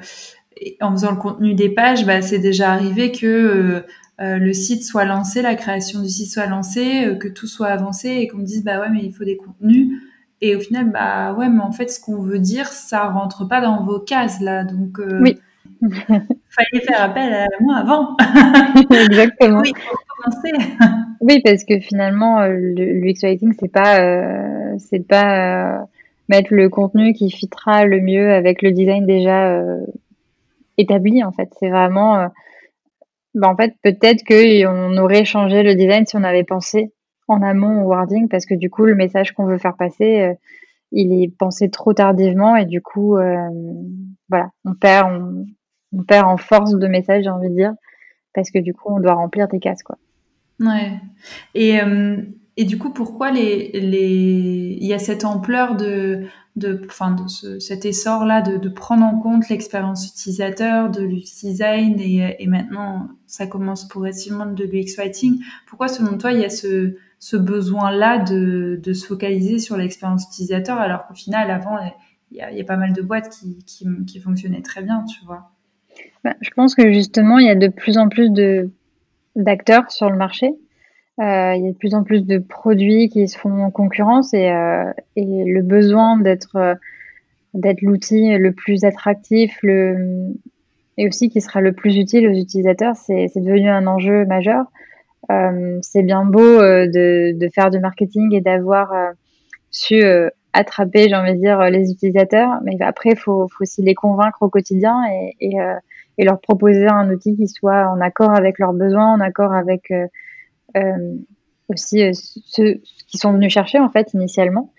et, 0.58 0.78
en 0.80 0.92
faisant 0.92 1.10
le 1.10 1.18
contenu 1.18 1.56
des 1.56 1.70
pages, 1.70 2.06
bah, 2.06 2.22
c'est 2.22 2.38
déjà 2.38 2.72
arrivé 2.72 3.12
que 3.12 3.84
euh, 4.22 4.38
le 4.38 4.54
site 4.54 4.84
soit 4.84 5.06
lancé, 5.06 5.42
la 5.42 5.56
création 5.56 6.04
du 6.04 6.10
site 6.10 6.32
soit 6.32 6.46
lancée, 6.46 7.18
que 7.20 7.28
tout 7.28 7.48
soit 7.48 7.70
avancé 7.70 8.10
et 8.10 8.28
qu'on 8.28 8.38
me 8.38 8.46
dise 8.46 8.64
bah 8.64 8.80
ouais 8.80 8.90
mais 8.92 9.02
il 9.02 9.12
faut 9.12 9.24
des 9.24 9.38
contenus. 9.38 10.00
Et 10.40 10.56
au 10.56 10.60
final, 10.60 10.92
bah 10.92 11.34
ouais, 11.34 11.50
mais 11.50 11.62
en 11.62 11.72
fait, 11.72 11.88
ce 11.88 12.00
qu'on 12.00 12.22
veut 12.22 12.38
dire, 12.38 12.68
ça 12.68 13.08
rentre 13.08 13.46
pas 13.46 13.60
dans 13.60 13.84
vos 13.84 14.00
cases 14.00 14.40
là. 14.40 14.66
Donc, 14.66 15.00
oui. 15.20 15.40
fallait 15.82 16.86
faire 16.86 17.02
appel 17.02 17.34
à 17.34 17.48
moi 17.60 17.78
avant. 17.78 18.16
Exactement. 18.92 19.62
oui, 19.62 19.74
pour 19.74 20.00
commencer. 20.06 20.76
Oui, 21.22 21.42
parce 21.44 21.64
que 21.64 21.80
finalement, 21.80 22.42
euh, 22.42 22.54
l'UX 22.54 23.22
Writing, 23.24 23.54
c'est 23.60 23.72
pas, 23.72 24.00
euh, 24.02 24.76
c'est 24.78 25.06
pas 25.08 25.80
euh, 25.80 25.86
mettre 26.30 26.54
le 26.54 26.70
contenu 26.70 27.14
qui 27.14 27.32
fitera 27.32 27.86
le 27.86 28.02
mieux 28.02 28.32
avec 28.32 28.62
le 28.62 28.72
design 28.72 29.06
déjà 29.06 29.52
euh, 29.52 29.86
établi. 30.78 31.24
En 31.24 31.32
fait, 31.32 31.50
c'est 31.60 31.70
vraiment, 31.70 32.20
euh, 32.20 32.28
bah, 33.34 33.48
en 33.50 33.56
fait, 33.56 33.74
peut-être 33.82 34.24
qu'on 34.26 34.98
aurait 34.98 35.26
changé 35.26 35.64
le 35.64 35.76
design 35.76 36.06
si 36.06 36.16
on 36.18 36.24
avait 36.24 36.44
pensé 36.44 36.94
en 37.28 37.42
amont 37.42 37.84
au 37.84 37.88
wording, 37.88 38.28
parce 38.30 38.46
que 38.46 38.54
du 38.54 38.70
coup, 38.70 38.86
le 38.86 38.96
message 38.96 39.34
qu'on 39.34 39.46
veut 39.46 39.58
faire 39.58 39.76
passer, 39.76 40.34
il 40.94 41.22
est 41.22 41.28
pensé 41.38 41.70
trop 41.70 41.94
tardivement 41.94 42.56
et 42.56 42.66
du 42.66 42.82
coup, 42.82 43.18
voilà, 44.30 44.50
on 44.64 44.74
perd, 44.74 45.12
on, 45.12 45.46
on 45.92 46.04
perd 46.04 46.26
en 46.26 46.38
force 46.38 46.76
de 46.76 46.88
message, 46.88 47.26
j'ai 47.26 47.30
envie 47.30 47.50
de 47.50 47.56
dire, 47.56 47.74
parce 48.34 48.50
que 48.50 48.60
du 48.60 48.74
coup, 48.74 48.94
on 48.96 49.02
doit 49.02 49.16
remplir 49.16 49.50
des 49.50 49.60
cases, 49.60 49.84
quoi. 49.84 49.98
Ouais. 50.60 51.00
Et, 51.54 51.82
euh, 51.82 52.18
et 52.56 52.66
du 52.66 52.78
coup, 52.78 52.92
pourquoi 52.92 53.32
les, 53.32 53.72
les... 53.74 54.78
il 54.80 54.88
y 54.88 54.94
a 54.94 55.00
cette 55.00 55.24
ampleur 55.26 55.76
de, 55.76 56.26
de, 56.56 56.82
enfin, 56.86 57.12
de 57.12 57.28
ce, 57.28 57.60
cet 57.60 57.86
essor-là 57.86 58.42
de, 58.42 58.58
de, 58.58 58.70
prendre 58.70 59.04
en 59.04 59.20
compte 59.20 59.48
l'expérience 59.50 60.08
utilisateur, 60.08 60.90
de 60.90 61.04
l'UX 61.04 61.44
design 61.44 62.00
et, 62.00 62.36
et, 62.40 62.48
maintenant 62.48 63.10
ça 63.28 63.46
commence 63.46 63.88
progressivement 63.88 64.48
de 64.48 64.64
l'UX 64.64 64.96
writing. 64.98 65.40
Pourquoi, 65.68 65.88
selon 65.88 66.18
toi, 66.18 66.32
il 66.32 66.40
y 66.40 66.46
a 66.46 66.50
ce, 66.50 66.96
ce 67.20 67.38
besoin-là 67.38 68.20
de, 68.20 68.80
de 68.82 68.94
se 68.94 69.06
focaliser 69.06 69.60
sur 69.60 69.78
l'expérience 69.78 70.26
utilisateur 70.26 70.80
alors 70.80 71.06
qu'au 71.06 71.14
final, 71.14 71.52
avant, 71.52 71.78
il 72.32 72.38
y, 72.38 72.42
a, 72.42 72.52
y, 72.52 72.60
a, 72.60 72.66
pas 72.66 72.78
mal 72.78 72.92
de 72.94 73.04
boîtes 73.04 73.30
qui, 73.30 73.60
qui, 73.66 73.86
qui 74.08 74.20
fonctionnaient 74.20 74.64
très 74.64 74.82
bien, 74.82 75.04
tu 75.04 75.24
vois? 75.26 75.52
Bah, 76.24 76.34
Je 76.42 76.50
pense 76.50 76.74
que 76.74 76.92
justement, 76.92 77.38
il 77.38 77.46
y 77.46 77.52
a 77.52 77.56
de 77.56 77.68
plus 77.68 78.00
en 78.00 78.10
plus 78.10 78.32
de 78.32 78.72
d'acteurs 79.38 79.92
sur 79.92 80.10
le 80.10 80.18
marché. 80.18 80.56
Euh, 81.20 81.54
il 81.56 81.66
y 81.66 81.68
a 81.68 81.72
de 81.72 81.78
plus 81.78 81.96
en 81.96 82.04
plus 82.04 82.26
de 82.26 82.38
produits 82.38 83.10
qui 83.10 83.28
se 83.28 83.40
font 83.40 83.64
en 83.64 83.72
concurrence 83.72 84.36
et, 84.36 84.52
euh, 84.52 84.92
le 85.16 85.62
besoin 85.62 86.18
d'être 86.18 86.58
euh, 86.58 86.76
d'être 87.56 87.82
l'outil 87.82 88.38
le 88.38 88.52
plus 88.52 88.84
attractif 88.84 89.64
et 89.64 91.08
aussi 91.08 91.30
qui 91.30 91.42
sera 91.42 91.60
le 91.60 91.74
plus 91.74 91.98
utile 91.98 92.28
aux 92.28 92.34
utilisateurs, 92.34 92.96
c'est 92.96 93.32
devenu 93.36 93.70
un 93.70 93.88
enjeu 93.88 94.26
majeur. 94.26 94.66
C'est 95.82 96.04
bien 96.04 96.24
beau 96.24 96.60
de, 96.60 97.32
de, 97.36 97.50
faire 97.50 97.72
du 97.72 97.80
marketing 97.80 98.36
et 98.36 98.42
d'avoir 98.42 98.94
su 99.72 100.04
attraper, 100.54 101.10
j'ai 101.10 101.16
envie 101.16 101.34
de 101.34 101.40
dire, 101.40 101.60
les 101.72 101.90
utilisateurs, 101.90 102.60
mais 102.64 102.78
après, 102.82 103.12
il 103.12 103.18
faut, 103.18 103.48
faut, 103.48 103.64
aussi 103.64 103.82
les 103.82 103.96
convaincre 103.96 104.44
au 104.44 104.50
quotidien 104.50 105.02
et, 105.40 105.56
et, 106.18 106.26
leur 106.26 106.40
proposer 106.40 106.88
un 106.88 107.10
outil 107.12 107.36
qui 107.36 107.48
soit 107.48 107.88
en 107.88 108.02
accord 108.02 108.32
avec 108.32 108.60
leurs 108.60 108.74
besoins, 108.74 109.14
en 109.14 109.20
accord 109.20 109.54
avec 109.54 109.92
euh, 110.76 111.16
aussi 111.70 112.02
euh, 112.02 112.12
ceux 112.14 112.76
qui 113.08 113.18
sont 113.18 113.34
venus 113.34 113.52
chercher 113.52 113.80
en 113.80 113.90
fait 113.90 114.14
initialement. 114.14 114.72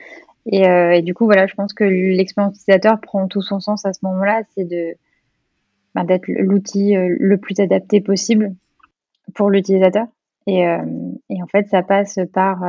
Euh, 0.52 0.90
et, 0.90 1.02
du 1.02 1.12
coup, 1.12 1.26
voilà, 1.26 1.46
je 1.46 1.54
pense 1.54 1.74
que 1.74 1.84
l'expérience 1.84 2.56
utilisateur 2.56 3.00
prend 3.00 3.28
tout 3.28 3.42
son 3.42 3.60
sens 3.60 3.84
à 3.84 3.92
ce 3.92 3.98
moment-là, 4.02 4.42
c'est 4.54 4.64
de 4.64 4.94
ben, 5.94 6.04
d'être 6.04 6.26
l'outil 6.28 6.94
le 6.94 7.36
plus 7.36 7.60
adapté 7.60 8.00
possible 8.00 8.54
pour 9.34 9.50
l'utilisateur. 9.50 10.06
Et, 10.46 10.66
en 10.66 11.46
fait, 11.52 11.68
ça 11.68 11.82
passe 11.82 12.18
par 12.32 12.64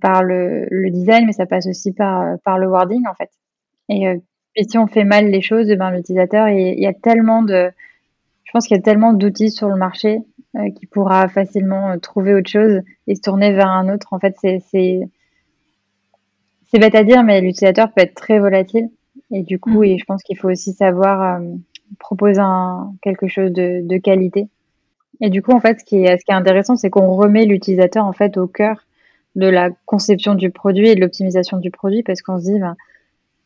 par 0.00 0.22
le, 0.22 0.90
design, 0.90 1.26
mais 1.26 1.32
ça 1.32 1.44
passe 1.44 1.66
aussi 1.66 1.92
par 1.92 2.38
par 2.44 2.56
le 2.56 2.68
wording 2.68 3.04
en 3.06 3.14
fait. 3.14 3.30
Et 4.56 4.64
si 4.64 4.78
on 4.78 4.86
fait 4.86 5.04
mal 5.04 5.30
les 5.30 5.40
choses, 5.40 5.68
ben 5.68 5.90
l'utilisateur, 5.90 6.48
il, 6.48 6.74
il 6.74 6.80
y 6.80 6.86
a 6.86 6.92
tellement 6.92 7.42
de, 7.42 7.70
je 8.50 8.52
pense 8.52 8.66
qu'il 8.66 8.76
y 8.76 8.80
a 8.80 8.82
tellement 8.82 9.12
d'outils 9.12 9.52
sur 9.52 9.68
le 9.68 9.76
marché 9.76 10.18
euh, 10.56 10.70
qui 10.70 10.86
pourra 10.86 11.28
facilement 11.28 11.90
euh, 11.90 11.98
trouver 11.98 12.34
autre 12.34 12.50
chose 12.50 12.80
et 13.06 13.14
se 13.14 13.20
tourner 13.20 13.52
vers 13.52 13.68
un 13.68 13.88
autre. 13.94 14.08
En 14.10 14.18
fait, 14.18 14.34
c'est 14.40 14.60
c'est 14.68 16.78
bête 16.80 16.96
à 16.96 17.04
dire, 17.04 17.22
mais 17.22 17.40
l'utilisateur 17.40 17.92
peut 17.92 18.02
être 18.02 18.16
très 18.16 18.40
volatile. 18.40 18.90
Et 19.30 19.44
du 19.44 19.60
coup, 19.60 19.82
mm. 19.82 19.84
et 19.84 19.98
je 19.98 20.04
pense 20.04 20.24
qu'il 20.24 20.36
faut 20.36 20.50
aussi 20.50 20.72
savoir 20.72 21.40
euh, 21.40 21.46
proposer 22.00 22.40
un, 22.40 22.92
quelque 23.02 23.28
chose 23.28 23.52
de, 23.52 23.86
de, 23.86 23.98
qualité. 23.98 24.48
Et 25.20 25.30
du 25.30 25.42
coup, 25.42 25.52
en 25.52 25.60
fait, 25.60 25.78
ce 25.78 25.84
qui 25.84 26.02
est, 26.02 26.18
ce 26.18 26.24
qui 26.24 26.32
est 26.32 26.34
intéressant, 26.34 26.74
c'est 26.74 26.90
qu'on 26.90 27.14
remet 27.14 27.44
l'utilisateur 27.44 28.04
en 28.04 28.12
fait 28.12 28.36
au 28.36 28.48
cœur 28.48 28.84
de 29.36 29.46
la 29.46 29.70
conception 29.86 30.34
du 30.34 30.50
produit 30.50 30.88
et 30.88 30.96
de 30.96 31.00
l'optimisation 31.00 31.58
du 31.58 31.70
produit, 31.70 32.02
parce 32.02 32.20
qu'on 32.22 32.40
se 32.40 32.46
dit, 32.46 32.58
ben, 32.58 32.74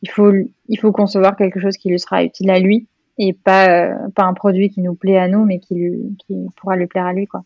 il 0.05 0.11
faut, 0.11 0.31
il 0.69 0.79
faut 0.79 0.91
concevoir 0.91 1.35
quelque 1.35 1.59
chose 1.59 1.77
qui 1.77 1.89
lui 1.89 1.99
sera 1.99 2.23
utile 2.23 2.51
à 2.51 2.59
lui 2.59 2.87
et 3.17 3.33
pas, 3.33 3.69
euh, 3.69 4.09
pas 4.13 4.23
un 4.23 4.33
produit 4.33 4.69
qui 4.69 4.81
nous 4.81 4.93
plaît 4.93 5.17
à 5.17 5.27
nous, 5.27 5.45
mais 5.45 5.59
qui, 5.59 5.73
lui, 5.73 6.15
qui 6.19 6.35
pourra 6.55 6.75
lui 6.75 6.85
plaire 6.85 7.07
à 7.07 7.13
lui. 7.13 7.25
Quoi. 7.25 7.43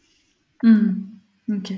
Hmm. 0.62 1.06
ok. 1.50 1.72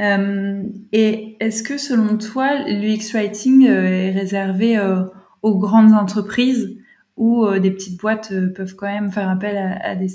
Euh, 0.00 0.64
et 0.92 1.36
est-ce 1.40 1.62
que 1.62 1.78
selon 1.78 2.18
toi, 2.18 2.68
l'UX 2.68 3.14
Writing 3.14 3.66
euh, 3.66 3.84
est 3.84 4.10
réservé 4.10 4.78
aux 5.40 5.58
grandes 5.58 5.92
entreprises 5.92 6.76
ou 7.16 7.46
des 7.58 7.70
petites 7.70 7.98
boîtes 7.98 8.34
peuvent 8.54 8.74
quand 8.74 8.86
même 8.86 9.12
faire 9.12 9.30
appel 9.30 9.56
à, 9.56 9.94
des, 9.96 10.08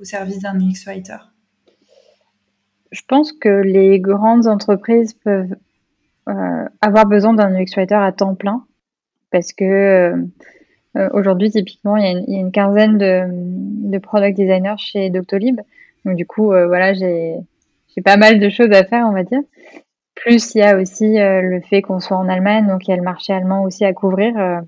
au 0.00 0.04
service 0.04 0.38
d'un 0.38 0.58
UX 0.58 0.86
Writer? 0.86 1.18
Je 2.90 3.02
pense 3.06 3.32
que 3.32 3.48
les 3.48 4.00
grandes 4.00 4.46
entreprises 4.46 5.12
peuvent 5.12 5.54
avoir 6.80 7.06
besoin 7.06 7.34
d'un 7.34 7.52
UX 7.54 7.74
Writer 7.76 7.96
à 7.96 8.12
temps 8.12 8.34
plein 8.34 8.64
parce 9.30 9.52
que 9.52 10.14
euh, 10.96 11.08
aujourd'hui, 11.12 11.50
typiquement, 11.50 11.96
il 11.96 12.04
y, 12.04 12.36
a 12.36 12.38
une, 12.40 12.52
quinzaine 12.52 12.98
de, 12.98 13.98
product 13.98 14.36
designers 14.36 14.78
chez 14.78 15.10
Doctolib. 15.10 15.60
Donc, 16.04 16.16
du 16.16 16.26
coup, 16.26 16.52
euh, 16.52 16.66
voilà, 16.66 16.94
j'ai 16.94 17.42
pas 18.04 18.16
mal 18.16 18.40
de 18.40 18.48
choses 18.48 18.72
à 18.72 18.84
faire, 18.84 19.06
on 19.06 19.12
va 19.12 19.22
dire. 19.22 19.40
Plus, 20.14 20.54
il 20.54 20.58
y 20.58 20.62
a 20.62 20.76
aussi 20.76 21.18
euh, 21.18 21.42
le 21.42 21.60
fait 21.60 21.82
qu'on 21.82 22.00
soit 22.00 22.16
en 22.16 22.28
Allemagne, 22.28 22.66
donc 22.66 22.86
il 22.86 22.90
y 22.90 22.94
a 22.94 22.96
le 22.96 23.02
marché 23.02 23.32
allemand 23.32 23.62
aussi 23.62 23.84
à 23.84 23.92
couvrir 23.92 24.62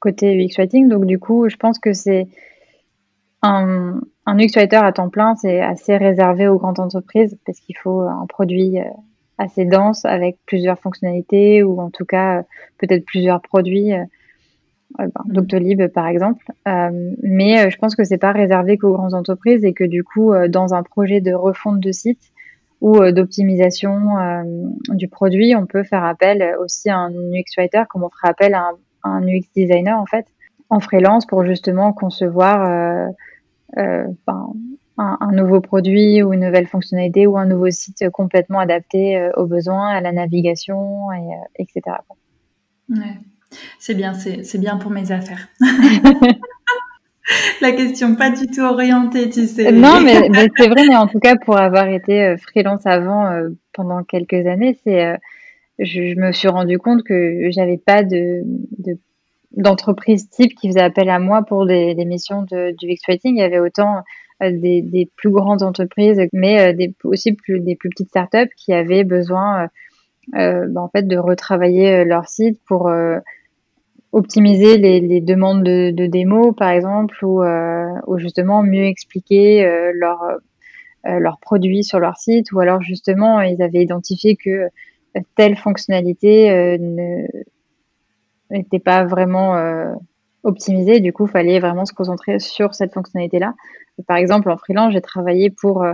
côté 0.00 0.36
UX 0.36 0.58
Writing. 0.58 0.88
Donc, 0.88 1.06
du 1.06 1.18
coup, 1.18 1.48
je 1.48 1.56
pense 1.56 1.78
que 1.78 1.94
c'est 1.94 2.26
un, 3.40 4.00
un 4.26 4.38
UX 4.38 4.50
Writer 4.56 4.76
à 4.76 4.92
temps 4.92 5.08
plein, 5.08 5.34
c'est 5.36 5.62
assez 5.62 5.96
réservé 5.96 6.46
aux 6.46 6.58
grandes 6.58 6.80
entreprises 6.80 7.38
parce 7.46 7.58
qu'il 7.60 7.76
faut 7.78 8.00
un 8.00 8.26
produit 8.26 8.78
assez 9.38 9.64
dense 9.64 10.04
avec 10.04 10.38
plusieurs 10.46 10.78
fonctionnalités 10.78 11.62
ou 11.62 11.80
en 11.80 11.90
tout 11.90 12.04
cas 12.04 12.44
peut-être 12.78 13.04
plusieurs 13.04 13.40
produits 13.40 13.92
ben, 14.96 15.10
Doctolib 15.26 15.88
par 15.88 16.06
exemple. 16.06 16.44
Euh, 16.68 17.14
mais 17.22 17.66
euh, 17.66 17.70
je 17.70 17.76
pense 17.78 17.96
que 17.96 18.04
c'est 18.04 18.18
pas 18.18 18.32
réservé 18.32 18.78
qu'aux 18.78 18.92
grandes 18.92 19.14
entreprises 19.14 19.64
et 19.64 19.72
que 19.72 19.84
du 19.84 20.04
coup, 20.04 20.32
euh, 20.32 20.48
dans 20.48 20.74
un 20.74 20.82
projet 20.82 21.20
de 21.20 21.34
refonte 21.34 21.80
de 21.80 21.92
site 21.92 22.20
ou 22.80 23.00
d'optimisation 23.12 23.98
du 24.90 25.08
produit, 25.08 25.56
on 25.56 25.64
peut 25.64 25.84
faire 25.84 26.04
appel 26.04 26.54
aussi 26.60 26.90
à 26.90 26.98
un 26.98 27.10
UX 27.10 27.56
writer, 27.56 27.84
comme 27.88 28.04
on 28.04 28.10
ferait 28.10 28.28
appel 28.28 28.52
à 28.52 28.72
un, 29.04 29.22
UX 29.26 29.48
designer 29.56 29.98
en 29.98 30.04
fait, 30.04 30.26
en 30.68 30.80
freelance 30.80 31.24
pour 31.24 31.46
justement 31.46 31.94
concevoir 31.94 33.08
ben, 33.74 34.52
un, 34.98 35.16
un, 35.20 35.32
nouveau 35.32 35.60
produit 35.60 36.22
ou 36.22 36.32
une 36.32 36.44
nouvelle 36.46 36.66
fonctionnalité 36.66 37.26
ou 37.26 37.36
un 37.36 37.46
nouveau 37.46 37.70
site 37.70 38.08
complètement 38.10 38.58
adapté 38.58 39.30
aux 39.36 39.46
besoins, 39.46 39.88
à 39.88 40.00
la 40.00 40.12
navigation, 40.12 41.10
et, 41.12 41.62
etc. 41.62 41.96
Ouais. 42.88 43.18
C'est 43.78 43.94
bien, 43.94 44.14
c'est 44.14 44.58
bien 44.58 44.76
pour 44.76 44.90
mes 44.90 45.12
affaires. 45.12 45.48
La 47.60 47.72
question 47.72 48.14
pas 48.16 48.30
du 48.30 48.46
tout 48.46 48.60
orientée, 48.60 49.30
tu 49.30 49.46
sais. 49.46 49.72
Non, 49.72 50.00
mais, 50.04 50.28
c'est 50.56 50.68
vrai, 50.68 50.84
mais 50.86 50.96
en 50.96 51.06
tout 51.06 51.20
cas, 51.20 51.36
pour 51.36 51.56
avoir 51.56 51.88
été 51.88 52.22
euh, 52.22 52.36
freelance 52.36 52.86
avant 52.86 53.30
euh, 53.30 53.50
pendant 53.72 54.02
quelques 54.04 54.46
années, 54.46 54.78
c'est, 54.84 55.04
euh, 55.06 55.16
je, 55.78 56.18
me 56.18 56.32
suis 56.32 56.48
rendu 56.48 56.78
compte 56.78 57.02
que 57.02 57.48
j'avais 57.50 57.78
pas 57.78 58.02
de, 58.02 58.42
d'entreprise 59.52 60.28
type 60.28 60.54
qui 60.54 60.68
faisait 60.68 60.82
appel 60.82 61.08
à 61.08 61.18
moi 61.18 61.42
pour 61.42 61.66
des, 61.66 61.94
missions 62.04 62.42
de, 62.42 62.74
du 62.76 62.88
X-Writing. 62.88 63.36
Il 63.36 63.40
y 63.40 63.42
avait 63.42 63.58
autant 63.58 64.02
des, 64.40 65.10
plus 65.16 65.30
grandes 65.30 65.62
entreprises, 65.62 66.20
mais 66.32 66.74
des, 66.74 66.94
aussi 67.04 67.32
plus, 67.32 67.60
des 67.60 67.76
plus 67.76 67.88
petites 67.90 68.08
startups 68.08 68.52
qui 68.56 68.72
avaient 68.72 69.04
besoin 69.04 69.68
bah, 70.32 70.80
en 70.80 70.88
fait, 70.88 71.06
de 71.06 71.16
retravailler 71.16 72.04
leur 72.04 72.28
site 72.28 72.60
pour 72.66 72.90
optimiser 74.14 74.78
les, 74.78 75.20
demandes 75.20 75.64
de, 75.64 75.90
de 75.90 76.06
démo, 76.06 76.52
par 76.52 76.70
exemple, 76.70 77.16
ou, 77.24 77.42
euh, 77.42 77.88
justement 78.16 78.62
mieux 78.62 78.84
expliquer 78.84 79.64
euh, 79.66 79.90
leurs 79.92 80.22
euh, 81.06 81.18
leurs 81.18 81.38
produits 81.38 81.82
sur 81.82 81.98
leur 81.98 82.16
site, 82.16 82.52
ou 82.52 82.60
alors 82.60 82.80
justement 82.80 83.40
ils 83.42 83.60
avaient 83.60 83.82
identifié 83.82 84.36
que 84.36 84.68
telle 85.36 85.56
fonctionnalité 85.56 86.78
n'était 88.50 88.78
pas 88.78 89.04
vraiment 89.04 89.54
optimisée. 90.44 91.00
Du 91.00 91.12
coup, 91.12 91.26
il 91.26 91.30
fallait 91.30 91.58
vraiment 91.58 91.84
se 91.84 91.92
concentrer 91.92 92.38
sur 92.38 92.74
cette 92.74 92.94
fonctionnalité-là. 92.94 93.54
Par 94.06 94.16
exemple, 94.16 94.50
en 94.50 94.56
freelance, 94.56 94.92
j'ai 94.92 95.00
travaillé 95.00 95.50
pour 95.50 95.84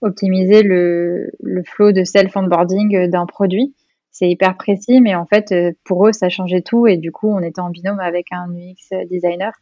optimiser 0.00 0.62
le, 0.62 1.30
le 1.42 1.62
flow 1.64 1.92
de 1.92 2.04
self-onboarding 2.04 3.08
d'un 3.08 3.26
produit 3.26 3.74
c'est 4.12 4.28
hyper 4.28 4.56
précis, 4.56 5.00
mais 5.00 5.14
en 5.14 5.26
fait, 5.26 5.52
euh, 5.52 5.72
pour 5.84 6.06
eux, 6.06 6.12
ça 6.12 6.28
changeait 6.28 6.60
tout. 6.60 6.86
Et 6.86 6.98
du 6.98 7.10
coup, 7.10 7.28
on 7.28 7.40
était 7.40 7.60
en 7.60 7.70
binôme 7.70 7.98
avec 7.98 8.26
un 8.30 8.46
UX 8.50 9.06
designer 9.08 9.52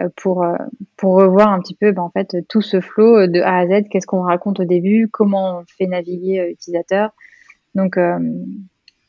euh, 0.00 0.08
pour, 0.16 0.44
euh, 0.44 0.54
pour 0.96 1.16
revoir 1.16 1.48
un 1.48 1.60
petit 1.60 1.74
peu 1.74 1.90
ben, 1.90 2.02
en 2.02 2.10
fait, 2.10 2.36
tout 2.48 2.62
ce 2.62 2.80
flow 2.80 3.26
de 3.26 3.40
A 3.40 3.58
à 3.58 3.66
Z. 3.66 3.88
Qu'est-ce 3.90 4.06
qu'on 4.06 4.22
raconte 4.22 4.60
au 4.60 4.64
début? 4.64 5.08
Comment 5.12 5.58
on 5.58 5.64
fait 5.66 5.86
naviguer 5.86 6.46
l'utilisateur 6.48 7.10
Donc, 7.74 7.98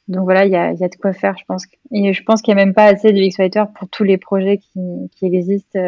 donc 0.09 0.25
voilà, 0.25 0.45
il 0.45 0.51
y 0.51 0.55
a, 0.55 0.73
y 0.73 0.83
a, 0.83 0.87
de 0.89 0.95
quoi 0.95 1.13
faire, 1.13 1.35
je 1.39 1.45
pense. 1.45 1.63
Et 1.91 2.13
je 2.13 2.23
pense 2.23 2.41
qu'il 2.41 2.53
n'y 2.53 2.61
a 2.61 2.65
même 2.65 2.73
pas 2.73 2.85
assez 2.85 3.13
de 3.13 3.19
Writer 3.37 3.63
pour 3.75 3.87
tous 3.89 4.03
les 4.03 4.17
projets 4.17 4.57
qui, 4.57 5.09
qui 5.15 5.25
existent 5.25 5.79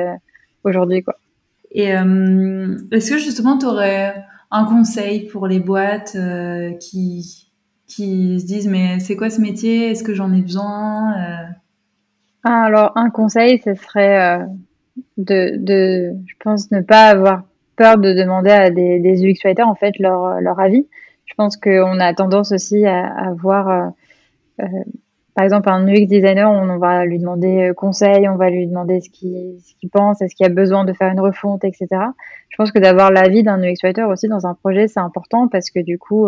aujourd'hui. 0.63 1.03
Quoi. 1.03 1.15
Et 1.71 1.89
est-ce 1.89 3.11
que 3.11 3.17
justement, 3.17 3.57
tu 3.57 3.65
aurais 3.65 4.15
un 4.51 4.65
conseil 4.65 5.27
pour 5.27 5.47
les 5.47 5.59
boîtes 5.59 6.15
qui 6.79 7.51
qui 7.91 8.39
se 8.39 8.45
disent 8.45 8.67
mais 8.67 8.99
c'est 8.99 9.15
quoi 9.15 9.29
ce 9.29 9.41
métier? 9.41 9.91
Est-ce 9.91 10.03
que 10.03 10.13
j'en 10.13 10.33
ai 10.33 10.41
besoin? 10.41 11.13
Euh? 11.13 11.45
ah, 12.43 12.63
Alors 12.63 12.91
un 12.95 13.09
conseil, 13.09 13.61
ce 13.63 13.73
serait 13.75 14.39
euh, 14.39 14.45
de, 15.17 15.57
de, 15.57 16.13
je 16.25 16.33
pense, 16.39 16.71
ne 16.71 16.81
pas 16.81 17.09
avoir 17.09 17.43
peur 17.75 17.97
de 17.97 18.13
demander 18.13 18.51
à 18.51 18.69
des, 18.69 18.99
des 18.99 19.23
UX 19.25 19.43
writers 19.43 19.67
en 19.67 19.75
fait 19.75 19.99
leur, 19.99 20.39
leur 20.39 20.59
avis. 20.59 20.87
Je 21.25 21.33
pense 21.35 21.57
qu'on 21.57 21.99
a 21.99 22.13
tendance 22.13 22.51
aussi 22.51 22.85
à, 22.85 23.05
à 23.07 23.33
voir, 23.33 23.69
euh, 23.69 23.89
par 24.57 25.45
exemple, 25.45 25.69
un 25.69 25.87
UX 25.87 26.07
designer, 26.07 26.51
on, 26.51 26.77
va 26.77 27.05
lui 27.05 27.19
demander 27.19 27.71
conseil, 27.75 28.27
on 28.27 28.35
va 28.35 28.49
lui 28.49 28.67
demander 28.67 28.99
ce 29.01 29.09
qu'il 29.09 29.89
pense, 29.91 30.21
est-ce 30.21 30.35
qu'il 30.35 30.45
a 30.45 30.49
besoin 30.49 30.83
de 30.83 30.93
faire 30.93 31.11
une 31.11 31.21
refonte, 31.21 31.63
etc. 31.63 31.87
Je 32.49 32.57
pense 32.57 32.71
que 32.71 32.79
d'avoir 32.79 33.11
l'avis 33.11 33.43
d'un 33.43 33.61
UX 33.61 33.77
writer 33.83 34.03
aussi 34.03 34.27
dans 34.27 34.45
un 34.45 34.53
projet, 34.53 34.87
c'est 34.87 34.99
important 34.99 35.47
parce 35.47 35.69
que 35.69 35.79
du 35.79 35.97
coup, 35.97 36.27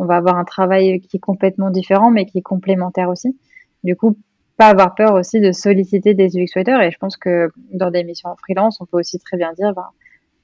on 0.00 0.04
va 0.04 0.16
avoir 0.16 0.36
un 0.36 0.44
travail 0.44 1.00
qui 1.00 1.18
est 1.18 1.20
complètement 1.20 1.70
différent, 1.70 2.10
mais 2.10 2.26
qui 2.26 2.38
est 2.38 2.42
complémentaire 2.42 3.08
aussi. 3.08 3.38
Du 3.84 3.96
coup, 3.96 4.16
pas 4.60 4.68
avoir 4.68 4.94
peur 4.94 5.14
aussi 5.14 5.40
de 5.40 5.52
solliciter 5.52 6.12
des 6.12 6.36
UX 6.36 6.52
writers. 6.54 6.82
Et 6.82 6.90
je 6.90 6.98
pense 6.98 7.16
que 7.16 7.50
dans 7.72 7.90
des 7.90 8.04
missions 8.04 8.28
en 8.28 8.36
freelance, 8.36 8.78
on 8.80 8.86
peut 8.86 8.98
aussi 8.98 9.18
très 9.18 9.38
bien 9.38 9.52
dire, 9.54 9.72
ben, 9.74 9.86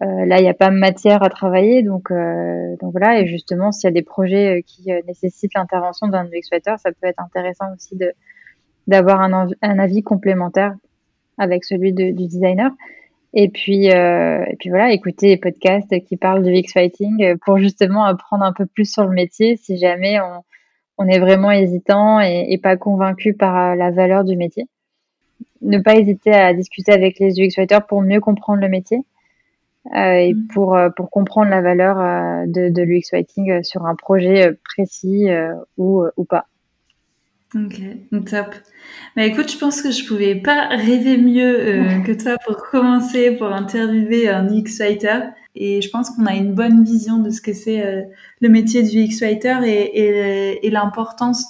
là, 0.00 0.38
il 0.38 0.42
n'y 0.42 0.48
a 0.48 0.54
pas 0.54 0.70
matière 0.70 1.22
à 1.22 1.28
travailler, 1.30 1.82
donc, 1.82 2.12
donc 2.80 2.92
voilà. 2.92 3.20
Et 3.20 3.26
justement, 3.26 3.72
s'il 3.72 3.88
y 3.88 3.90
a 3.90 3.94
des 3.94 4.02
projets 4.02 4.62
qui 4.66 4.90
nécessitent 5.06 5.54
l'intervention 5.54 6.08
d'un 6.08 6.26
UX 6.26 6.50
writer, 6.52 6.74
ça 6.78 6.90
peut 6.92 7.06
être 7.06 7.20
intéressant 7.20 7.66
aussi 7.74 7.96
de 7.96 8.12
d'avoir 8.86 9.20
un, 9.20 9.48
avis 9.78 10.02
complémentaire 10.02 10.74
avec 11.38 11.64
celui 11.64 11.92
du 11.92 12.12
designer. 12.12 12.70
Et 13.34 13.48
puis, 13.48 13.90
euh, 13.92 14.44
et 14.48 14.56
puis 14.56 14.70
voilà, 14.70 14.92
écouter 14.92 15.28
les 15.28 15.36
podcasts 15.36 16.00
qui 16.04 16.16
parlent 16.16 16.42
du 16.42 16.52
X-Fighting 16.52 17.36
pour 17.44 17.58
justement 17.58 18.04
apprendre 18.04 18.44
un 18.44 18.52
peu 18.52 18.64
plus 18.64 18.90
sur 18.90 19.04
le 19.04 19.10
métier 19.10 19.56
si 19.56 19.76
jamais 19.76 20.18
on, 20.98 21.06
est 21.06 21.18
vraiment 21.18 21.50
hésitant 21.50 22.20
et, 22.20 22.46
et, 22.48 22.58
pas 22.58 22.76
convaincu 22.76 23.34
par 23.34 23.76
la 23.76 23.90
valeur 23.90 24.24
du 24.24 24.36
métier. 24.36 24.66
Ne 25.60 25.78
pas 25.78 25.96
hésiter 25.96 26.32
à 26.32 26.54
discuter 26.54 26.92
avec 26.92 27.18
les 27.18 27.38
UX 27.38 27.58
Writers 27.58 27.86
pour 27.86 28.00
mieux 28.00 28.20
comprendre 28.20 28.60
le 28.62 28.68
métier 28.68 28.98
euh, 28.98 29.02
et 29.94 30.34
mm. 30.34 30.46
pour, 30.48 30.76
euh, 30.76 30.90
pour 30.90 31.10
comprendre 31.10 31.50
la 31.50 31.60
valeur 31.60 32.00
euh, 32.00 32.46
de, 32.46 32.68
de 32.68 32.82
l'UX 32.82 33.10
Writing 33.12 33.62
sur 33.62 33.86
un 33.86 33.94
projet 33.94 34.58
précis 34.64 35.28
ou, 35.76 36.04
ou 36.16 36.24
pas. 36.24 36.46
Ok, 37.54 37.80
top. 38.26 38.54
Bah 39.14 39.24
écoute, 39.24 39.50
je 39.50 39.56
pense 39.56 39.80
que 39.80 39.90
je 39.92 40.04
pouvais 40.06 40.34
pas 40.34 40.66
rêver 40.68 41.16
mieux 41.16 41.58
euh, 41.60 42.00
que 42.00 42.12
toi 42.12 42.36
pour 42.44 42.56
commencer, 42.56 43.30
pour 43.30 43.46
interviewer 43.46 44.28
un 44.28 44.48
X-Writer. 44.48 45.20
Et 45.54 45.80
je 45.80 45.88
pense 45.88 46.10
qu'on 46.10 46.26
a 46.26 46.34
une 46.34 46.54
bonne 46.54 46.82
vision 46.84 47.18
de 47.18 47.30
ce 47.30 47.40
que 47.40 47.52
c'est 47.52 47.86
euh, 47.86 48.02
le 48.40 48.48
métier 48.48 48.82
du 48.82 48.98
X-Writer 48.98 49.58
et, 49.64 50.66
et, 50.66 50.70
l'importance 50.70 51.48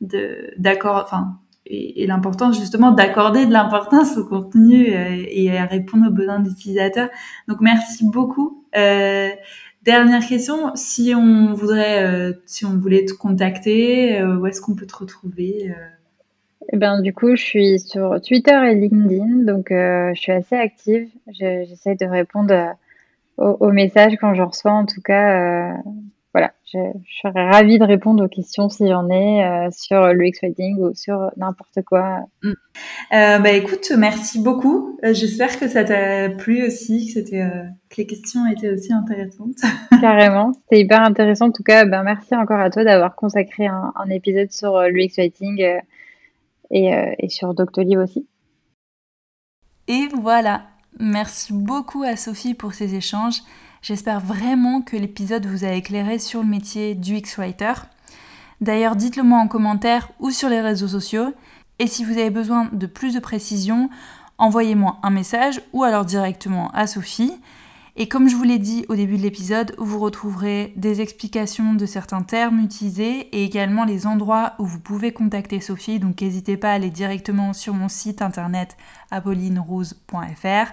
de, 0.00 0.50
d'accord, 0.56 1.02
enfin, 1.04 1.38
et, 1.66 2.06
l'importance 2.06 2.58
justement 2.58 2.90
d'accorder 2.90 3.46
de 3.46 3.52
l'importance 3.52 4.16
au 4.16 4.24
contenu 4.24 4.94
euh, 4.94 5.24
et 5.28 5.56
à 5.56 5.66
répondre 5.66 6.08
aux 6.08 6.12
besoins 6.12 6.40
des 6.40 6.50
utilisateurs. 6.50 7.08
Donc 7.48 7.60
merci 7.60 8.04
beaucoup. 8.04 8.64
Dernière 9.82 10.24
question, 10.24 10.70
si 10.76 11.12
on 11.16 11.54
voudrait, 11.54 12.04
euh, 12.04 12.32
si 12.46 12.64
on 12.64 12.78
voulait 12.78 13.04
te 13.04 13.14
contacter, 13.14 14.20
euh, 14.20 14.36
où 14.36 14.46
est-ce 14.46 14.60
qu'on 14.60 14.76
peut 14.76 14.86
te 14.86 14.96
retrouver 14.96 15.70
euh? 15.70 15.88
eh 16.72 16.76
ben, 16.76 17.02
du 17.02 17.12
coup, 17.12 17.34
je 17.34 17.42
suis 17.42 17.80
sur 17.80 18.20
Twitter 18.22 18.56
et 18.70 18.76
LinkedIn, 18.76 19.42
donc 19.44 19.66
je 19.70 20.14
suis 20.14 20.30
assez 20.30 20.54
active. 20.54 21.08
J'essaie 21.32 21.96
de 21.96 22.06
répondre 22.06 22.76
aux, 23.36 23.56
aux, 23.58 23.72
messages 23.72 24.16
quand 24.20 24.32
j'en 24.34 24.46
reçois, 24.46 24.70
en 24.70 24.86
tout 24.86 25.00
cas 25.02 25.74
voilà, 26.34 26.52
je, 26.72 26.78
je, 27.04 27.28
serais 27.28 27.50
ravie 27.50 27.78
de 27.78 27.84
répondre 27.84 28.24
aux 28.24 28.28
questions 28.28 28.70
s'il 28.70 28.86
y 28.86 28.94
en 28.94 29.10
a 29.10 29.66
euh, 29.66 29.68
sur 29.70 30.14
le 30.14 30.26
X-Fighting 30.26 30.78
ou 30.78 30.94
sur 30.94 31.30
n'importe 31.36 31.82
quoi. 31.84 32.20
Mm. 32.42 32.52
Euh, 33.12 33.38
bah 33.38 33.50
écoute, 33.50 33.92
merci 33.98 34.42
beaucoup. 34.42 34.98
Euh, 35.04 35.12
j'espère 35.12 35.58
que 35.60 35.68
ça 35.68 35.84
t'a 35.84 36.30
plu 36.30 36.66
aussi, 36.66 37.06
que, 37.06 37.12
c'était, 37.12 37.42
euh, 37.42 37.64
que 37.90 37.96
les 37.98 38.06
questions 38.06 38.46
étaient 38.46 38.70
aussi 38.70 38.94
intéressantes. 38.94 39.58
Carrément, 40.00 40.52
c'était 40.54 40.80
hyper 40.80 41.02
intéressant. 41.02 41.48
En 41.48 41.52
tout 41.52 41.62
cas, 41.62 41.84
ben, 41.84 42.02
merci 42.02 42.34
encore 42.34 42.60
à 42.60 42.70
toi 42.70 42.84
d'avoir 42.84 43.14
consacré 43.14 43.66
un, 43.66 43.92
un 43.94 44.08
épisode 44.08 44.50
sur 44.50 44.80
le 44.80 45.02
X-Fighting 45.02 45.62
et, 46.70 47.14
et 47.18 47.28
sur 47.28 47.52
Doctolib 47.52 47.98
aussi. 47.98 48.26
Et 49.88 50.08
voilà, 50.18 50.62
merci 50.98 51.52
beaucoup 51.52 52.02
à 52.02 52.16
Sophie 52.16 52.54
pour 52.54 52.72
ces 52.72 52.94
échanges. 52.94 53.42
J'espère 53.82 54.20
vraiment 54.20 54.80
que 54.80 54.96
l'épisode 54.96 55.44
vous 55.44 55.64
a 55.64 55.72
éclairé 55.72 56.20
sur 56.20 56.40
le 56.40 56.48
métier 56.48 56.94
du 56.94 57.16
X-Writer. 57.16 57.72
D'ailleurs, 58.60 58.94
dites-le 58.94 59.24
moi 59.24 59.40
en 59.40 59.48
commentaire 59.48 60.12
ou 60.20 60.30
sur 60.30 60.48
les 60.48 60.60
réseaux 60.60 60.86
sociaux. 60.86 61.34
Et 61.80 61.88
si 61.88 62.04
vous 62.04 62.12
avez 62.12 62.30
besoin 62.30 62.68
de 62.70 62.86
plus 62.86 63.12
de 63.12 63.18
précision, 63.18 63.90
envoyez-moi 64.38 65.00
un 65.02 65.10
message 65.10 65.60
ou 65.72 65.82
alors 65.82 66.04
directement 66.04 66.70
à 66.70 66.86
Sophie. 66.86 67.34
Et 67.96 68.06
comme 68.06 68.28
je 68.28 68.36
vous 68.36 68.44
l'ai 68.44 68.60
dit 68.60 68.86
au 68.88 68.94
début 68.94 69.16
de 69.16 69.22
l'épisode, 69.22 69.74
vous 69.78 69.98
retrouverez 69.98 70.72
des 70.76 71.00
explications 71.00 71.74
de 71.74 71.84
certains 71.84 72.22
termes 72.22 72.60
utilisés 72.60 73.28
et 73.32 73.44
également 73.44 73.84
les 73.84 74.06
endroits 74.06 74.52
où 74.60 74.64
vous 74.64 74.78
pouvez 74.78 75.12
contacter 75.12 75.60
Sophie. 75.60 75.98
Donc 75.98 76.20
n'hésitez 76.20 76.56
pas 76.56 76.70
à 76.70 76.74
aller 76.74 76.90
directement 76.90 77.52
sur 77.52 77.74
mon 77.74 77.88
site 77.88 78.22
internet 78.22 78.76
apollinerose.fr. 79.10 80.72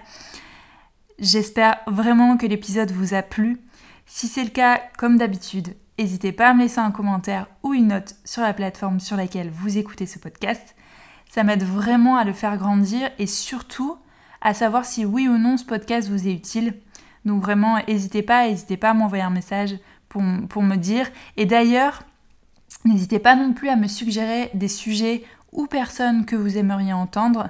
J'espère 1.21 1.79
vraiment 1.85 2.37
que 2.37 2.45
l'épisode 2.45 2.91
vous 2.91 3.13
a 3.13 3.21
plu. 3.21 3.59
Si 4.05 4.27
c'est 4.27 4.43
le 4.43 4.51
cas, 4.51 4.81
comme 4.97 5.17
d'habitude, 5.17 5.75
n'hésitez 5.97 6.31
pas 6.31 6.49
à 6.49 6.53
me 6.53 6.61
laisser 6.61 6.79
un 6.79 6.91
commentaire 6.91 7.47
ou 7.61 7.73
une 7.73 7.87
note 7.87 8.15
sur 8.23 8.41
la 8.41 8.53
plateforme 8.53 9.01
sur 9.01 9.17
laquelle 9.17 9.49
vous 9.49 9.77
écoutez 9.77 10.05
ce 10.05 10.17
podcast. 10.17 10.77
Ça 11.29 11.43
m'aide 11.43 11.63
vraiment 11.63 12.15
à 12.15 12.23
le 12.23 12.31
faire 12.31 12.57
grandir 12.57 13.09
et 13.19 13.27
surtout 13.27 13.97
à 14.39 14.53
savoir 14.53 14.85
si 14.85 15.03
oui 15.03 15.27
ou 15.27 15.37
non 15.37 15.57
ce 15.57 15.65
podcast 15.65 16.07
vous 16.07 16.25
est 16.25 16.33
utile. 16.33 16.75
Donc 17.25 17.41
vraiment, 17.41 17.79
n'hésitez 17.85 18.21
pas, 18.21 18.47
n'hésitez 18.47 18.77
pas 18.77 18.91
à 18.91 18.93
m'envoyer 18.93 19.23
un 19.23 19.29
message 19.29 19.75
pour, 20.07 20.23
pour 20.47 20.63
me 20.63 20.77
dire. 20.77 21.05
Et 21.35 21.45
d'ailleurs, 21.45 22.03
n'hésitez 22.85 23.19
pas 23.19 23.35
non 23.35 23.51
plus 23.51 23.67
à 23.67 23.75
me 23.75 23.89
suggérer 23.89 24.51
des 24.53 24.69
sujets 24.69 25.25
ou 25.51 25.67
personnes 25.67 26.23
que 26.25 26.37
vous 26.37 26.57
aimeriez 26.57 26.93
entendre. 26.93 27.49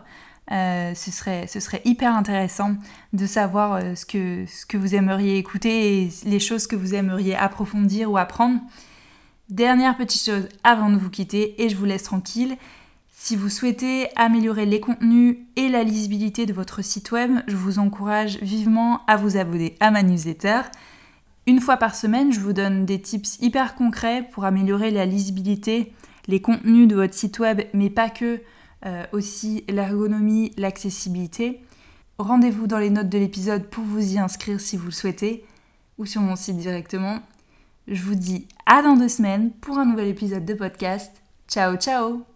Euh, 0.52 0.96
ce, 0.96 1.12
serait, 1.12 1.82
hyper 1.86 2.16
intéressant 2.16 2.76
de 3.14 3.28
savoir 3.28 3.74
euh, 3.74 3.94
ce, 3.94 4.06
que, 4.06 4.46
ce 4.48 4.66
que 4.66 4.78
vous 4.78 4.96
aimeriez 4.96 5.38
écouter 5.38 6.02
et 6.02 6.10
les 6.26 6.40
choses 6.40 6.66
que 6.66 6.76
vous 6.76 6.96
aimeriez 6.96 7.36
approfondir 7.36 8.12
ou 8.12 8.18
apprendre. 8.18 8.60
Dernière 9.50 9.96
petite 9.96 10.24
chose 10.24 10.50
avant 10.64 10.90
de 10.90 10.98
vous 10.98 11.12
quitter 11.12 11.62
et 11.62 11.70
je 11.70 11.76
vous 11.76 11.86
laisse 11.86 12.04
tranquille. 12.04 12.58
Si 13.12 13.36
vous 13.36 13.50
souhaitez 13.50 14.08
améliorer 14.16 14.66
les 14.66 14.80
contenus 14.80 15.38
et 15.56 15.70
la 15.70 15.84
lisibilité 15.84 16.48
de 16.48 16.54
votre 16.54 16.84
site 16.84 17.12
web, 17.12 17.32
je 17.48 17.56
vous 17.56 17.78
encourage 17.78 18.38
vivement 18.38 19.02
à 19.08 19.18
vous 19.18 19.38
abonner 19.38 19.76
à 19.80 19.92
ma 19.92 20.02
newsletter. 20.02 20.62
Une 21.46 21.60
fois 21.60 21.78
par 21.78 21.96
semaine, 21.96 22.32
je 22.32 22.40
vous 22.40 22.54
donne 22.54 22.86
des 22.86 23.02
tips 23.02 23.38
hyper 23.42 23.76
concrets 23.76 24.28
pour 24.32 24.46
améliorer 24.46 24.90
la 24.90 25.06
lisibilité, 25.06 25.94
les 26.28 26.42
contenus 26.42 26.88
de 26.88 26.96
votre 26.96 27.14
site 27.14 27.40
web, 27.40 27.62
mais 27.74 27.90
pas 27.90 28.10
que, 28.10 28.42
euh, 28.86 29.06
aussi 29.12 29.64
l'ergonomie, 29.68 30.52
l'accessibilité. 30.58 31.62
Rendez-vous 32.18 32.68
dans 32.68 32.78
les 32.78 32.90
notes 32.90 33.10
de 33.10 33.18
l'épisode 33.18 33.66
pour 33.68 33.84
vous 33.84 34.14
y 34.14 34.20
inscrire 34.20 34.60
si 34.60 34.78
vous 34.78 34.86
le 34.86 34.92
souhaitez, 34.92 35.46
ou 35.98 36.06
sur 36.06 36.22
mon 36.22 36.36
site 36.36 36.58
directement. 36.58 37.20
Je 37.88 38.04
vous 38.04 38.16
dis 38.16 38.48
à 38.66 38.82
dans 38.82 38.96
deux 38.96 39.10
semaines 39.10 39.52
pour 39.62 39.78
un 39.78 39.86
nouvel 39.86 40.10
épisode 40.10 40.46
de 40.46 40.54
podcast. 40.54 41.12
Ciao 41.48 41.76
ciao 41.76 42.29